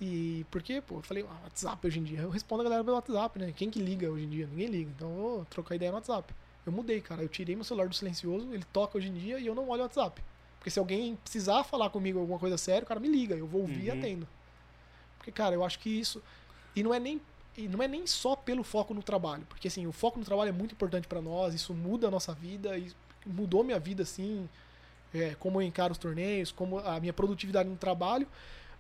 [0.00, 2.20] E porque, pô, eu falei, ah, WhatsApp hoje em dia.
[2.20, 3.52] Eu respondo a galera pelo WhatsApp, né?
[3.56, 4.46] Quem que liga hoje em dia?
[4.46, 4.90] Ninguém liga.
[4.94, 6.32] Então eu vou trocar ideia no WhatsApp.
[6.64, 7.22] Eu mudei, cara.
[7.22, 9.80] Eu tirei meu celular do silencioso, ele toca hoje em dia e eu não olho
[9.80, 10.22] o WhatsApp.
[10.58, 13.62] Porque se alguém precisar falar comigo alguma coisa séria, o cara me liga, eu vou
[13.62, 13.98] ouvir e Uhum.
[13.98, 14.28] atendo.
[15.16, 16.22] Porque, cara, eu acho que isso.
[16.76, 17.20] E não é nem.
[17.56, 19.44] E não é nem só pelo foco no trabalho.
[19.48, 22.32] Porque assim, o foco no trabalho é muito importante pra nós, isso muda a nossa
[22.32, 22.92] vida, e
[23.26, 24.48] mudou minha vida, assim,
[25.14, 28.26] é, como eu encaro os torneios, como a minha produtividade no trabalho.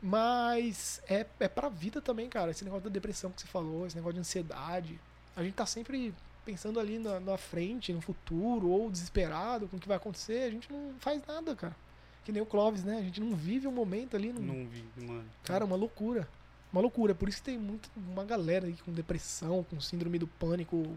[0.00, 2.50] Mas é, é pra vida também, cara.
[2.50, 5.00] Esse negócio da depressão que você falou, esse negócio de ansiedade.
[5.34, 6.14] A gente tá sempre
[6.44, 10.44] pensando ali na, na frente, no futuro, ou desesperado com o que vai acontecer.
[10.44, 11.76] A gente não faz nada, cara.
[12.24, 12.98] Que nem o Clóvis, né?
[12.98, 14.32] A gente não vive o momento ali.
[14.32, 14.40] Não...
[14.40, 15.24] Não vi, mano.
[15.44, 16.28] Cara, uma loucura.
[16.72, 17.14] Uma loucura.
[17.14, 20.96] Por isso que tem muito, uma galera aí com depressão, com síndrome do pânico.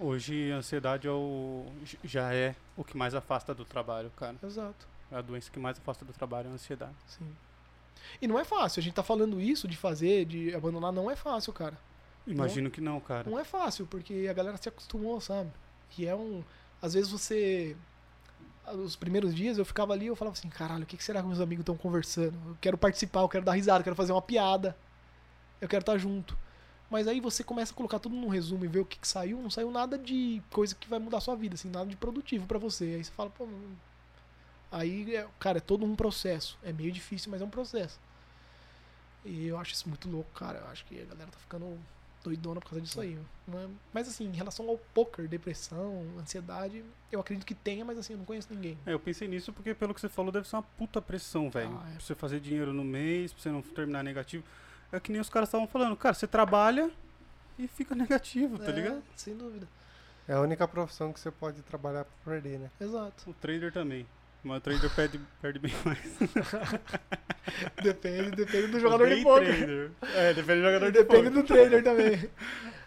[0.00, 1.66] Hoje a ansiedade é o,
[2.02, 4.34] já é o que mais afasta do trabalho, cara.
[4.42, 4.88] Exato.
[5.12, 6.94] É a doença que mais afasta do trabalho é a ansiedade.
[7.06, 7.30] Sim.
[8.20, 8.80] E não é fácil.
[8.80, 11.76] A gente tá falando isso de fazer, de abandonar, não é fácil, cara.
[12.26, 13.28] Imagino que não, cara.
[13.28, 15.50] Não é fácil, porque a galera se acostumou, sabe?
[15.98, 16.42] E é um.
[16.80, 17.76] Às vezes você.
[18.72, 21.20] Os primeiros dias eu ficava ali e eu falava assim: caralho, o que que será
[21.20, 22.38] que meus amigos estão conversando?
[22.46, 24.76] Eu quero participar, eu quero dar risada, eu quero fazer uma piada.
[25.60, 26.38] Eu quero estar junto.
[26.90, 29.40] Mas aí você começa a colocar tudo num resumo e ver o que, que saiu.
[29.40, 32.46] Não saiu nada de coisa que vai mudar a sua vida, assim, nada de produtivo
[32.46, 32.84] pra você.
[32.96, 33.46] Aí você fala, pô.
[34.72, 36.58] Aí, é- cara, é todo um processo.
[36.62, 37.98] É meio difícil, mas é um processo.
[39.24, 40.58] E eu acho isso muito louco, cara.
[40.58, 41.78] Eu acho que a galera tá ficando
[42.24, 43.18] doidona por causa disso aí.
[43.46, 48.12] Mas- Mas assim, em relação ao poker, depressão, ansiedade, eu acredito que tenha, mas assim,
[48.14, 48.78] eu não conheço ninguém.
[48.86, 51.78] É, eu pensei nisso porque pelo que você falou deve ser uma puta pressão, velho.
[51.82, 51.92] Ah, é.
[51.92, 54.44] Pra você fazer dinheiro no mês, pra você não terminar negativo.
[54.92, 56.90] É que nem os caras estavam falando, cara, você trabalha
[57.58, 59.02] e fica negativo, tá É, ligado?
[59.16, 59.66] Sem dúvida.
[60.28, 62.70] É a única profissão que você pode trabalhar pra perder, né?
[62.80, 63.30] Exato.
[63.30, 64.06] O trader também.
[64.42, 65.98] Mas o trader perde, perde bem mais.
[67.82, 69.90] Depende, depende do jogador de poker.
[70.14, 71.42] É, depende do jogador de Depende poker.
[71.42, 72.30] do trader também.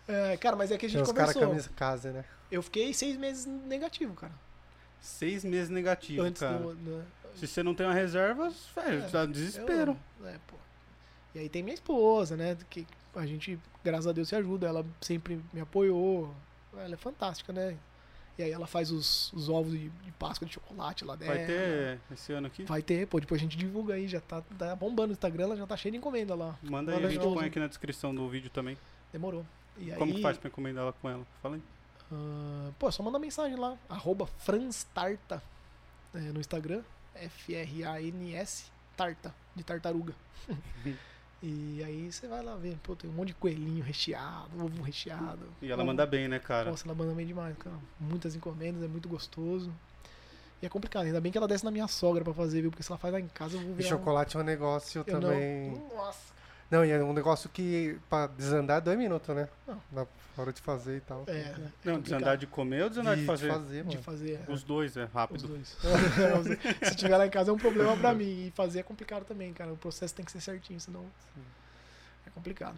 [0.08, 1.50] É, cara, mas é que a Tem gente os caras conversou.
[1.56, 2.26] camisa casa, né?
[2.52, 4.34] Eu fiquei seis meses negativo, cara.
[5.00, 6.58] Seis meses negativo, Antes cara.
[6.58, 6.76] do.
[6.76, 7.04] do-
[7.36, 9.98] Se você não tem uma reserva, velho, É, dá desespero.
[10.22, 10.56] Eu- é, pô.
[11.36, 12.58] E aí tem minha esposa, né?
[12.70, 12.86] Que
[13.16, 14.68] a gente, graças a Deus, se ajuda.
[14.68, 16.34] Ela sempre me apoiou.
[16.76, 17.78] Ela é fantástica, né?
[18.38, 21.36] E aí ela faz os, os ovos de, de Páscoa de chocolate lá dela.
[21.36, 22.64] Vai ter esse ano aqui?
[22.64, 23.20] Vai ter, pô.
[23.20, 24.08] Depois a gente divulga aí.
[24.08, 26.58] Já tá, tá bombando o Instagram, ela já tá cheia de encomenda lá.
[26.64, 28.78] Manda aí, a gente põe aqui na descrição do vídeo também.
[29.12, 29.46] Demorou.
[29.78, 31.26] E aí, Como que faz pra encomendar ela com ela?
[31.42, 31.62] Fala aí.
[32.12, 33.78] ah, pô, só manda mensagem lá.
[33.88, 35.42] Arroba Franstarta
[36.14, 36.82] é, no Instagram.
[37.16, 40.14] F-R-A-N-S Tarta, de tartaruga.
[41.46, 45.46] E aí você vai lá ver, pô, tem um monte de coelhinho recheado, ovo recheado.
[45.62, 46.72] E ela ovo- manda bem, né, cara?
[46.72, 47.76] Nossa, ela manda bem demais, cara.
[48.00, 49.70] Muitas encomendas, é muito gostoso.
[50.62, 52.72] E é complicado, ainda bem que ela desce na minha sogra pra fazer, viu?
[52.72, 53.84] Porque se ela faz lá em casa, eu vou ver.
[53.84, 55.72] E chocolate é um negócio Eu também.
[55.72, 55.96] Não...
[55.98, 56.32] Nossa.
[56.74, 59.48] Não, e é um negócio que pra desandar é dois minutos, né?
[59.68, 59.80] Não.
[59.92, 61.24] Na hora de fazer e tal.
[61.28, 61.54] É,
[61.86, 63.48] Não, desandar de comer ou desandar de, fazer?
[63.50, 64.02] fazer, de mano.
[64.02, 64.42] fazer.
[64.48, 64.52] é.
[64.52, 65.48] Os dois, é Os rápido.
[65.50, 65.78] dois.
[66.82, 68.48] Se tiver lá em casa é um problema pra mim.
[68.48, 69.72] E fazer é complicado também, cara.
[69.72, 71.06] O processo tem que ser certinho, senão.
[72.26, 72.76] É complicado.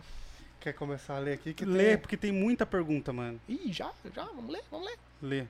[0.59, 1.53] Quer começar a ler aqui?
[1.53, 1.97] Que Lê, tem...
[1.99, 3.39] porque tem muita pergunta, mano.
[3.47, 4.97] Ih, já, já, vamos ler, vamos ler.
[5.21, 5.47] Lê.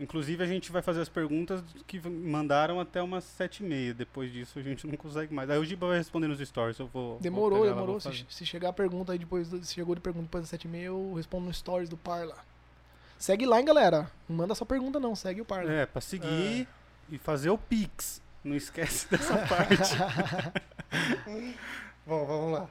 [0.00, 3.92] Inclusive, a gente vai fazer as perguntas que mandaram até umas sete e meia.
[3.92, 5.50] Depois disso, a gente não consegue mais.
[5.50, 6.78] Aí o Giba vai responder nos stories.
[6.78, 7.12] Eu vou.
[7.14, 7.98] vou Demorou, lá, demorou.
[7.98, 10.50] vou Se, se chegar a pergunta aí depois, do- se chegou de pergunta depois das
[10.50, 12.36] 7 e meia, eu respondo no stories do Parla.
[13.18, 14.08] Segue lá, hein, galera.
[14.28, 15.16] Não manda só pergunta, não.
[15.16, 15.68] Segue o Parla.
[15.72, 16.68] É, pra seguir
[17.10, 18.22] e fazer o Pix.
[18.44, 19.96] Não esquece dessa parte.
[22.06, 22.70] Bom, vamos lá.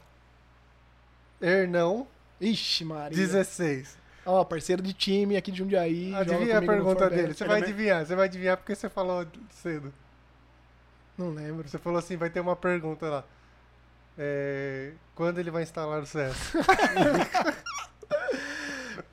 [1.41, 2.07] Hernão,
[2.39, 3.15] Ixi, Maria.
[3.17, 3.97] 16.
[4.27, 6.13] Ó, parceiro de time aqui de Jundiaí.
[6.13, 7.33] Adivinha a pergunta dele.
[7.33, 9.93] Você vai é adivinhar, você vai adivinhar porque você falou cedo.
[11.17, 11.67] Não lembro.
[11.67, 13.23] Você falou assim, vai ter uma pergunta lá.
[14.17, 16.53] É, quando ele vai instalar o CS?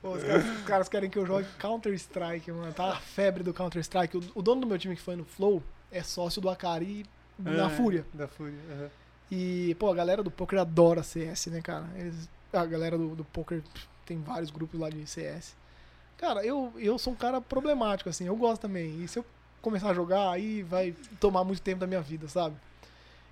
[0.01, 2.73] Pô, os, caras, os caras querem que eu jogue Counter-Strike, mano.
[2.73, 4.17] Tá a febre do Counter-Strike.
[4.17, 7.05] O, o dono do meu time que foi no Flow é sócio do Akari
[7.39, 7.69] na É.
[7.69, 8.05] Fúria.
[8.13, 8.57] Da Fúria.
[8.71, 8.89] aham.
[9.31, 11.85] E, pô, a galera do poker adora CS, né, cara?
[11.95, 13.63] Eles- a galera do, do poker
[14.05, 15.55] tem vários grupos lá de CS.
[16.17, 19.03] Cara, eu, eu sou um cara problemático, assim, eu gosto também.
[19.03, 19.25] E se eu
[19.61, 22.55] começar a jogar, aí vai tomar muito tempo da minha vida, sabe?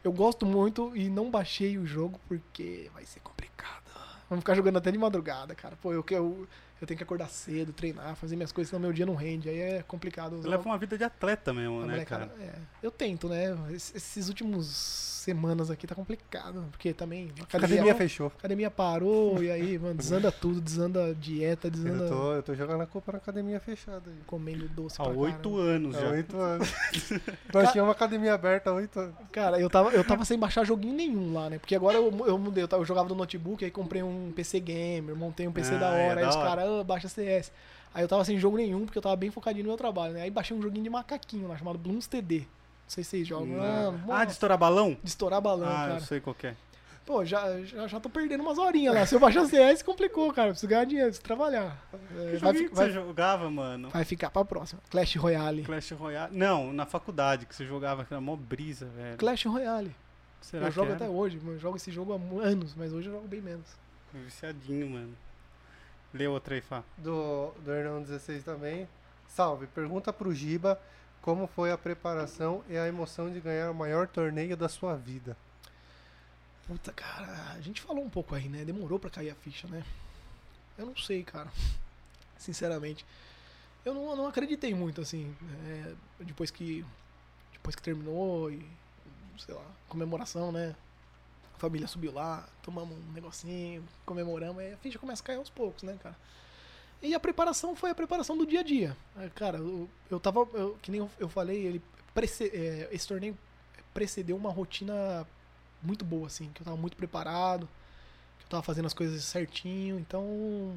[0.04, 3.82] Eu gosto muito e não baixei o jogo porque vai ser complicado.
[4.30, 5.78] Vamos ficar jogando até de madrugada, cara.
[5.82, 6.48] Pô, eu, eu,
[6.82, 9.48] eu tenho que acordar cedo, treinar, fazer minhas coisas, senão meu dia não rende.
[9.48, 10.42] Aí é complicado.
[10.46, 12.42] Leva uma vida de atleta mesmo, né, molecada- cara?
[12.44, 13.56] é, eu tento, né?
[13.72, 14.68] Es- Esses últimos
[15.24, 18.28] semanas aqui tá complicado, porque também a Academia academia, fechou.
[18.38, 22.54] academia parou e aí, mano, desanda tudo, desanda a dieta, Eu desanda tô, eu tô
[22.56, 24.18] jogando a culpa na academia fechada aí.
[24.28, 26.10] comendo doce Há pra oito anos Há já.
[26.10, 26.74] oito anos.
[27.54, 29.16] Nós tínhamos uma academia aberta há oito anos.
[29.32, 31.58] Cara, eu tava, eu tava sem baixar joguinho nenhum lá, né?
[31.58, 34.60] Porque agora eu, eu mudei, eu, tava- eu jogava no notebook, aí comprei um PC
[34.60, 36.50] gamer, montei um PC Ah, da é hora, da aí os hora.
[36.50, 37.52] caras, ah, baixa CS.
[37.94, 40.24] Aí eu tava sem jogo nenhum, porque eu tava bem focadinho no meu trabalho, né?
[40.24, 42.46] Aí baixei um joguinho de macaquinho lá, chamado Blooms TD.
[42.84, 43.48] Não sei se vocês jogam.
[43.48, 44.00] Não.
[44.10, 44.98] Ah, Ah, de estourar balão?
[45.02, 45.94] de estourar balão, ah, cara.
[45.96, 46.56] eu sei qual que é.
[47.06, 49.06] Pô, já, já, já tô perdendo umas horinhas lá.
[49.06, 50.50] Se eu baixar CS, complicou, cara.
[50.50, 51.78] Eu preciso ganhar dinheiro, preciso trabalhar.
[51.94, 53.90] É, Que vai, joguinho fi- que vai- você jogava, mano?
[53.90, 54.82] vai ficar pra próxima.
[54.90, 55.64] Clash Royale.
[55.64, 56.38] Clash Royale.
[56.38, 59.18] Não, na faculdade que você jogava, que era mó brisa, velho.
[59.18, 59.94] Clash Royale.
[60.40, 60.96] Será eu que jogo era?
[60.96, 61.54] até hoje, mano.
[61.58, 63.66] Eu jogo esse jogo há anos, mas hoje eu jogo bem menos.
[64.14, 65.14] Viciadinho, mano.
[66.14, 66.84] Lê outra aí, Fá.
[66.98, 68.88] Do, do Hernão 16 também.
[69.28, 70.80] Salve, pergunta pro Giba
[71.24, 75.38] como foi a preparação e a emoção de ganhar o maior torneio da sua vida.
[76.68, 78.66] Puta, cara, a gente falou um pouco aí, né?
[78.66, 79.84] Demorou pra cair a ficha, né?
[80.78, 81.50] Eu não sei, cara.
[82.38, 83.06] Sinceramente.
[83.86, 85.34] Eu não, não acreditei muito, assim.
[85.66, 85.94] é,
[86.26, 86.86] depois que.
[87.54, 88.66] Depois que terminou e.
[89.40, 90.76] Sei lá, comemoração, né?
[91.56, 95.50] A família subiu lá, tomamos um negocinho, comemoramos, aí a ficha começa a cair aos
[95.50, 96.16] poucos, né, cara?
[97.04, 98.98] E a preparação foi a preparação do dia a dia.
[99.36, 100.48] Cara, eu, eu tava.
[100.54, 101.82] eu- que nem eu, falei, ele
[102.16, 103.38] prece- é, esse torneio
[103.94, 105.28] precedeu uma rotina
[105.82, 107.68] muito boa, assim, que eu tava muito preparado,
[108.40, 110.74] que eu tava fazendo as coisas certinho, então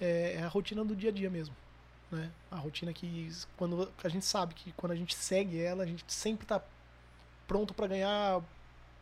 [0.00, 1.54] é, é a rotina do dia a dia mesmo,
[2.10, 2.30] né?
[2.50, 6.04] A rotina que quando a gente sabe que quando a gente segue ela, a gente
[6.12, 6.62] sempre tá
[7.46, 8.42] pronto pra ganhar,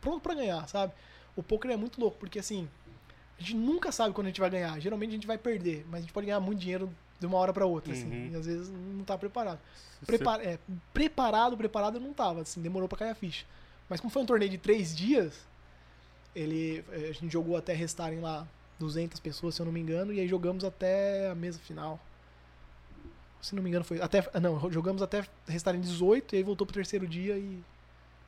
[0.01, 0.93] pronto pra ganhar, sabe?
[1.35, 2.67] O poker é muito louco, porque assim,
[3.39, 4.79] a gente nunca sabe quando a gente vai ganhar.
[4.79, 7.51] Geralmente a gente vai perder, mas a gente pode ganhar muito dinheiro de uma hora
[7.53, 8.29] pra outra, assim, Uhum.
[8.31, 9.59] e às vezes não tá preparado.
[10.05, 10.59] Prepara- é,
[10.93, 13.45] preparado, preparado eu não tava, assim, demorou pra cair a ficha.
[13.89, 15.33] Mas como foi um torneio de três dias,
[16.35, 18.47] ele, eh, a gente jogou até restarem lá
[18.77, 21.99] 200 pessoas, se eu não me engano, e aí jogamos até a mesa final.
[23.41, 26.67] Se não me engano foi até, ah, não, jogamos até restarem 18 e aí voltou
[26.67, 27.61] pro terceiro dia e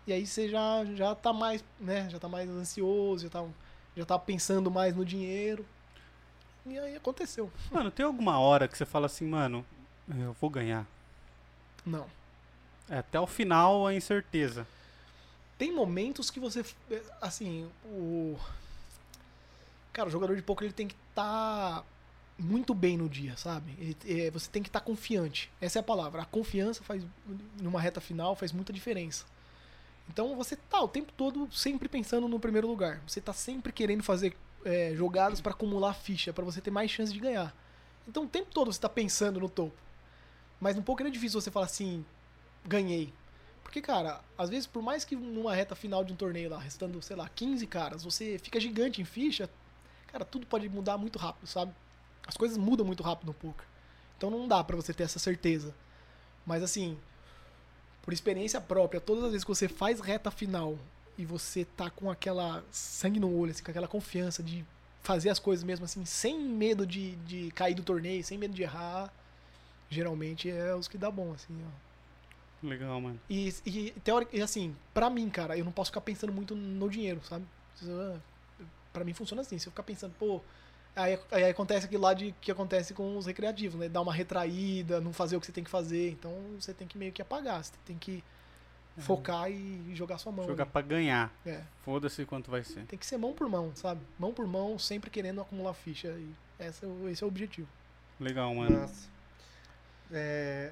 [0.08, 3.46] e aí você já já tá mais, né, já tá mais ansioso, já tá
[3.96, 5.66] já tá pensando mais no dinheiro.
[6.66, 7.52] E aí aconteceu.
[7.72, 9.66] Mano, tem alguma hora que você fala assim, mano,
[10.20, 10.86] eu vou ganhar.
[11.86, 12.06] Não.
[12.90, 14.68] É, até o final a incerteza.
[15.58, 16.66] tem momentos que você
[17.22, 18.38] assim o
[19.94, 21.84] cara o jogador de poker ele tem que estar
[22.38, 25.84] muito bem no dia sabe Ele- é, você tem que estar confiante essa é a
[25.84, 27.04] palavra a confiança faz
[27.62, 29.24] numa reta final faz muita diferença
[30.12, 34.04] então você tá o tempo todo sempre pensando no primeiro lugar você tá sempre querendo
[34.04, 37.56] fazer é, jogadas para acumular ficha para você ter mais chance de ganhar
[38.08, 39.78] então o tempo todo você tá pensando no topo
[40.60, 42.06] mas no poker é difícil você falar assim
[42.66, 43.14] ganhei
[43.64, 47.02] Porque, cara, às vezes, por mais que numa reta final de um torneio lá, restando,
[47.02, 49.50] sei lá, 15 caras, você fica gigante em ficha,
[50.08, 51.74] cara, tudo pode mudar muito rápido, sabe?
[52.28, 53.66] As coisas mudam muito rápido no poker.
[54.18, 55.74] Então não dá pra você ter essa certeza.
[56.46, 56.98] Mas assim,
[58.02, 60.78] por experiência própria, todas as vezes que você faz reta final
[61.18, 64.66] e você tá com aquela sangue no olho, assim, com aquela confiança de
[65.04, 68.64] fazer as coisas mesmo assim, sem medo de, de cair do torneio, sem medo de
[68.64, 69.14] errar,
[69.90, 72.68] geralmente é os que dá bom, assim, ó.
[72.68, 73.20] Legal, mano.
[73.30, 73.94] E, e,
[74.32, 77.46] e assim, pra mim, cara, eu não posso ficar pensando muito no dinheiro, sabe?
[78.94, 80.42] Pra mim funciona assim, se eu ficar pensando, pô,
[80.96, 83.88] aí, aí acontece aquilo lá de que acontece com os recreativos, né?
[83.90, 86.12] Dar uma retraída, não fazer o que você tem que fazer.
[86.12, 88.24] Então você tem que meio que apagar, você tem que
[88.98, 89.04] Uhum.
[89.04, 90.46] focar e jogar sua mão.
[90.46, 91.32] Jogar pra ganhar.
[91.46, 92.84] É, Foda-se quanto vai ser.
[92.88, 94.02] tem que ser mão por mão, sabe?
[94.20, 96.10] Mão por mão, sempre querendo acumular ficha.
[96.10, 97.70] E esse é o, esse é o objetivo.
[98.20, 98.82] Legal, mano.
[98.82, 99.10] Nossa.
[100.12, 100.72] É,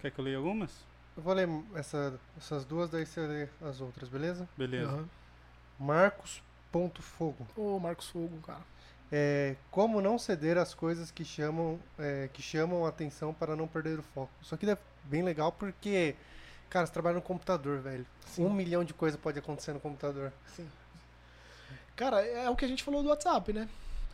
[0.00, 0.70] Quer que eu leia algumas?
[1.16, 4.48] eu vou ler essa- essas duas, daí você lê as outras, beleza?
[4.56, 4.90] Beleza.
[4.90, 5.08] Aham.
[5.78, 6.42] Marcos
[6.72, 7.46] Ponto Fogo.
[7.56, 8.62] Ô, Marcos Fogo, cara.
[9.12, 13.66] É, como não ceder às coisas que chamam, é, que chamam a atenção para não
[13.66, 14.30] perder o foco.
[14.40, 16.14] Isso aqui é bem legal porque,
[16.68, 18.06] cara, você trabalha no computador, velho.
[18.26, 18.44] Sim.
[18.44, 20.32] Um milhão de coisas pode acontecer no computador.
[20.54, 20.68] Sim.
[21.96, 23.68] Cara, é o que a gente falou do WhatsApp, né?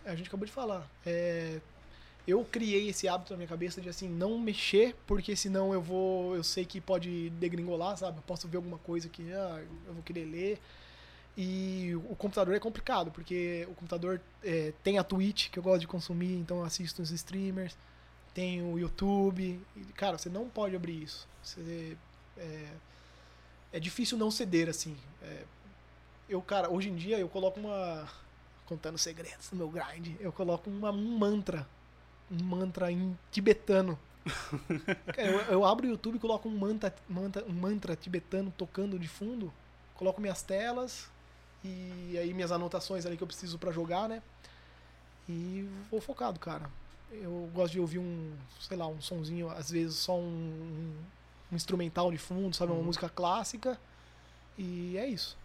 [0.05, 0.89] A gente acabou de falar.
[1.05, 1.61] É,
[2.27, 6.35] eu criei esse hábito na minha cabeça de assim não mexer, porque senão eu vou,
[6.35, 8.19] eu sei que pode degringolar, sabe?
[8.19, 10.61] Eu posso ver alguma coisa que ah, eu vou querer ler.
[11.37, 15.81] E o computador é complicado, porque o computador é, tem a Twitch que eu gosto
[15.81, 17.77] de consumir, então eu assisto os streamers,
[18.33, 19.61] tem o YouTube.
[19.77, 21.29] E, cara, você não pode abrir isso.
[21.43, 21.95] Você,
[22.39, 22.69] é,
[23.75, 24.97] é difícil não ceder assim.
[25.23, 25.43] É,
[26.27, 28.09] eu, cara, hoje em dia eu coloco uma.
[28.65, 31.69] Contando segredos do meu grind, eu coloco uma, um mantra.
[32.31, 33.99] Um mantra em tibetano.
[35.17, 39.07] Eu, eu abro o YouTube e coloco um mantra, mantra, um mantra tibetano tocando de
[39.07, 39.53] fundo.
[39.95, 41.09] Coloco minhas telas
[41.67, 44.23] e aí minhas anotações ali que eu preciso pra jogar, né?
[45.29, 46.71] E vou focado, cara.
[47.11, 50.95] Eu gosto de ouvir um, sei lá, um sonzinho, às vezes só um,
[51.53, 52.73] um instrumental de fundo, sabe?
[52.73, 52.85] Uma Uhum.
[52.85, 53.79] música clássica.
[54.59, 55.37] E é isso.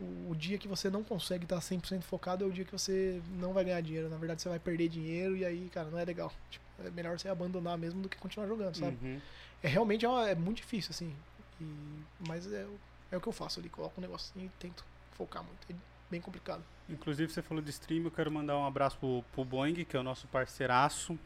[0.00, 3.20] O, o dia que você não consegue estar 100% focado é o dia que você
[3.38, 4.08] não vai ganhar dinheiro.
[4.08, 6.32] Na verdade, você vai perder dinheiro e aí, cara, não é legal.
[6.50, 8.98] Tipo, é melhor você abandonar mesmo do que continuar jogando, sabe?
[9.02, 9.20] Uhum.
[9.62, 11.14] É realmente é, uma- é muito difícil, assim.
[11.60, 12.66] E- mas é,
[13.12, 13.68] é o que eu faço ali.
[13.68, 15.58] Coloco um negocinho e tento focar muito.
[15.70, 15.74] É
[16.10, 16.62] bem complicado.
[16.88, 20.00] Inclusive, você falou de stream, eu quero mandar um abraço pro, pro Boeing, que é
[20.00, 21.18] o nosso parceiraço.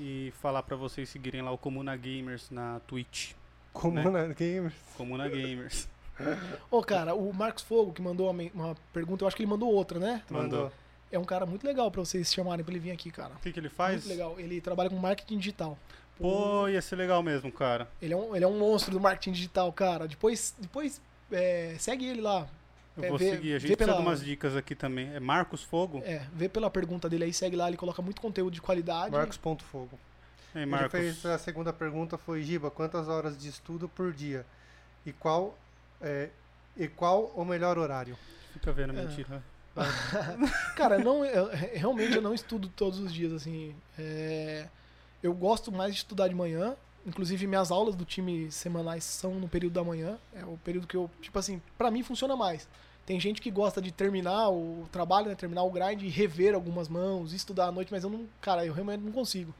[0.00, 3.32] E falar pra vocês seguirem lá o Comuna Gamers na Twitch.
[3.72, 4.74] Comuna Gamers.
[4.96, 5.88] Comuna Gamers.
[6.70, 9.98] Ô, cara, o Marcos Fogo, que mandou uma, pergunta, eu acho que ele mandou outra,
[9.98, 10.22] né?
[10.30, 10.72] Mandou.
[11.10, 13.34] É um cara muito legal pra vocês chamarem pra ele vir aqui, cara.
[13.34, 14.04] O que, que ele faz?
[14.04, 14.38] Muito legal.
[14.38, 15.78] Ele trabalha com marketing digital.
[16.18, 17.88] Pô, ia ser legal mesmo, cara.
[18.02, 20.06] Ele é um, ele é um monstro do marketing digital, cara.
[20.06, 21.00] Depois, depois
[21.30, 22.46] é, segue ele lá.
[22.98, 23.54] Eu É, vou vê- seguir.
[23.54, 25.14] A gente precisa pela- de umas dicas aqui também.
[25.14, 26.02] É Marcos Fogo?
[26.04, 29.12] É, vê pela pergunta dele aí, segue lá, ele coloca muito conteúdo de qualidade.
[29.12, 29.98] Marcos Ponto Fogo.
[30.54, 30.90] Ei, Ele Marcos.
[30.90, 34.44] fez a segunda pergunta foi Giba, quantas horas de estudo por dia?
[35.06, 35.56] E qual
[36.00, 36.28] é,
[36.76, 38.16] e qual o melhor horário?
[38.52, 39.04] Fica vendo, É.
[39.04, 39.42] mentira.
[40.74, 43.74] Cara, não, eu- realmente eu não estudo todos os dias, assim.
[43.98, 44.66] É,
[45.22, 46.74] eu gosto mais de estudar de manhã.
[47.06, 50.18] Inclusive, minhas aulas do time semanais são no período da manhã.
[50.34, 52.68] É o período que eu, tipo assim, pra mim funciona mais.
[53.08, 56.90] Tem gente que gosta de terminar o trabalho, né, terminar o grind e rever algumas
[56.90, 59.54] mãos, estudar à noite, mas eu não, cara, eu realmente não consigo.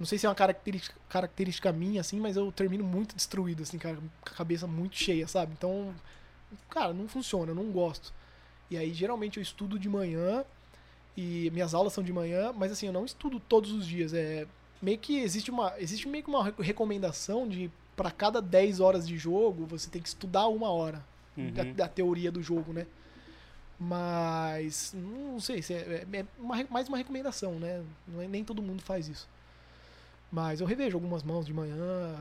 [0.00, 3.78] Não sei se é uma característica, característica minha, assim, mas eu termino muito destruído, assim,
[3.78, 5.52] com a cabeça muito cheia, sabe?
[5.52, 5.94] Então,
[6.70, 8.10] cara, não funciona, eu não gosto.
[8.70, 10.42] E aí, geralmente, eu estudo de manhã
[11.14, 14.14] e minhas aulas são de manhã, mas assim, eu não estudo todos os dias.
[14.14, 14.46] É
[14.80, 19.06] meio que existe uma, existe meio que uma re- recomendação de para cada 10 horas
[19.06, 21.72] de jogo, você tem que estudar uma hora Uhum.
[21.74, 22.86] da teoria do jogo, né?
[23.80, 27.82] Mas não sei, se é, é uma re- mais uma recomendação, né?
[28.20, 29.28] É- nem todo mundo faz isso.
[30.30, 32.16] Mas eu revejo algumas mãos de manhã,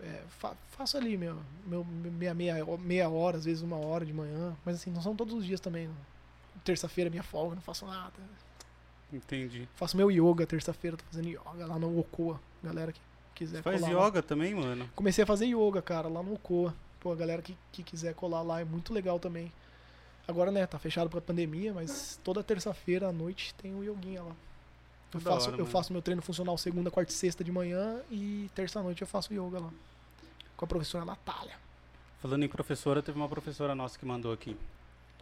[0.00, 1.36] é, fa- faço ali meu,
[1.66, 4.56] meu, meia, meia, meia hora, às vezes uma hora de manhã.
[4.64, 5.88] Mas assim, não são todos os dias também.
[6.64, 8.12] Terça-feira é minha folga, não faço nada.
[9.12, 9.68] Entendi.
[9.76, 12.40] Faço meu yoga terça-feira, tô fazendo yoga lá no Ocoa.
[12.62, 13.00] Galera que
[13.34, 14.06] quiser Faz colar lá.
[14.08, 14.90] yoga também, mano?
[14.96, 16.74] Comecei a fazer yoga, cara, lá no Ocoa.
[17.04, 19.52] Pô, a galera que, que quiser colar lá é muito legal também.
[20.26, 24.34] Agora, né, tá fechado pra pandemia, mas toda terça-feira à noite tem o yoguinha lá.
[25.12, 28.00] Eu, Da faço, hora, eu faço meu treino funcional segunda, quarta e sexta de manhã
[28.10, 29.70] e terça-noite eu faço yoga lá.
[30.56, 31.56] Com a professora Natália.
[32.22, 34.56] Falando em professora, teve uma professora nossa que mandou aqui.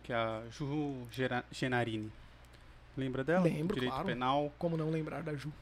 [0.04, 1.04] Que é a Ju
[1.50, 2.12] Genarini.
[2.96, 3.42] Lembra dela?
[3.42, 4.06] Lembro, Direito claro.
[4.06, 4.52] Penal.
[4.56, 5.52] Como não lembrar da Ju?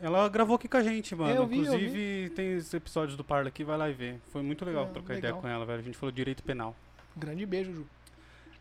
[0.00, 1.32] Ela gravou aqui com a gente, mano.
[1.32, 4.16] É, eu vi, eu Inclusive, tem os episódios do Parla aqui, vai lá e vê.
[4.30, 5.30] Foi muito legal Ah, trocar legal.
[5.30, 5.80] ideia com ela, velho.
[5.80, 6.74] A gente falou direito penal.
[7.16, 7.86] Grande beijo, Ju.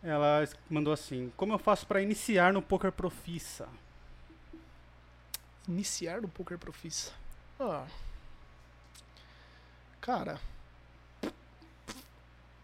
[0.01, 3.67] Ela mandou assim: Como eu faço pra iniciar no poker profissa?
[5.67, 7.11] Iniciar no Poker Profissa.
[7.59, 7.85] Ah.
[9.99, 10.39] Cara.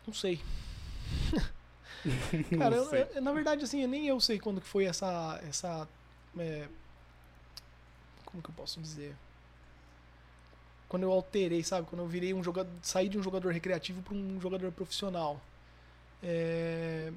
[0.07, 0.39] Não sei.
[2.57, 5.39] Cara, Não eu- eu- na verdade, assim, nem eu sei quando que foi essa.
[5.47, 5.87] essa
[6.37, 6.67] é,
[8.33, 9.15] como que eu posso dizer?
[10.89, 11.87] Quando eu alterei, sabe?
[11.87, 12.69] Quando eu virei um jogador.
[12.81, 15.39] saí de um jogador recreativo para um jogador profissional.
[16.21, 17.11] É,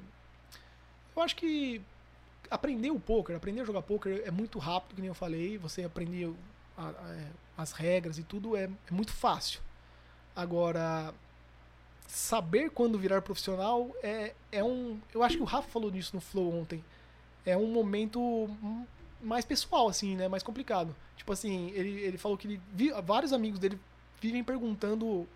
[1.15, 1.81] eu acho que
[2.49, 5.57] aprender o poker, aprender a jogar poker é muito rápido, que nem eu falei.
[5.57, 6.33] Você aprender
[6.77, 7.27] a- a- é,
[7.57, 9.59] as regras e tudo é, é muito fácil.
[10.35, 11.13] Agora,
[12.07, 14.99] saber quando virar profissional é, é um.
[15.13, 16.83] Eu acho que o Rafa falou disso no Flow ontem.
[17.45, 18.49] É um momento
[19.21, 20.27] mais pessoal, assim, né?
[20.27, 20.95] Mais complicado.
[21.15, 23.79] Tipo assim, ele, ele falou que ele vi- vários amigos dele
[24.21, 25.27] vivem perguntando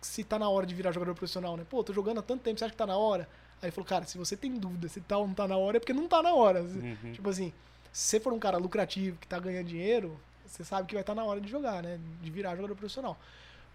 [0.00, 1.64] se tá na hora de virar jogador profissional, né?
[1.68, 3.28] Pô, tô jogando há tanto tempo, você acha que tá na hora?
[3.60, 5.76] Aí ele falou, cara, se você tem dúvida se tá ou não tá na hora,
[5.76, 6.62] é porque não tá na hora.
[6.62, 7.12] Uhum.
[7.12, 7.52] Tipo assim,
[7.92, 10.16] se você for um cara lucrativo que tá ganhando dinheiro,
[10.46, 11.98] você sabe que vai estar na hora de jogar, né?
[12.22, 13.18] De virar jogador profissional.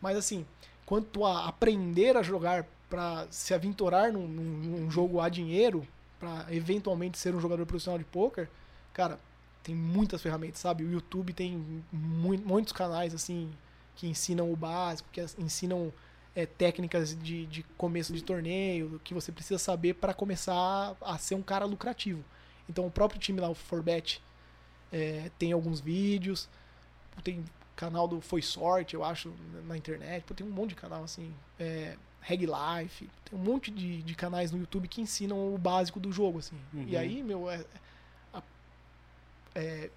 [0.01, 0.45] Mas assim,
[0.85, 5.85] quanto a aprender a jogar pra se aventurar num, num- num jogo a dinheiro,
[6.19, 8.47] pra eventualmente ser um jogador profissional de poker,
[8.93, 9.19] cara,
[9.63, 10.83] tem muitas ferramentas, sabe?
[10.83, 13.51] O YouTube tem mui- muitos canais assim
[13.95, 15.91] que ensinam o básico, que ensinam
[16.35, 21.35] é, técnicas de, de começo de torneio, que você precisa saber para começar a ser
[21.35, 22.23] um cara lucrativo.
[22.69, 24.21] Então o próprio time lá, o Forbet,
[24.91, 26.49] é, tem alguns vídeos,
[27.23, 27.43] tem
[27.75, 29.33] canal do Foi Sorte, eu acho,
[29.65, 33.69] na internet, pô, tem um monte de canal assim, é, Reg Life, tem um monte
[33.71, 36.55] de, de canais no YouTube que ensinam o básico do jogo, assim.
[36.73, 36.85] Uhum.
[36.87, 37.65] E aí, meu, é,
[39.55, 39.89] é,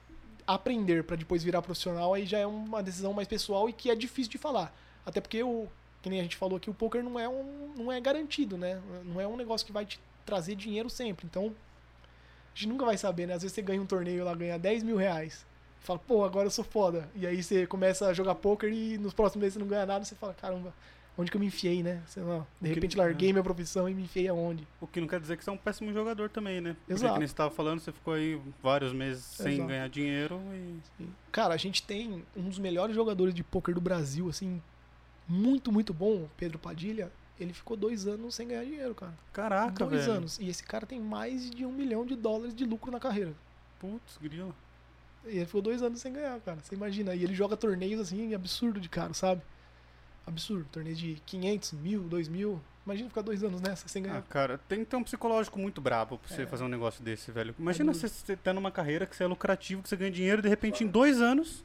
[0.46, 3.94] aprender para depois virar profissional aí já é uma decisão mais pessoal e que é
[3.94, 4.74] difícil de falar.
[5.04, 5.68] Até porque o
[6.02, 8.80] que nem a gente falou aqui, o poker não é um não é garantido, né?
[9.04, 11.26] Não é um negócio que vai te trazer dinheiro sempre.
[11.26, 13.34] Então, a gente nunca vai saber, né?
[13.34, 15.44] Às vezes você ganha um torneio lá, ganha 10 mil reais.
[15.80, 17.08] Fala, pô, agora eu sou foda.
[17.14, 20.04] E aí você começa a jogar poker e nos próximos meses você não ganha nada,
[20.04, 20.74] você fala, caramba,
[21.18, 22.02] onde que eu me enfiei, né?
[22.06, 24.66] Sei lá, de repente larguei minha profissão e me enfiei aonde?
[24.80, 26.76] O que não quer dizer que você é um péssimo jogador também, né?
[26.80, 27.14] Porque Exato.
[27.14, 29.68] que nem você tava falando, você ficou aí vários meses sem Exato.
[29.68, 30.40] ganhar dinheiro
[30.98, 31.06] e.
[31.32, 34.60] Cara, a gente tem um dos melhores jogadores de poker do Brasil, assim,
[35.28, 37.10] muito, muito bom, Pedro Padilha.
[37.38, 39.12] Ele ficou dois anos sem ganhar dinheiro, cara.
[39.32, 40.18] Caraca, dois velho.
[40.18, 40.38] anos.
[40.38, 43.34] E esse cara tem mais de um milhão de dólares de lucro na carreira.
[43.78, 44.54] Putz, grila.
[45.26, 46.58] E ele ficou dois anos sem ganhar, cara.
[46.62, 47.14] Você imagina.
[47.14, 49.42] E ele joga torneios, assim, absurdo de caro, sabe?
[50.26, 50.66] Absurdo.
[50.72, 52.60] Torneio de 500, mil, 2 mil.
[52.84, 54.22] Imagina ficar dois anos nessa sem Ah, ganhar.
[54.22, 56.46] cara, tem que ter um psicológico muito brabo pra você É.
[56.46, 57.54] fazer um negócio desse, velho.
[57.58, 57.98] Imagina duro.
[57.98, 60.48] você, você tá numa carreira que você é lucrativo, que você ganha dinheiro e de
[60.48, 61.64] repente em dois anos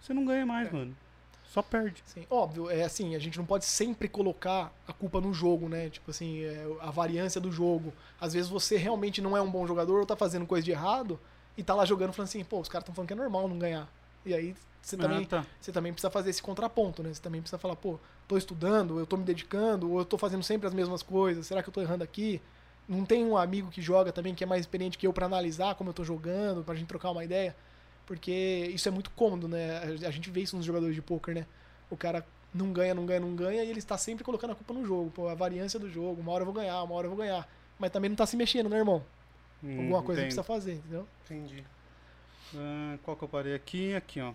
[0.00, 0.72] você não ganha mais, É.
[0.72, 0.96] mano.
[1.44, 2.02] Só perde.
[2.06, 5.90] Sim, óbvio, é assim, a gente não pode sempre colocar a culpa no jogo, né?
[5.90, 7.92] Tipo assim, é, a variância do jogo.
[8.20, 11.20] Às vezes você realmente não é um bom jogador ou tá fazendo coisa de errado
[11.58, 13.58] e tá lá jogando falando assim, pô, os caras estão falando que é normal não
[13.58, 13.86] ganhar.
[14.24, 15.46] E aí você também, Ah, tá.
[15.60, 17.12] você também precisa fazer esse contraponto, né?
[17.12, 20.42] Você também precisa falar, pô, tô estudando, eu tô me dedicando, ou eu tô fazendo
[20.42, 22.40] sempre as mesmas coisas, será que eu tô errando aqui?
[22.88, 25.74] Não tem um amigo que joga também que é mais experiente que eu pra analisar
[25.76, 27.54] como eu tô jogando, pra gente trocar uma ideia?
[28.06, 29.78] Porque isso é muito cômodo, né?
[30.06, 31.46] A gente vê isso nos jogadores de poker, né?
[31.88, 34.74] O cara não ganha, não ganha, não ganha, e ele está sempre colocando a culpa
[34.74, 35.10] no jogo.
[35.10, 37.48] Pô, a variância do jogo, uma hora eu vou ganhar, uma hora eu vou ganhar.
[37.78, 39.02] Mas também não tá se mexendo, né, irmão?
[39.78, 40.24] Alguma Hum, coisa entendo.
[40.24, 41.06] precisa fazer, entendeu?
[41.24, 41.64] Entendi.
[42.56, 43.94] Ah, qual que eu parei aqui?
[43.94, 44.32] Aqui, ó.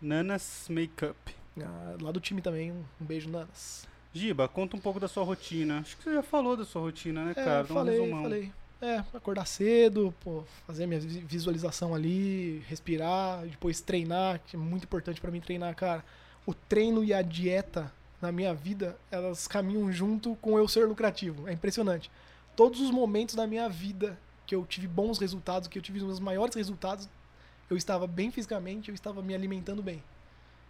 [0.00, 1.16] Nanas Makeup.
[1.60, 3.86] Ah, lá do time também, um, um beijo, Nanas.
[4.12, 5.80] Giba, conta um pouco da sua rotina.
[5.80, 7.64] Acho que você já falou da sua rotina, né, É, cara?
[7.64, 8.22] Dá um falei, resumão.
[8.22, 8.52] falei.
[8.80, 14.82] É, acordar cedo, pô, fazer minha vi- visualização ali, respirar, depois treinar, que é muito
[14.84, 16.04] importante pra mim treinar, cara.
[16.44, 21.48] O treino e a dieta na minha vida, elas caminham junto com eu ser lucrativo.
[21.48, 22.10] É impressionante.
[22.56, 24.18] Todos os momentos da minha vida
[24.52, 27.08] que eu tive bons resultados, que eu tive os meus maiores resultados,
[27.70, 30.02] eu estava bem fisicamente, eu estava me alimentando bem.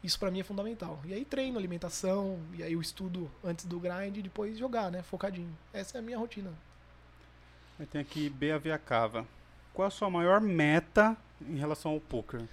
[0.05, 1.01] Isso pra mim é fundamental.
[1.05, 5.03] E aí treino, alimentação, e aí eu estudo antes do grind e depois jogar, né,
[5.03, 5.53] focadinho.
[5.73, 6.53] Essa é a minha rotina.
[7.81, 9.27] Aí tem aqui BAV Cava.
[9.75, 12.45] Qual a sua maior meta em relação ao poker?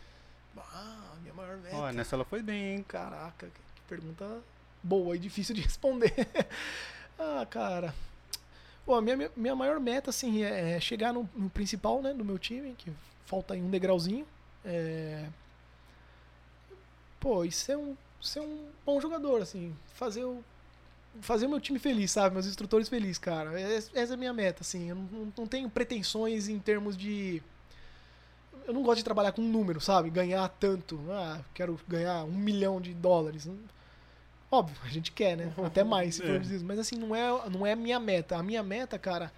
[0.57, 1.75] Ah, minha maior meta.
[1.75, 2.85] Ó, nessa ela foi bem, hein?
[2.87, 4.41] Caraca, que pergunta
[4.81, 6.11] boa e difícil de responder.
[7.19, 7.93] ah, cara.
[8.89, 12.25] Pô, a minha, minha- maior meta, assim, é é chegar no, no principal, né, do
[12.25, 12.91] meu time, que
[13.23, 14.25] falta aí um degrauzinho.
[14.65, 15.27] É...
[17.19, 20.43] Pô, e ser um, ser um bom jogador, assim, fazer o,
[21.21, 22.33] fazer o meu time feliz, sabe?
[22.35, 23.59] Meus instrutores felizes, cara.
[23.61, 24.89] Es- Essa é a minha meta, assim.
[24.89, 27.41] Eu não, não- tenho pretensões em termos de.
[28.67, 30.09] eu não gosto de trabalhar com número, sabe?
[30.09, 30.99] Ganhar tanto.
[31.09, 33.47] Ah, quero ganhar um milhão de dólares.
[34.51, 35.53] Óbvio, a gente quer, né?
[35.63, 36.39] Até mais, se for É.
[36.39, 36.65] preciso.
[36.65, 38.37] Mas assim, não é, não é a minha meta.
[38.37, 39.31] A minha meta, cara,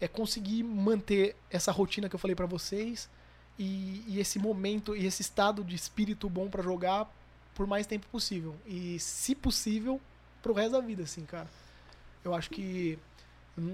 [0.00, 3.08] é conseguir manter essa rotina que eu falei pra vocês
[3.58, 7.10] e, e esse momento e esse estado de espírito bom pra jogar
[7.54, 8.54] por mais tempo possível.
[8.66, 10.00] E, se possível,
[10.42, 11.48] pro resto da vida, assim, cara.
[12.24, 12.98] Eu acho que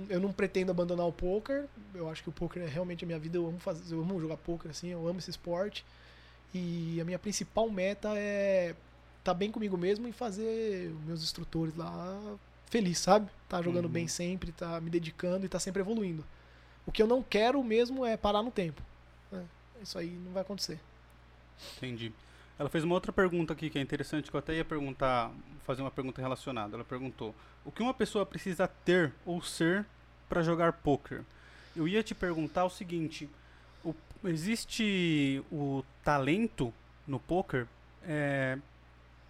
[0.09, 1.65] eu não pretendo abandonar o poker.
[1.95, 3.39] Eu acho que o poker é realmente a minha vida.
[3.39, 5.85] Eu amo fazer, eu amo jogar poker assim, eu amo esse esporte.
[6.55, 8.75] E a minha principal meta é
[9.23, 12.21] estar bem comigo mesmo e fazer meus instrutores lá
[12.69, 13.31] feliz, sabe?
[13.49, 13.91] Tá jogando Uhum.
[13.93, 16.25] bem sempre, tá me dedicando e tá sempre evoluindo.
[16.85, 18.83] O que eu não quero mesmo é parar no tempo.
[19.31, 19.45] né?
[19.83, 20.81] Isso aí não vai acontecer.
[21.77, 22.13] Entendi.
[22.59, 25.31] Ela fez uma outra pergunta aqui que é interessante, que eu até ia perguntar,
[25.65, 26.77] fazer uma pergunta relacionada.
[26.77, 27.35] Ela perguntou:
[27.65, 29.85] o que uma pessoa precisa ter ou ser
[30.29, 31.23] para jogar poker?
[31.75, 33.29] Eu ia te perguntar o seguinte:
[33.85, 33.95] o-
[34.25, 36.73] existe o talento
[37.07, 37.67] no poker?
[38.05, 38.59] É,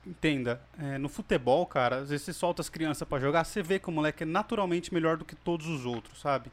[0.07, 3.79] entenda, é, no futebol, cara, às vezes você solta as crianças para jogar, você vê
[3.79, 6.51] que o moleque é naturalmente melhor do que todos os outros, sabe?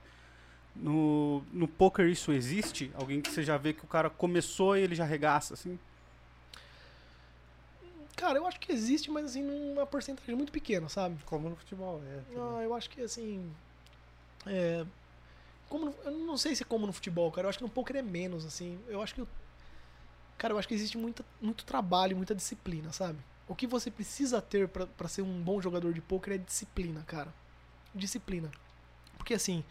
[0.75, 2.91] No, no poker isso existe?
[2.95, 5.77] Alguém que você já vê que o cara começou e ele já regaça, assim?
[8.15, 11.17] Cara, eu acho que existe, mas assim, numa porcentagem muito pequena, sabe?
[11.25, 12.19] Como no futebol, é.
[12.37, 13.49] Ah, eu acho que assim.
[14.45, 14.85] É,
[15.69, 17.45] como no- eu não sei se é como no futebol, cara.
[17.45, 18.77] Eu acho que no poker é menos, assim.
[18.87, 19.25] Eu acho que.
[20.37, 23.19] Cara, eu acho que existe muita, muito trabalho, muita disciplina, sabe?
[23.49, 27.33] O que você precisa ter pra ser um bom jogador de poker é disciplina, cara.
[27.93, 28.51] Disciplina.
[29.17, 29.65] Porque assim.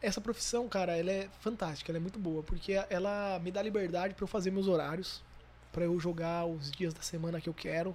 [0.00, 4.14] Essa profissão, cara, ela é fantástica, ela é muito boa, porque ela me dá liberdade
[4.14, 5.24] pra eu fazer meus horários,
[5.72, 7.94] pra eu jogar os dias da semana que eu quero.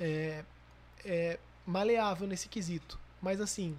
[0.00, 0.44] É,
[1.04, 2.98] é maleável nesse quesito.
[3.20, 3.76] Mas assim,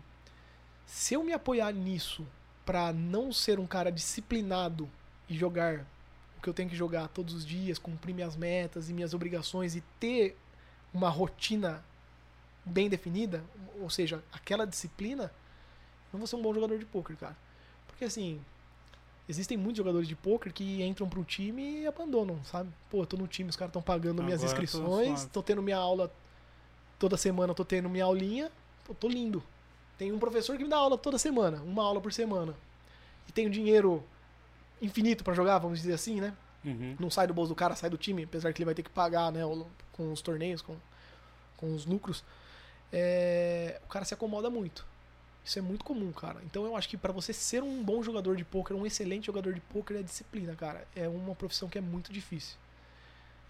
[0.86, 2.28] se eu me apoiar nisso
[2.66, 4.88] pra não ser um cara disciplinado
[5.28, 5.86] e jogar
[6.40, 9.76] o que eu tenho que jogar todos os dias, cumprir minhas metas e minhas obrigações
[9.76, 10.38] e ter
[10.94, 11.84] uma rotina
[12.64, 13.44] bem definida,
[13.80, 17.36] ou seja, aquela disciplina, eu não vou ser um bom jogador de poker, cara.
[17.88, 18.40] Porque assim,
[19.28, 22.72] existem muitos jogadores de poker que entram pro time e abandonam, sabe?
[22.90, 25.62] Pô, eu tô no time, os caras estão pagando minhas Agora tô inscrições, tô tendo
[25.62, 26.10] minha aula
[26.98, 28.50] toda semana, tô tendo minha aulinha,
[28.86, 29.44] pô, tô lindo.
[29.98, 32.56] Tem um professor que me dá aula toda semana, uma aula por semana.
[33.28, 34.02] E tenho dinheiro
[34.82, 36.34] infinito pra jogar, vamos dizer assim, né?
[36.64, 36.96] Uhum.
[37.00, 38.90] Não sai do bolso do cara, sai do time, apesar que ele vai ter que
[38.90, 39.42] pagar, né,
[39.94, 40.76] com os torneios, com,
[41.58, 42.24] com os lucros.
[42.92, 44.86] É, o cara se acomoda muito.
[45.44, 46.42] Isso é muito comum, cara.
[46.44, 49.54] Então eu acho que pra você ser um bom jogador de poker, um excelente jogador
[49.54, 50.86] de poker é disciplina, cara.
[50.96, 52.58] É uma profissão que é muito difícil.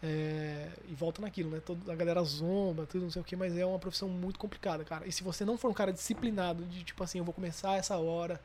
[0.02, 1.60] É, e volta naquilo, né?
[1.60, 4.84] Toda a galera zomba, tudo não sei o que, mas é uma profissão muito complicada,
[4.86, 5.06] cara.
[5.08, 7.98] E se você não for um cara disciplinado, de tipo assim, eu vou começar essa
[7.98, 8.40] hora,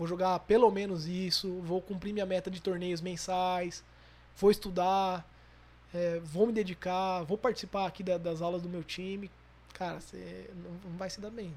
[0.00, 3.84] vou jogar pelo menos isso, vou cumprir minha meta de torneios mensais,
[4.34, 5.28] vou estudar,
[5.94, 9.30] é, vou me dedicar, vou participar aqui da- das aulas do meu time,
[9.74, 11.52] cara, você não, não vai se dar bem.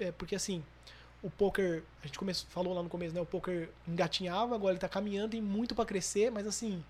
[0.00, 0.62] É, porque assim,
[1.22, 3.20] o poker, a gente começou, falou lá no começo, né?
[3.20, 6.82] O poker engatinhava, agora ele tá caminhando, tem muito pra crescer, mas assim,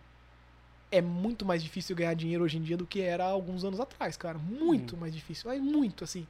[0.90, 4.16] é muito mais difícil ganhar dinheiro hoje em dia do que era alguns anos atrás,
[4.16, 4.38] cara.
[4.38, 5.50] Muito mais difícil.
[5.50, 6.26] Mas muito, assim.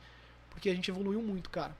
[0.50, 1.76] Porque a gente evoluiu muito, cara.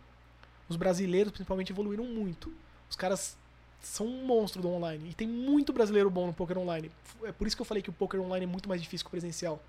[0.69, 2.53] Os brasileiros, principalmente, evoluíram muito.
[2.95, 3.37] Os caras
[3.83, 5.11] são um monstro do online.
[5.11, 6.93] E tem muito brasileiro bom no poker online.
[7.25, 9.09] É por isso que eu falei que o poker online é muito mais difícil que
[9.09, 9.61] o presencial.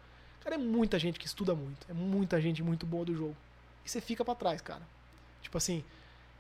[0.42, 1.88] Cara, é muita gente que estuda muito.
[1.90, 3.36] É muita gente muito boa do jogo.
[3.84, 4.84] E você fica pra trás, cara.
[5.42, 5.84] Tipo assim,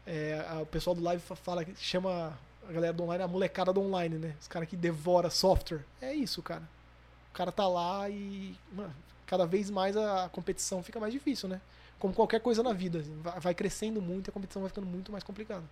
[0.06, 2.38] é, a- o pessoal do live fa- fala que chama
[2.70, 4.36] a galera do online a molecada do online, né?
[4.40, 5.84] Os caras que devora software.
[5.99, 6.70] É isso, cara.
[7.32, 8.94] O cara tá lá e mano,
[9.26, 11.60] cada vez mais a competição fica mais difícil, né?
[11.98, 15.12] Como qualquer coisa na vida, assim, vai crescendo muito e a competição vai ficando muito
[15.12, 15.64] mais complicada.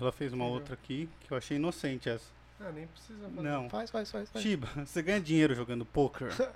[0.00, 0.58] Ela fez uma Legal.
[0.58, 2.24] outra aqui que eu achei inocente essa.
[2.60, 3.42] Ah, nem precisa fazer.
[3.42, 3.68] Não.
[3.68, 4.28] Faz, faz, faz.
[4.30, 4.42] faz.
[4.42, 6.28] Shiba, você ganha dinheiro jogando poker?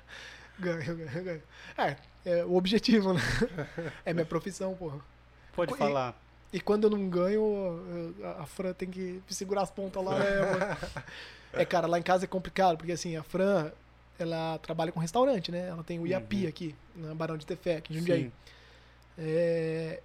[0.59, 1.43] Ganha, ganha, ganha.
[1.77, 3.21] É, é o objetivo, né?
[4.07, 4.99] É minha profissão, porra.
[5.55, 6.19] Pode E- falar.
[6.51, 7.79] E quando eu não ganho,
[8.39, 10.19] a- Fran tem que segurar as pontas lá.
[10.19, 10.79] né?
[11.53, 13.71] É, cara, lá em casa é complicado, porque assim, a Fran,
[14.19, 15.69] ela trabalha com restaurante, né?
[15.69, 16.49] Ela tem o Iapi Uhum.
[16.49, 18.33] aqui, na Barão de Tefé, aqui em Jundiaí.
[19.19, 20.01] É,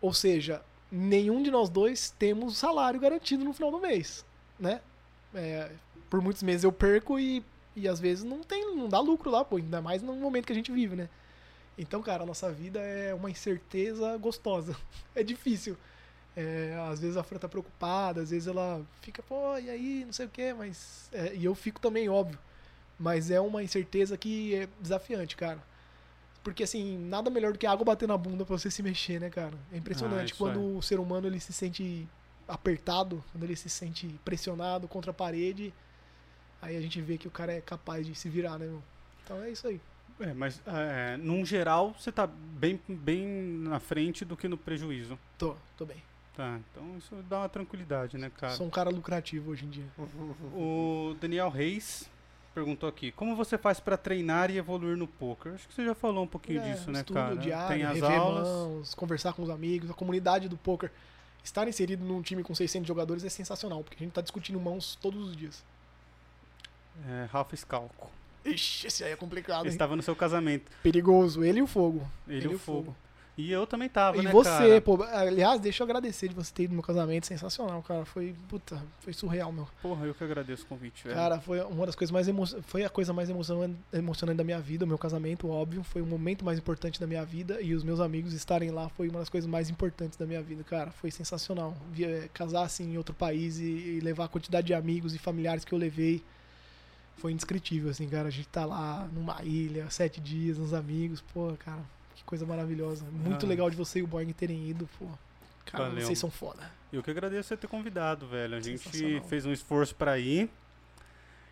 [0.00, 4.24] ou seja, nenhum de nós dois temos salário garantido no final do mês,
[4.58, 4.80] né?
[5.34, 5.70] É,
[6.08, 7.44] por muitos meses eu perco e,
[7.76, 10.52] e às vezes não tem, não dá lucro lá, pô, ainda mais no momento que
[10.52, 11.08] a gente vive, né?
[11.78, 14.76] Então, cara, a nossa vida é uma incerteza gostosa.
[15.14, 15.76] É difícil.
[16.36, 20.12] É, às vezes a Fran tá preocupada, às vezes ela fica, pô, e aí, não
[20.12, 21.08] sei o quê, mas.
[21.12, 22.38] é, e eu fico também, óbvio.
[22.98, 25.58] Mas é uma incerteza que é desafiante, cara.
[26.42, 29.28] Porque assim, nada melhor do que água bater na bunda pra você se mexer, né,
[29.28, 29.52] cara?
[29.72, 30.78] É impressionante Ah, quando é.
[30.78, 32.08] o ser humano ele se sente
[32.48, 35.72] apertado, quando ele se sente pressionado contra a parede,
[36.60, 38.82] aí a gente vê que o cara é capaz de se virar, né, meu?
[39.22, 39.80] Então é isso aí.
[40.18, 45.18] É, mas é, num geral você tá bem, bem na frente do que no prejuízo.
[45.38, 46.02] Tô, tô bem.
[46.36, 48.54] Tá, então isso dá uma tranquilidade, né, cara?
[48.54, 49.86] Sou um cara lucrativo hoje em dia.
[50.54, 52.08] O Daniel Reis
[52.54, 55.54] perguntou aqui: Como você faz pra treinar e evoluir no poker?
[55.54, 57.36] Acho que você já falou um pouquinho É, disso, né, cara?
[57.36, 58.48] diário, Tem as aulas.
[58.48, 60.90] mãos, conversar com os amigos, a comunidade do poker.
[61.42, 64.96] Estar inserido num time com 600 jogadores é sensacional, porque a gente tá discutindo mãos
[65.00, 65.64] todos os dias.
[67.08, 68.10] É, Ralph Scalco.
[68.44, 70.70] Ixi, esse aí é complicado, Ele estava no seu casamento.
[70.82, 71.42] Perigoso.
[71.44, 72.06] Ele e o fogo.
[72.28, 72.94] Ele, e o fogo.
[73.36, 74.80] E eu também tava, E né, você, cara?
[74.80, 78.04] pô, aliás, deixa eu agradecer de você ter ido no meu casamento, sensacional, cara.
[78.04, 79.66] Foi, puta, foi surreal, meu.
[79.80, 81.16] Porra, eu que agradeço o convite, velho.
[81.16, 82.46] Cara, foi uma das coisas mais emo...
[82.62, 86.06] foi a coisa mais emocionante, emocionante da minha vida, o meu casamento, óbvio, foi o
[86.06, 89.28] momento mais importante da minha vida e os meus amigos estarem lá foi uma das
[89.28, 90.90] coisas mais importantes da minha vida, cara.
[90.90, 91.76] Foi sensacional.
[91.92, 95.64] Via, casar assim em outro país e, e levar a quantidade de amigos e familiares
[95.64, 96.22] que eu levei.
[97.16, 98.28] Foi indescritível, assim, cara.
[98.28, 101.82] A gente tá lá numa ilha, sete dias, uns amigos, pô, cara,
[102.20, 103.04] que coisa maravilhosa.
[103.10, 103.48] Muito Ah.
[103.48, 105.06] legal de você e o Borg terem ido, pô.
[105.64, 106.04] Cara, Valeu.
[106.06, 106.70] vocês são foda.
[106.92, 108.56] Eu que agradeço você ter convidado, velho.
[108.56, 110.50] A gente fez um esforço pra ir.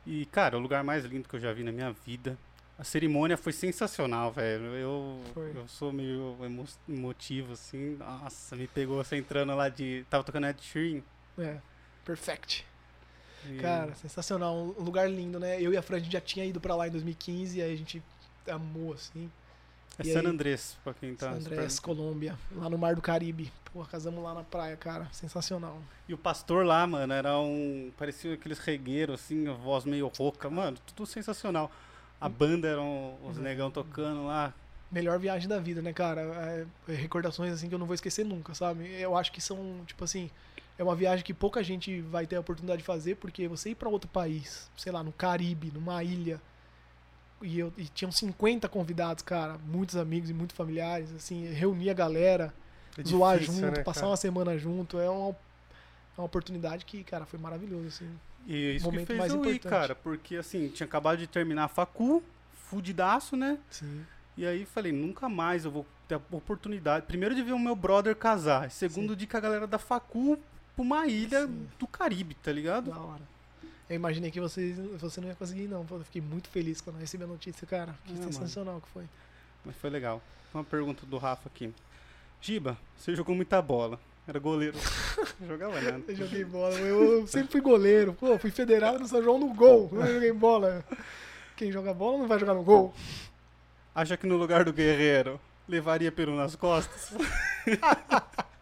[0.07, 2.36] E, cara, o lugar mais lindo que eu já vi na minha vida.
[2.78, 4.66] A cerimônia foi sensacional, velho.
[4.77, 5.53] Eu, Foi.
[5.55, 7.97] eu sou meio emo emotivo, assim.
[7.97, 10.05] Nossa, me pegou você entrando lá de.
[10.09, 11.03] Tava tocando Ed Sheeran.
[11.39, 11.59] É,
[12.05, 12.65] perfect.
[13.49, 14.57] e- Cara, sensacional.
[14.57, 15.61] Um lugar lindo, né?
[15.61, 17.77] Eu e a Fran, a gente já tinha ido pra lá em 2015, aí a
[17.77, 18.03] gente
[18.49, 19.31] amou, assim.
[19.99, 20.27] É e San aí?
[20.27, 21.31] Andrés, pra quem tá.
[21.33, 21.81] San Andrés.
[21.81, 23.53] Colômbia, lá no Mar do Caribe.
[23.73, 25.09] Pô, casamos lá na praia, cara.
[25.12, 25.79] Sensacional.
[26.09, 27.91] E o pastor lá, mano, era um.
[27.99, 30.49] Parecia aqueles regueiros, assim, a voz meio rouca.
[30.49, 31.70] Mano, tudo sensacional.
[32.20, 33.43] A banda eram os Uhum.
[33.43, 34.53] negão tocando lá.
[34.91, 36.20] Melhor viagem da vida, né, cara?
[36.89, 38.91] É, é recordações, assim, que eu não vou esquecer nunca, sabe?
[39.01, 40.31] Eu acho que são, tipo assim,
[40.79, 43.75] é uma viagem que pouca gente vai ter a oportunidade de fazer, porque você ir
[43.75, 46.41] pra outro país, sei lá, no Caribe, numa ilha,
[47.43, 51.94] e, eu, e tinham 50 convidados, cara, muitos amigos e muitos familiares, assim, reunir a
[51.94, 52.52] galera,
[52.97, 57.02] É zoar difícil, junto, né, passar uma semana junto, é uma, é uma oportunidade que,
[57.05, 58.10] cara, foi maravilhoso, assim.
[58.47, 59.70] E isso que Momento fez mais eu ir, importante.
[59.70, 62.23] cara, porque assim, tinha acabado de terminar a facu,
[62.55, 63.59] fudidaço, né?
[63.70, 64.05] Sim.
[64.36, 67.06] E aí falei, nunca mais eu vou ter a oportunidade.
[67.06, 70.39] Primeiro de ver o meu brother casar, segundo de que a galera da facu
[70.74, 71.66] pra uma ilha Sim.
[71.78, 72.90] do Caribe, tá ligado?
[72.90, 73.23] Da hora.
[73.89, 75.86] Eu imaginei que você, você não ia conseguir, não.
[75.90, 77.94] Eu fiquei muito feliz quando eu recebi a notícia, cara.
[78.05, 78.24] Que mano.
[78.24, 79.05] sensacional que foi.
[79.65, 80.23] Mas foi legal.
[80.52, 81.73] Uma pergunta do Rafa aqui.
[82.40, 83.98] Giba, você jogou muita bola.
[84.27, 84.77] Era goleiro.
[85.47, 86.02] Jogava nada.
[86.06, 86.74] Eu joguei bola.
[86.74, 88.12] Eu sempre fui goleiro.
[88.12, 89.89] Pô, fui federado no São João no gol.
[89.90, 90.85] Eu joguei bola.
[91.56, 92.94] Quem joga bola não vai jogar no gol.
[93.94, 97.10] Acha que no lugar do guerreiro levaria peru nas costas?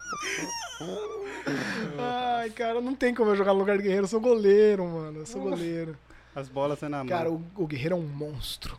[1.97, 4.03] Ai, cara, não tem como eu jogar no lugar do guerreiro.
[4.03, 5.19] Eu sou goleiro, mano.
[5.19, 5.97] Eu sou goleiro.
[6.35, 7.07] As bolas é na mão.
[7.07, 8.77] Cara, o, o guerreiro é um monstro.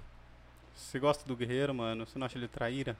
[0.76, 2.06] Você gosta do guerreiro, mano?
[2.06, 2.96] Você não acha ele traíra?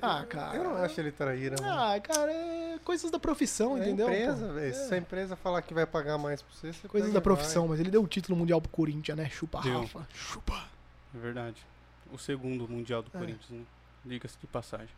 [0.00, 0.58] Ah, cara.
[0.58, 1.72] Eu não acho ele traíra, mano.
[1.72, 4.06] Ah, cara, é coisas da profissão, é entendeu?
[4.06, 4.68] empresa, velho.
[4.68, 4.72] É.
[4.72, 7.80] Se a empresa falar que vai pagar mais pra você, você Coisas da profissão, mas
[7.80, 9.28] ele deu o título mundial pro Corinthians, né?
[9.30, 9.80] Chupa, Deu.
[9.80, 10.06] Rafa.
[10.12, 10.64] Chupa.
[11.14, 11.56] É verdade.
[12.12, 13.18] O segundo mundial do É.
[13.18, 13.62] Corinthians, né?
[14.04, 14.94] Diga-se de passagem.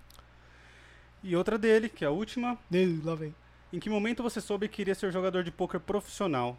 [1.23, 2.59] E outra dele, que é a última.
[2.71, 3.35] Ih, Lá vem.
[3.73, 6.59] Em que momento você soube que queria ser jogador de pôquer profissional?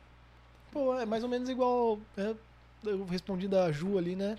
[0.72, 2.00] Pô, é mais ou menos igual.
[2.16, 2.36] é,
[2.84, 4.38] eu respondi da Ju ali, né?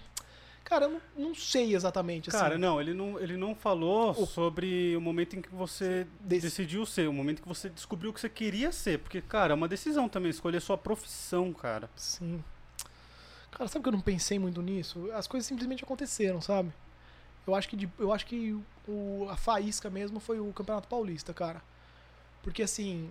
[0.62, 2.28] Cara, eu não, não sei exatamente.
[2.28, 6.86] Assim, Cara, não, ele não, ele não falou sobre o momento em que você decidiu
[6.86, 9.00] ser, o momento que você descobriu o que você queria ser.
[9.00, 11.90] Porque, cara, é uma decisão também, escolher sua profissão, cara.
[11.96, 12.44] Sim.
[13.50, 15.10] Cara, sabe que eu não pensei muito nisso?
[15.12, 16.72] As coisas simplesmente aconteceram, sabe?
[17.46, 18.58] Eu acho que, de- eu acho que
[18.88, 21.62] o, a faísca mesmo foi o Campeonato Paulista, cara.
[22.42, 23.10] Porque assim,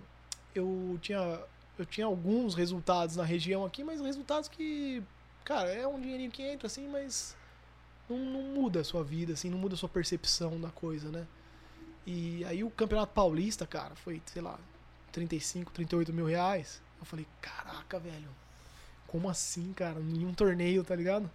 [0.54, 1.40] eu tinha,
[1.78, 5.02] eu tinha alguns resultados na região aqui, mas resultados que,
[5.44, 7.36] cara, é um dinheirinho que entra assim, mas
[8.08, 11.26] não, não muda a sua vida, assim, não muda a sua percepção da coisa, né?
[12.06, 14.58] E aí o Campeonato Paulista, cara, foi, sei lá,
[15.12, 16.82] 35, 38 mil reais.
[16.98, 18.28] Eu falei, caraca, velho,
[19.06, 20.00] como assim, cara?
[20.00, 21.30] Em um torneio, tá ligado?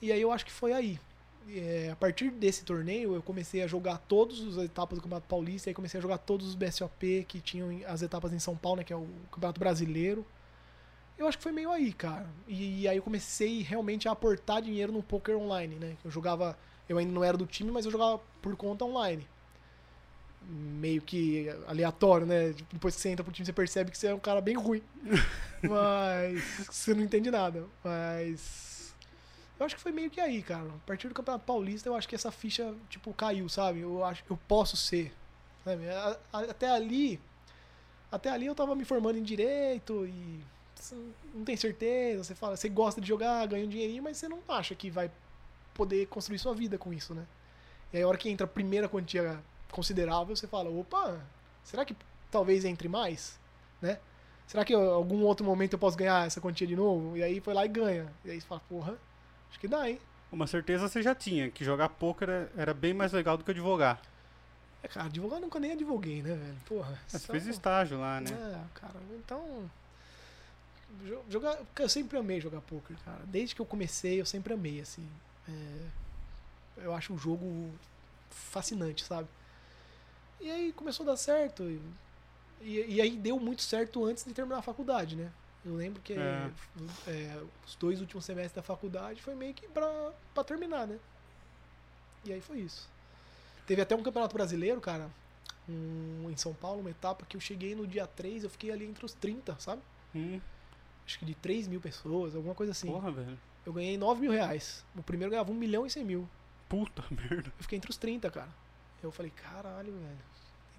[0.00, 1.00] E aí eu acho que foi aí.
[1.48, 5.68] É, a partir desse torneio, eu comecei a jogar todas as etapas do Campeonato Paulista,
[5.68, 8.84] aí comecei a jogar todos os BSOP que tinham as etapas em São Paulo, né,
[8.84, 10.24] que é o Campeonato Brasileiro.
[11.18, 12.26] Eu acho que foi meio aí, cara.
[12.48, 15.96] E, aí eu comecei realmente a aportar dinheiro no poker online, né?
[16.04, 16.58] Eu jogava,
[16.88, 19.26] eu ainda não era do time, mas eu jogava por conta online.
[20.44, 22.54] Meio que aleatório, né?
[22.72, 24.82] Depois que você entra pro time, você percebe que você é um cara bem ruim.
[25.62, 27.64] Mas você não entende nada.
[27.84, 28.71] Mas
[29.62, 30.68] eu acho que foi meio que aí, cara.
[30.68, 33.80] A partir do Campeonato Paulista, eu acho que essa ficha, tipo, caiu, sabe?
[33.80, 35.12] Eu acho eu posso ser.
[35.64, 35.84] sabe?
[36.32, 37.20] Até ali,
[38.10, 40.44] Até ali eu tava me formando em direito e
[41.32, 44.40] não tem certeza, você fala, você gosta de jogar, ganha um dinheirinho, mas você não
[44.48, 45.10] acha que vai
[45.72, 47.24] poder construir sua vida com isso, né?
[47.92, 49.40] E aí a hora que entra a primeira quantia
[49.70, 51.24] considerável, você fala, opa,
[51.62, 51.96] será que
[52.30, 53.38] talvez entre mais,
[53.80, 53.98] né?
[54.46, 57.16] Será que em algum outro momento eu posso ganhar essa quantia de novo?
[57.16, 58.12] E aí foi lá e ganha.
[58.24, 58.98] E aí você fala, porra,
[59.52, 60.00] acho que dá, hein?
[60.32, 63.50] Uma certeza você já tinha, que jogar poker é- era bem mais legal do que
[63.50, 64.00] advogar.
[64.82, 66.56] É, cara, advogar nunca nem advoguei, né, velho?
[66.66, 66.98] Porra.
[67.06, 68.30] Você só- fez estágio lá, né?
[68.32, 69.70] É, cara, então.
[71.04, 71.58] jo- Jogar.
[71.78, 73.20] Eu sempre amei jogar poker, cara.
[73.26, 75.06] Desde que eu comecei, eu sempre amei, assim.
[75.48, 77.70] É, eu acho um jogo
[78.30, 79.28] fascinante, sabe?
[80.40, 81.62] E aí começou a dar certo.
[81.64, 81.80] E,
[82.62, 85.30] e, e aí deu muito certo antes de terminar a faculdade, né?
[85.64, 86.50] Eu lembro que É.
[87.06, 90.98] é, os dois últimos semestres da faculdade foi meio que pra, pra terminar, né?
[92.24, 92.88] E aí foi isso.
[93.66, 95.08] Teve até um campeonato brasileiro, cara,
[95.68, 98.84] um, em São Paulo, uma etapa que eu cheguei no dia 3, eu fiquei ali
[98.84, 99.82] entre os 30, sabe?
[100.14, 100.40] Hum,
[101.06, 102.86] Acho que de 3 mil pessoas, alguma coisa assim.
[102.88, 103.38] porra, velho.
[103.66, 104.84] Eu ganhei 9 mil reais.
[104.96, 106.28] O primeiro ganhava 1 milhão e 100 mil.
[106.68, 107.48] Puta merda.
[107.56, 108.48] Eu fiquei entre os 30, cara.
[109.02, 110.18] Eu falei, caralho, velho.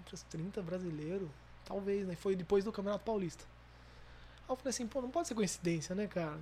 [0.00, 1.28] Entre os 30 brasileiros,
[1.64, 2.14] talvez, né?
[2.16, 3.44] Foi depois do Campeonato Paulista.
[4.48, 6.38] Eu falei assim, pô, não pode ser coincidência, né, cara?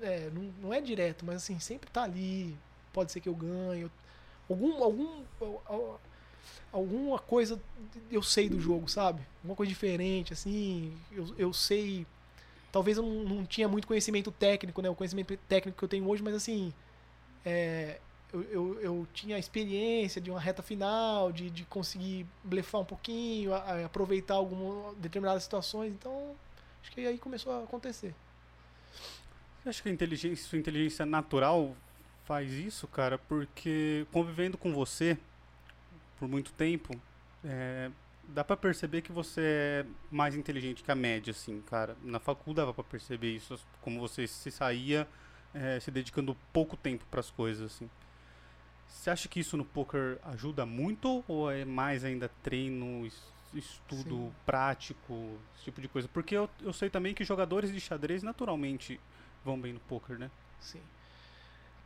[0.00, 2.56] É, não, não é direto, mas assim, sempre tá ali.
[2.92, 3.90] Pode ser que eu ganhe.
[4.48, 5.22] Algum, algum,
[5.66, 6.00] al-
[6.72, 7.60] alguma coisa
[8.10, 9.22] eu sei do jogo, sabe?
[9.38, 10.96] Alguma coisa diferente, assim.
[11.12, 12.06] Eu, eu sei.
[12.72, 14.90] Talvez eu não, não tinha muito conhecimento técnico, né?
[14.90, 16.72] O conhecimento técnico que eu tenho hoje, mas assim.
[17.44, 17.98] É,
[18.32, 22.84] eu, eu, eu tinha a experiência de uma reta final, de, de conseguir blefar um
[22.84, 25.92] pouquinho, a- a aproveitar algumas determinadas situações.
[25.92, 26.34] Então,
[26.82, 28.14] acho que aí começou a acontecer.
[29.62, 31.76] Você acha que a inteligência, sua inteligência natural
[32.24, 33.18] faz isso, cara?
[33.18, 35.18] Porque convivendo com você
[36.18, 36.98] por muito tempo,
[37.44, 37.90] é,
[38.28, 41.96] dá pra perceber que você é mais inteligente que a média, assim, cara.
[42.02, 45.06] Na faculdade dava pra perceber isso, como você se saía
[45.54, 47.90] é, se dedicando pouco tempo pras coisas, assim.
[48.86, 53.08] Você acha que isso no poker ajuda muito ou é mais ainda treino,
[53.54, 54.32] estudo Sim.
[54.46, 56.08] prático, esse tipo de coisa?
[56.12, 59.00] Porque eu, eu sei também que jogadores de xadrez naturalmente
[59.44, 60.30] vão bem no poker, né?
[60.60, 60.80] Sim.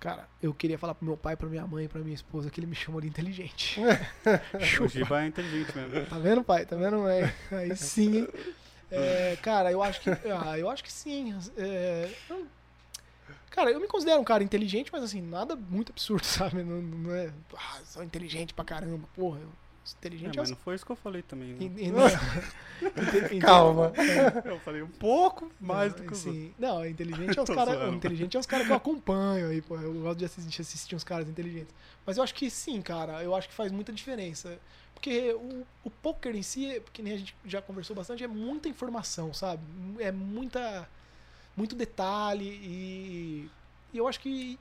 [0.01, 2.67] Cara, eu queria falar pro meu pai, pra minha mãe, pra minha esposa que ele
[2.67, 3.81] me chamou de inteligente.
[4.83, 4.89] O.
[4.89, 6.07] Giba é inteligente mesmo.
[6.07, 6.67] Tá vendo, pai?
[6.67, 7.23] Tá vendo, mãe?
[7.51, 8.29] Aí sim, hein?
[8.91, 10.11] É, cara, eu acho que.
[10.11, 11.35] Ah, eu acho que sim.
[11.57, 12.47] É, eu-
[13.51, 16.63] cara, eu me considero um cara inteligente, mas assim, nada muito absurdo, sabe?
[16.63, 17.33] Não, não é.
[17.57, 19.09] Ah, sou inteligente pra caramba.
[19.15, 19.49] Porra, eu
[19.85, 21.53] sou É, inteligente mas não foi isso que eu falei também.
[21.55, 21.57] né?
[21.61, 23.93] em- em- inte- Calma.
[24.45, 27.75] Eu falei um pouco mais Não, do que os assim, Não, inteligente é os caras.
[27.75, 27.97] zoando.
[27.97, 29.77] Inteligente é os caras que eu acompanho aí, pô.
[29.77, 31.75] Eu gosto de assistir, assistir uns caras inteligentes.
[32.07, 33.23] Mas eu acho que sim, cara.
[33.23, 34.59] Eu acho que faz muita diferença.
[34.95, 38.69] Porque o, o poker em si, que nem a gente já conversou bastante, é muita
[38.69, 39.63] informação, sabe?
[39.99, 40.89] É muita.
[41.57, 43.51] Muito detalhe e.
[43.93, 44.59] E eu acho que.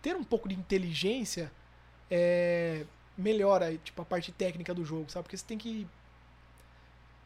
[0.00, 1.52] Ter um pouco de inteligência
[2.12, 2.86] é,
[3.18, 5.24] melhora tipo, a parte técnica do jogo, sabe?
[5.24, 5.88] Porque você tem que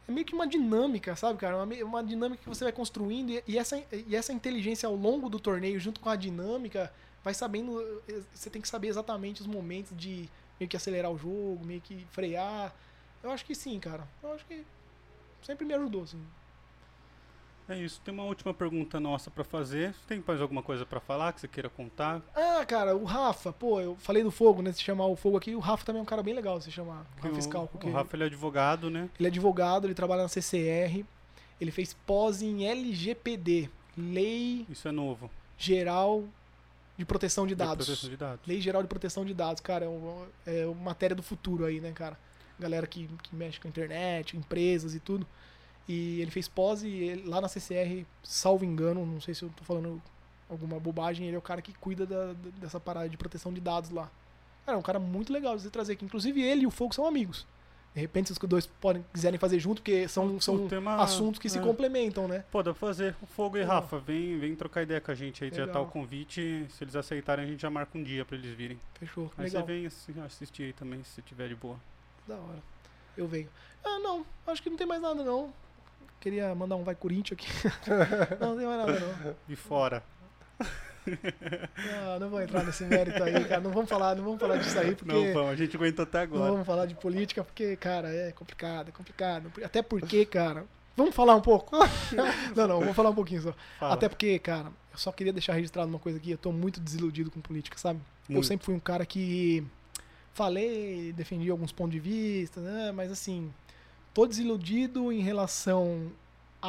[0.08, 1.56] é meio que uma dinâmica, sabe, cara?
[1.62, 5.28] Uma, uma dinâmica que você vai construindo e, e essa, e essa inteligência ao longo
[5.28, 6.92] do torneio, junto com a dinâmica,
[7.24, 7.80] vai sabendo.
[8.08, 10.28] eh, Você tem que saber exatamente os momentos de
[10.60, 12.74] meio que acelerar o jogo, meio que frear.
[13.22, 14.06] Eu acho que sim, cara.
[14.22, 14.64] Eu acho que
[15.42, 16.22] sempre me ajudou, assim.
[17.68, 18.00] É isso.
[18.04, 19.94] Tem uma última pergunta nossa pra fazer.
[20.06, 22.22] Tem mais alguma coisa pra falar que você queira contar?
[22.34, 24.72] Ah, cara, o Rafa, pô, eu falei do fogo, né?
[24.72, 27.04] Se chamar o fogo aqui, o Rafa também é um cara bem legal se chamar.
[27.16, 29.10] Rafa Fiscal, porque o Rafa ele é advogado, né?
[29.18, 31.04] ele é advogado, ele trabalha na CCR,
[31.60, 35.30] ele fez pós em LGPD, Lei Isso é novo.
[35.58, 36.24] Geral
[36.98, 37.86] de Proteção de de Dados.
[37.86, 38.46] proteção de dados.
[38.46, 41.80] Lei Geral de Proteção de Dados, cara, é, uma, é uma matéria do futuro aí,
[41.80, 42.18] né, cara?
[42.60, 45.26] Galera que, que mexe com a internet, empresas e tudo.
[45.88, 49.48] E ele fez pós e ele- lá na CCR, salvo engano, não sei se eu
[49.50, 50.02] tô falando
[50.50, 53.90] alguma bobagem, ele é o cara que cuida da- dessa parada de proteção de dados
[53.90, 54.10] lá.
[54.64, 56.04] Cara, é um cara muito legal de você trazer aqui.
[56.04, 57.46] Inclusive ele e o Fogo são amigos.
[57.94, 61.48] De repente, se os dois podem, quiserem fazer junto, porque são, são tema- assuntos que
[61.48, 61.62] se é.
[61.62, 62.44] complementam, né?
[62.52, 63.16] Pô, dá pra fazer.
[63.22, 63.80] O Fogo e Legal.
[63.80, 65.50] Rafa, vem, vem trocar ideia com a gente aí.
[65.50, 65.84] Já tá Legal.
[65.84, 66.66] o convite.
[66.70, 68.78] Se eles aceitarem, a gente já marca um dia pra eles virem.
[69.00, 69.32] Fechou.
[69.38, 69.62] Aí legal.
[69.62, 71.76] você vem assi- assistir aí também, se tiver de boa.
[72.28, 72.62] Da hora.
[73.16, 73.48] Eu venho.
[73.82, 74.26] Ah, não.
[74.46, 75.50] Acho que não tem mais nada, não.
[76.26, 77.46] Queria mandar um vai Corinthians aqui.
[78.40, 79.36] não, não tem mais nada, não.
[79.48, 80.02] E fora.
[81.06, 83.60] Não, não vou entrar nesse mérito aí, cara.
[83.60, 85.14] Não vamos falar, não vamos falar disso aí, porque.
[85.14, 86.50] Não, vamos, a gente aguentou até não agora.
[86.50, 89.52] vamos falar de política, porque, cara, é complicado, é complicado.
[89.64, 90.64] Até porque, cara.
[90.96, 91.76] Vamos falar um pouco?
[92.56, 93.54] não, não, vou falar um pouquinho só.
[93.78, 93.94] Fala.
[93.94, 96.32] Até porque, cara, eu só queria deixar registrado uma coisa aqui.
[96.32, 98.00] Eu tô muito desiludido com política, sabe?
[98.28, 98.48] Eu Muito.
[98.48, 99.64] sempre fui um cara que
[100.34, 102.90] falei, defendi alguns pontos de vista, né?
[102.90, 103.52] Mas assim,
[104.16, 106.10] tô desiludido em relação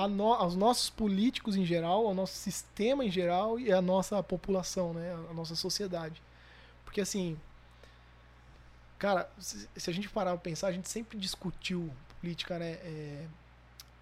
[0.09, 4.93] no, aos nossos políticos em geral, ao nosso sistema em geral e à nossa população,
[4.93, 5.13] né?
[5.31, 6.21] A nossa sociedade.
[6.83, 7.39] Porque assim,
[8.99, 12.71] cara, se, se a gente parar pra pensar, a gente sempre discutiu política, né?
[12.83, 13.25] É,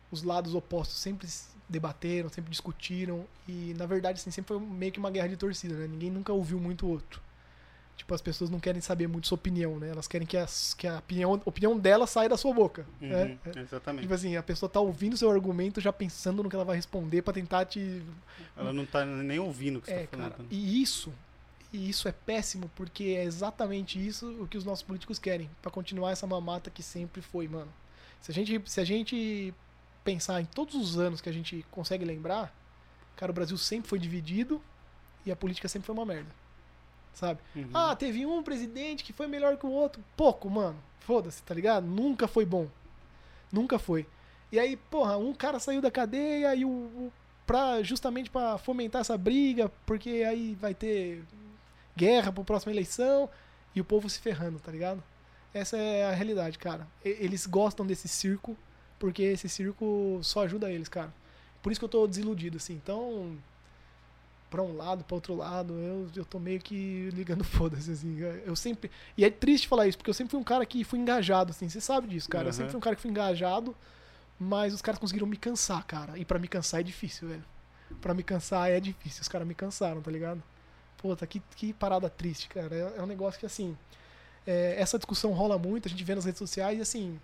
[0.09, 1.27] os lados opostos sempre
[1.69, 5.75] debateram, sempre discutiram e na verdade assim, sempre foi meio que uma guerra de torcida,
[5.75, 5.85] né?
[5.85, 7.21] Ninguém nunca ouviu muito o outro.
[7.97, 9.89] Tipo, as pessoas não querem saber muito sua opinião, né?
[9.89, 12.85] Elas querem que, as, que a opinião, opinião dela saia da sua boca.
[13.01, 13.37] Uhum, né?
[13.55, 14.01] Exatamente.
[14.03, 17.21] Tipo assim, a pessoa tá ouvindo seu argumento já pensando no que ela vai responder
[17.21, 18.03] pra tentar te.
[18.57, 20.31] Ela não tá nem ouvindo o que você É, tá falando.
[20.31, 20.43] cara.
[20.51, 21.11] E isso,
[21.71, 25.71] e isso é péssimo porque é exatamente isso o que os nossos políticos querem, Pra
[25.71, 27.71] continuar essa mamata que sempre foi, mano.
[28.21, 29.53] Se a gente, se a gente
[30.03, 32.53] pensar em todos os anos que a gente consegue lembrar,
[33.15, 34.61] cara, o Brasil sempre foi dividido
[35.25, 36.29] e a política sempre foi uma merda.
[37.15, 37.39] Sabe?
[37.55, 37.69] Uhum.
[37.73, 40.03] Ah, teve um presidente que foi melhor que o outro.
[40.15, 40.77] Pouco, mano.
[40.99, 41.87] Foda-se, tá ligado?
[41.87, 42.67] Nunca foi bom.
[43.51, 44.05] Nunca foi.
[44.51, 47.13] E aí, porra, um cara saiu da cadeia e o, o
[47.47, 51.23] pra, justamente pra fomentar essa briga, porque aí vai ter
[51.95, 53.29] guerra pra próxima eleição
[53.73, 55.01] e o povo se ferrando, tá ligado?
[55.53, 56.85] Essa é a realidade, cara.
[57.03, 58.57] E- Eles gostam desse circo
[58.99, 61.13] porque esse circo só ajuda eles, cara.
[61.61, 62.73] Por isso que eu tô desiludido, assim.
[62.73, 63.37] Então,
[64.49, 68.17] pra um lado, pra outro lado, eu, eu tô meio que ligando foda-se, assim.
[68.45, 68.89] Eu sempre.
[69.17, 71.67] E é triste falar isso, porque eu sempre fui um cara que fui engajado, assim.
[71.67, 72.43] Você sabe disso, cara.
[72.45, 72.53] Eu Aham.
[72.53, 73.75] sempre fui um cara que fui engajado,
[74.39, 76.17] mas os caras conseguiram me cansar, cara.
[76.17, 77.43] E pra me cansar é difícil, velho.
[78.01, 79.21] Pra me cansar é difícil.
[79.21, 80.41] Os caras me cansaram, tá ligado?
[80.97, 82.73] Puta, que, que parada triste, cara.
[82.75, 83.77] É, é um negócio que, assim.
[84.47, 87.19] é, essa discussão rola muito, a gente vê nas redes sociais e, assim.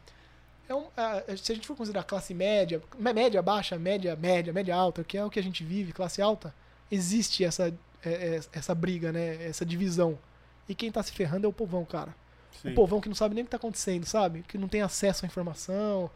[0.69, 4.53] É um, a- se a gente for considerar classe média, mé- média baixa, média, média,
[4.53, 6.53] média alta, que é o que a gente vive, classe alta,
[6.91, 7.73] existe essa,
[8.03, 9.47] é, é, essa briga, né?
[9.47, 10.19] Essa divisão.
[10.67, 12.13] E quem tá se ferrando é o povão, cara.
[12.61, 12.71] Sim.
[12.71, 14.43] O povão que não sabe nem o que tá acontecendo, sabe?
[14.47, 16.09] Que não tem acesso à informação.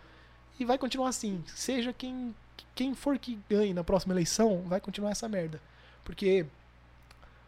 [0.60, 1.44] E vai continuar assim.
[1.48, 2.36] Seja quem,
[2.74, 5.62] quem for que ganhe na próxima eleição, vai continuar essa merda.
[6.04, 6.46] Porque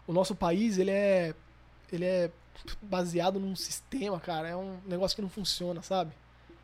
[0.07, 1.35] o nosso país, ele é.
[1.91, 2.31] Ele é
[2.81, 4.47] baseado num sistema, cara.
[4.47, 6.11] É um negócio que não funciona, sabe?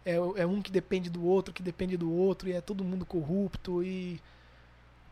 [0.06, 3.06] É, é um que depende do outro, que depende do outro, e é todo mundo
[3.06, 4.20] corrupto, e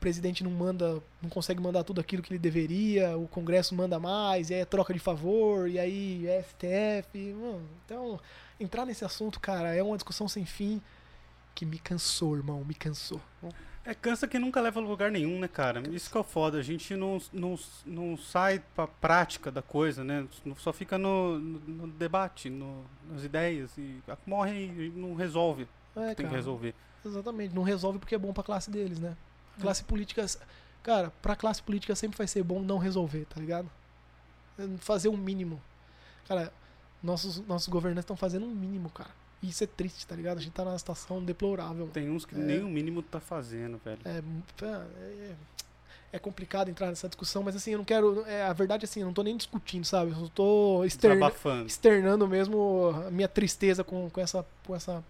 [0.01, 4.49] presidente não manda, não consegue mandar tudo aquilo que ele deveria, o Congresso manda mais,
[4.49, 7.33] e aí é troca de favor, e aí é STF.
[7.33, 8.19] Mano, então,
[8.59, 10.81] entrar nesse assunto, cara, é uma discussão sem fim
[11.53, 13.21] que me cansou, irmão, me cansou.
[13.85, 15.81] É cansa que nunca leva a lugar nenhum, né, cara?
[15.89, 16.57] Isso que é o foda.
[16.57, 20.27] A gente não, não, não sai pra prática da coisa, né?
[20.57, 25.67] Só fica no, no, debate, no, nas ideias e morre e não resolve.
[25.95, 26.75] É, que tem que cara, resolver.
[27.03, 29.17] Exatamente, não resolve porque é bom pra classe deles, né?
[29.59, 30.25] Classe política,
[30.81, 33.69] cara, pra classe política sempre vai ser bom não resolver, tá ligado?
[34.79, 35.61] Fazer o mínimo.
[36.27, 36.51] Cara,
[37.01, 39.09] nossos, nossos governantes estão fazendo um mínimo, cara.
[39.41, 40.37] E isso é triste, tá ligado?
[40.37, 41.87] A gente tá numa situação deplorável.
[41.87, 42.37] Tem uns que É.
[42.37, 43.99] nem o mínimo tá fazendo, velho.
[44.05, 44.21] É,
[44.65, 45.35] é,
[46.13, 48.23] é complicado entrar nessa discussão, mas assim, eu não quero.
[48.27, 50.11] É, a verdade, assim, eu não tô nem discutindo, sabe?
[50.11, 51.31] Eu tô externa,
[51.65, 55.03] externando mesmo a minha tristeza com, com, essa, com essa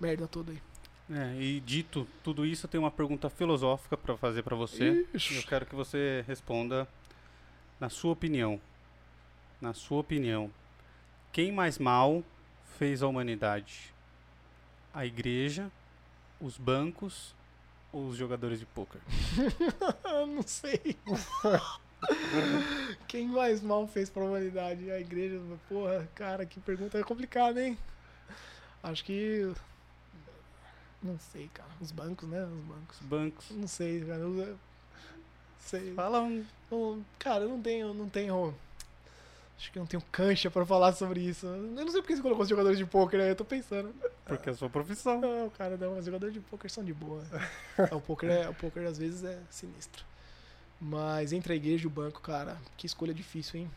[0.00, 0.62] merda toda aí.
[1.08, 5.06] É, e dito tudo isso, eu tenho uma pergunta filosófica pra fazer pra você.
[5.12, 5.46] Eu Ixi.
[5.46, 6.86] quero que você responda
[7.78, 8.60] na sua opinião.
[9.60, 10.50] Na sua opinião,
[11.32, 12.22] quem mais mal
[12.78, 13.94] fez a humanidade?
[14.92, 15.70] A igreja,
[16.40, 17.34] os bancos
[17.92, 19.00] ou os jogadores de pôquer?
[20.04, 20.96] Eu não sei.
[23.08, 24.90] Quem mais mal fez pra humanidade?
[24.90, 25.40] A igreja?
[25.68, 27.78] Porra, cara, que pergunta complicada, hein?
[28.82, 29.52] Acho que.
[31.06, 31.68] Não sei, cara.
[31.80, 32.44] Os bancos, né?
[32.44, 33.00] Os bancos.
[33.00, 33.50] Os bancos.
[33.50, 34.18] Não sei, cara.
[34.18, 34.58] Eu,
[35.60, 35.94] sei.
[35.94, 36.44] Fala um.
[37.18, 38.54] Cara, eu não tenho, não tenho.
[39.56, 41.46] Acho que eu não tenho cancha pra falar sobre isso.
[41.46, 43.30] Eu não sei porque você colocou os jogadores de pôquer, né?
[43.30, 43.94] Eu tô pensando.
[44.24, 45.20] Porque é a sua profissão.
[45.20, 47.24] Não, cara, não, os jogadores de pôquer são de boa.
[47.78, 50.04] É, o poker é, o poker às vezes é sinistro.
[50.80, 53.70] Mas entre a igreja e o banco, cara, que escolha difícil, hein?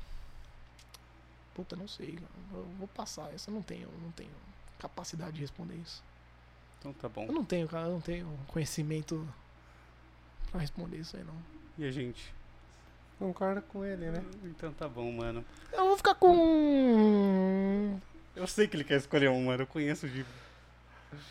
[1.54, 2.20] Puta, não sei.
[2.52, 3.34] Eu vou passar.
[3.34, 4.32] Essa eu não tenho, não tenho
[4.80, 6.04] capacidade de responder isso.
[6.80, 7.26] Então tá bom.
[7.26, 9.28] Eu não tenho, cara, eu não tenho conhecimento
[10.52, 11.36] pra responder isso aí, não.
[11.78, 12.34] E a gente?
[13.18, 14.24] Concordo com ele, né?
[14.46, 15.44] Então tá bom, mano.
[15.74, 18.00] Eu vou ficar com.
[18.36, 19.64] Eu sei que ele quer escolher um, mano.
[19.64, 20.26] Eu conheço o de.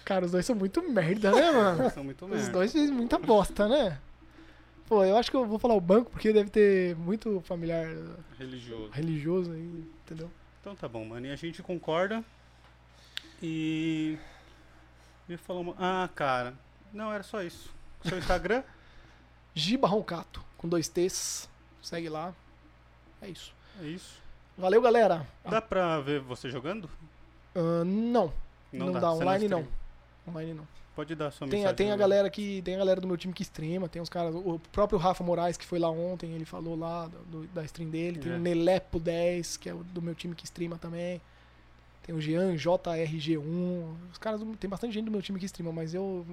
[0.05, 1.91] Cara, os dois são muito merda, né, mano?
[1.91, 2.51] São muito Os merda.
[2.51, 3.99] dois fez muita bosta, né?
[4.87, 7.87] Pô, eu acho que eu vou falar o banco porque deve ter muito familiar
[8.39, 8.91] Religioso.
[8.93, 10.31] religioso aí, entendeu?
[10.61, 11.27] Então tá bom, mano.
[11.27, 12.23] E a gente concorda.
[13.43, 14.19] E.
[15.29, 15.75] Ia falar uma.
[15.79, 16.55] Ah, cara.
[16.93, 17.71] Não, era só isso.
[18.05, 18.63] Seu Instagram?
[19.55, 21.49] Giba Roncato, com dois T's.
[21.83, 22.33] Segue lá.
[23.21, 23.53] É isso.
[23.81, 24.21] É isso.
[24.57, 25.27] Valeu, galera.
[25.45, 26.89] Dá pra ver você jogando?
[27.55, 28.33] Ah, não,
[28.73, 29.11] não, dá.
[29.11, 29.67] você Online não.
[30.27, 30.69] Online não.
[30.95, 31.77] Pode dar sua Tem, a- mensagem.
[31.77, 34.35] tem a galera que tem a galera do meu time que streama, tem os caras,
[34.35, 38.19] o próprio Rafa Moraes que foi lá ontem, ele falou lá do- da stream dele,
[38.19, 38.35] tem É.
[38.35, 41.21] o Nelepo 10, que é o do meu time que streama também.
[42.09, 45.93] Tem o Jean JRG1, os caras, tem bastante gente do meu time que streama, mas
[45.93, 46.25] eu,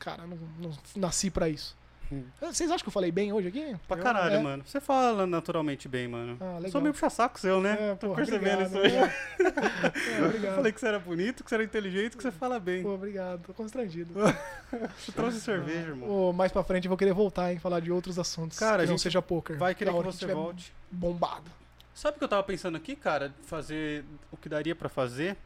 [0.00, 1.76] cara, não, não nasci pra isso.
[2.10, 2.22] Hum.
[2.40, 3.76] Vocês acham que eu falei bem hoje aqui?
[3.86, 4.40] Pra Eu- caralho, é.
[4.42, 4.62] mano.
[4.64, 6.38] Você fala naturalmente bem, mano.
[6.40, 6.70] Ah, legal.
[6.70, 7.76] Sou meio puxa-saco seu, né?
[7.90, 9.10] É, Tô percebendo obrigado, isso aí.
[10.16, 10.54] É, Eu obrigado.
[10.54, 12.82] falei que você era bonito, que você era inteligente, que você fala bem.
[12.82, 14.14] Pô, obrigado, tô constrangido.
[14.98, 16.08] Você trouxe cerveja, irmão.
[16.08, 18.58] Ô, mais pra frente eu vou querer voltar, hein, falar de outros assuntos.
[18.58, 19.58] Cara, que não seja poker.
[19.58, 20.72] Vai querer que você volte.
[20.90, 21.50] Bombado.
[21.98, 23.34] Sabe o que eu tava pensando aqui, cara?
[23.42, 25.36] Fazer o que daria pra fazer.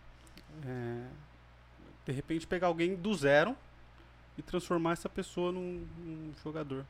[0.67, 1.07] é,
[2.05, 3.57] de repente pegar alguém do zero
[4.37, 6.85] e transformar essa pessoa num, num jogador.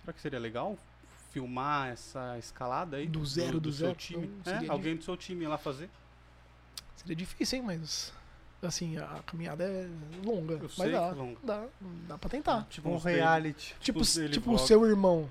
[0.00, 0.78] Será que seria legal?
[1.32, 3.08] Filmar essa escalada aí?
[3.08, 3.98] Do zero, do seu zero?
[3.98, 4.30] time?
[4.46, 5.90] Não, É, alguém do seu time ir lá fazer?
[6.94, 8.12] Seria difícil, hein, mas.
[8.62, 9.90] Assim, a caminhada é
[10.24, 10.54] longa.
[10.54, 11.38] Eu mas sei dá, que é longa.
[11.42, 11.66] dá.
[12.06, 12.66] Dá pra tentar.
[12.70, 13.74] Tipo Um reality.
[13.80, 15.28] Tipo, daily tipo o seu irmão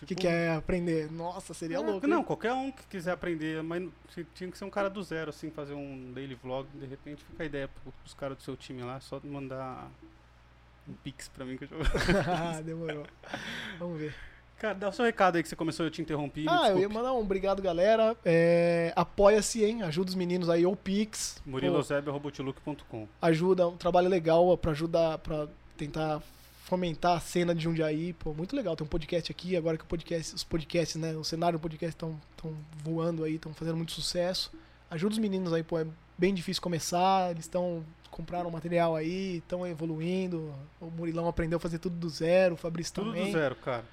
[0.00, 1.10] que Tipo- quer aprender.
[1.10, 2.06] Nossa, seria É, louco.
[2.06, 2.24] Não, hein?
[2.24, 3.88] qualquer um que quiser aprender, mas
[4.34, 7.42] tinha que ser um cara do zero, assim, fazer um daily vlog, de repente fica
[7.42, 7.68] a ideia
[8.02, 9.88] pros caras do seu time lá, só mandar
[10.88, 12.60] um pix pra mim que eu já...
[12.62, 13.06] Demorou.
[13.78, 14.14] Vamos ver.
[14.58, 16.88] Cara, dá o seu recado aí que você começou, eu te interrompi, Ah, eu ia
[16.88, 18.16] mandar um obrigado, galera.
[18.24, 19.82] É, Apoia-se, hein?
[19.82, 21.40] Ajuda os meninos aí, ou Pix.
[21.44, 26.22] Pô, murilozeb.robotiluc.com ajuda, um trabalho legal pra ajudar, pra tentar
[26.64, 28.74] fomentar a cena de Jundiaí, pô, muito legal.
[28.74, 32.18] Tem um podcast aqui, agora que podcast, os podcasts, né, o cenário do podcast estão
[32.82, 34.50] voando aí, estão fazendo muito sucesso.
[34.90, 35.86] Ajuda os meninos aí, pô, é
[36.16, 40.54] bem difícil começar, eles estão compraram material aí, estão evoluindo.
[40.80, 43.26] O Murilão aprendeu a fazer tudo do zero, o Fabrício Tudo também.
[43.26, 43.84] do zero, cara.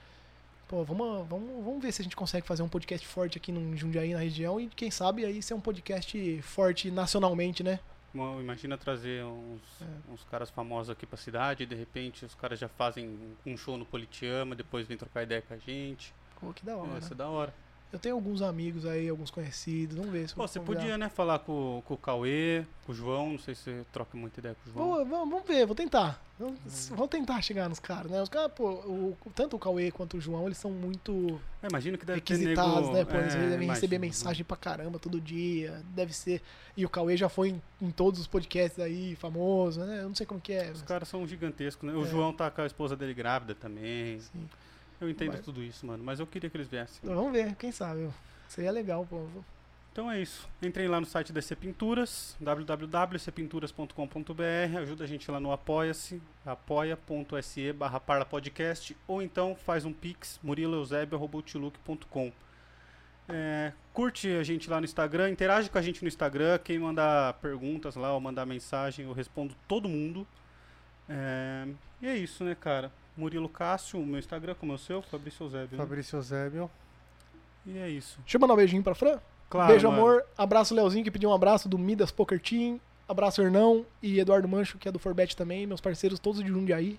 [0.68, 3.76] Pô, vamos, vamos, vamos ver se a gente consegue fazer um podcast forte aqui no
[3.76, 7.80] Jundiaí, na região, e quem sabe aí ser um podcast forte nacionalmente, né?
[8.14, 10.12] Imagina trazer uns, É.
[10.12, 13.78] uns caras famosos aqui pra cidade, e de repente os caras já fazem um show
[13.78, 16.14] no Politiama, depois vem trocar ideia com a gente.
[16.40, 16.96] Pô, que da hora.
[16.96, 17.54] Ia ser da hora.
[17.92, 20.80] Eu tenho alguns amigos aí, alguns conhecidos, vamos ver se eu Pô, vou você convidar.
[20.80, 24.18] podia, né, falar com, com o Cauê, com o João, não sei se você troca
[24.18, 24.86] muita ideia com o João.
[24.88, 26.22] Vou- vamos, vamos ver, vou tentar.
[26.40, 28.22] Vamos- Vou tentar chegar nos caras, né?
[28.22, 31.98] Os caras, pô, o- tanto o Cauê quanto o João, eles são muito É, imagino
[31.98, 32.94] que deve requisitados, nego...
[32.94, 33.06] né?
[33.06, 33.74] Pô, eles é, devem imagino.
[33.74, 35.84] receber mensagem pra caramba todo dia.
[35.94, 36.42] Deve ser.
[36.78, 40.00] E o Cauê já foi em, em todos os podcasts aí, famoso, né?
[40.00, 40.64] Eu não sei como que é.
[40.72, 41.94] Os mas- caras são gigantescos, né?
[41.96, 42.08] O É.
[42.08, 44.20] João tá com a esposa dele grávida também.
[44.22, 44.48] Sim.
[45.02, 47.00] Eu entendo Mas- tudo isso, mano, mas eu queria que eles viessem.
[47.04, 48.10] Então, vamos ver, quem sabe.
[48.48, 49.26] Seria legal, pô.
[49.92, 50.48] Então é isso.
[50.62, 57.74] Entrem lá no site da EC Pinturas, www.ecpinturas.com.br, ajuda a gente lá no Apoia-se, apoia.se
[57.74, 62.32] barra Parla Podcast, ou então faz um pix, muriloeusebio.com.
[63.28, 67.34] É, curte a gente lá no Instagram, interage com a gente no Instagram, quem mandar
[67.36, 70.26] perguntas lá ou mandar mensagem, eu respondo todo mundo.
[71.10, 71.68] É,
[72.02, 72.90] e é isso, né, cara?
[73.18, 75.02] Murilo Cássio, o meu Instagram, como é o seu?
[75.02, 75.78] Fabrício Eusébio.
[75.78, 75.84] né?
[75.84, 76.70] Fabrício Eusébio.
[77.66, 78.20] E é isso.
[78.22, 79.20] Deixa eu mandar um beijinho pra Fran.
[79.50, 80.02] Claro, Beijo, mano.
[80.02, 80.26] amor.
[80.38, 82.80] Abraço, Leozinho, que pediu um abraço do Midas Poker Team.
[83.08, 85.68] Abraço, Hernão e Eduardo Mancho, que é do Forbet também.
[85.68, 86.98] Meus parceiros todos de Jundiaí.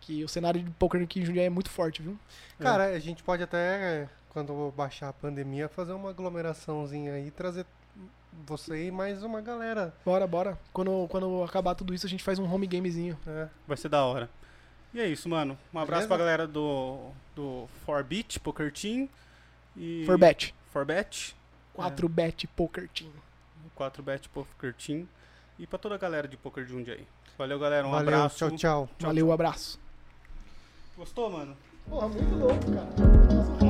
[0.00, 2.16] Que o cenário de poker aqui em Jundiaí é muito forte, viu?
[2.60, 7.66] Cara, a gente pode até, quando baixar a pandemia, fazer uma aglomeraçãozinha aí, trazer
[8.46, 9.92] você e mais uma galera.
[10.04, 10.58] Bora, bora.
[10.72, 13.18] Quando, quando acabar tudo isso, a gente faz um home gamezinho.
[13.26, 13.48] né?
[13.66, 14.30] Vai ser da hora.
[14.94, 15.58] E é isso, mano.
[15.72, 16.08] Um abraço Beleza?
[16.08, 19.08] pra galera do, do Forbit Poker Team.
[19.76, 20.54] E Forbet.
[20.72, 21.36] Forbet.
[21.76, 23.10] 4bet Poker Team.
[23.78, 25.06] 4bet Poker Team.
[25.58, 27.06] E pra toda a galera de Poker de Jundiaí.
[27.36, 27.86] Valeu, galera.
[27.86, 28.36] Um Valeu, abraço.
[28.38, 28.88] tchau, tchau.
[29.00, 29.78] Valeu, abraço.
[30.96, 31.56] Gostou, mano?
[31.88, 33.67] Porra, muito louco, cara.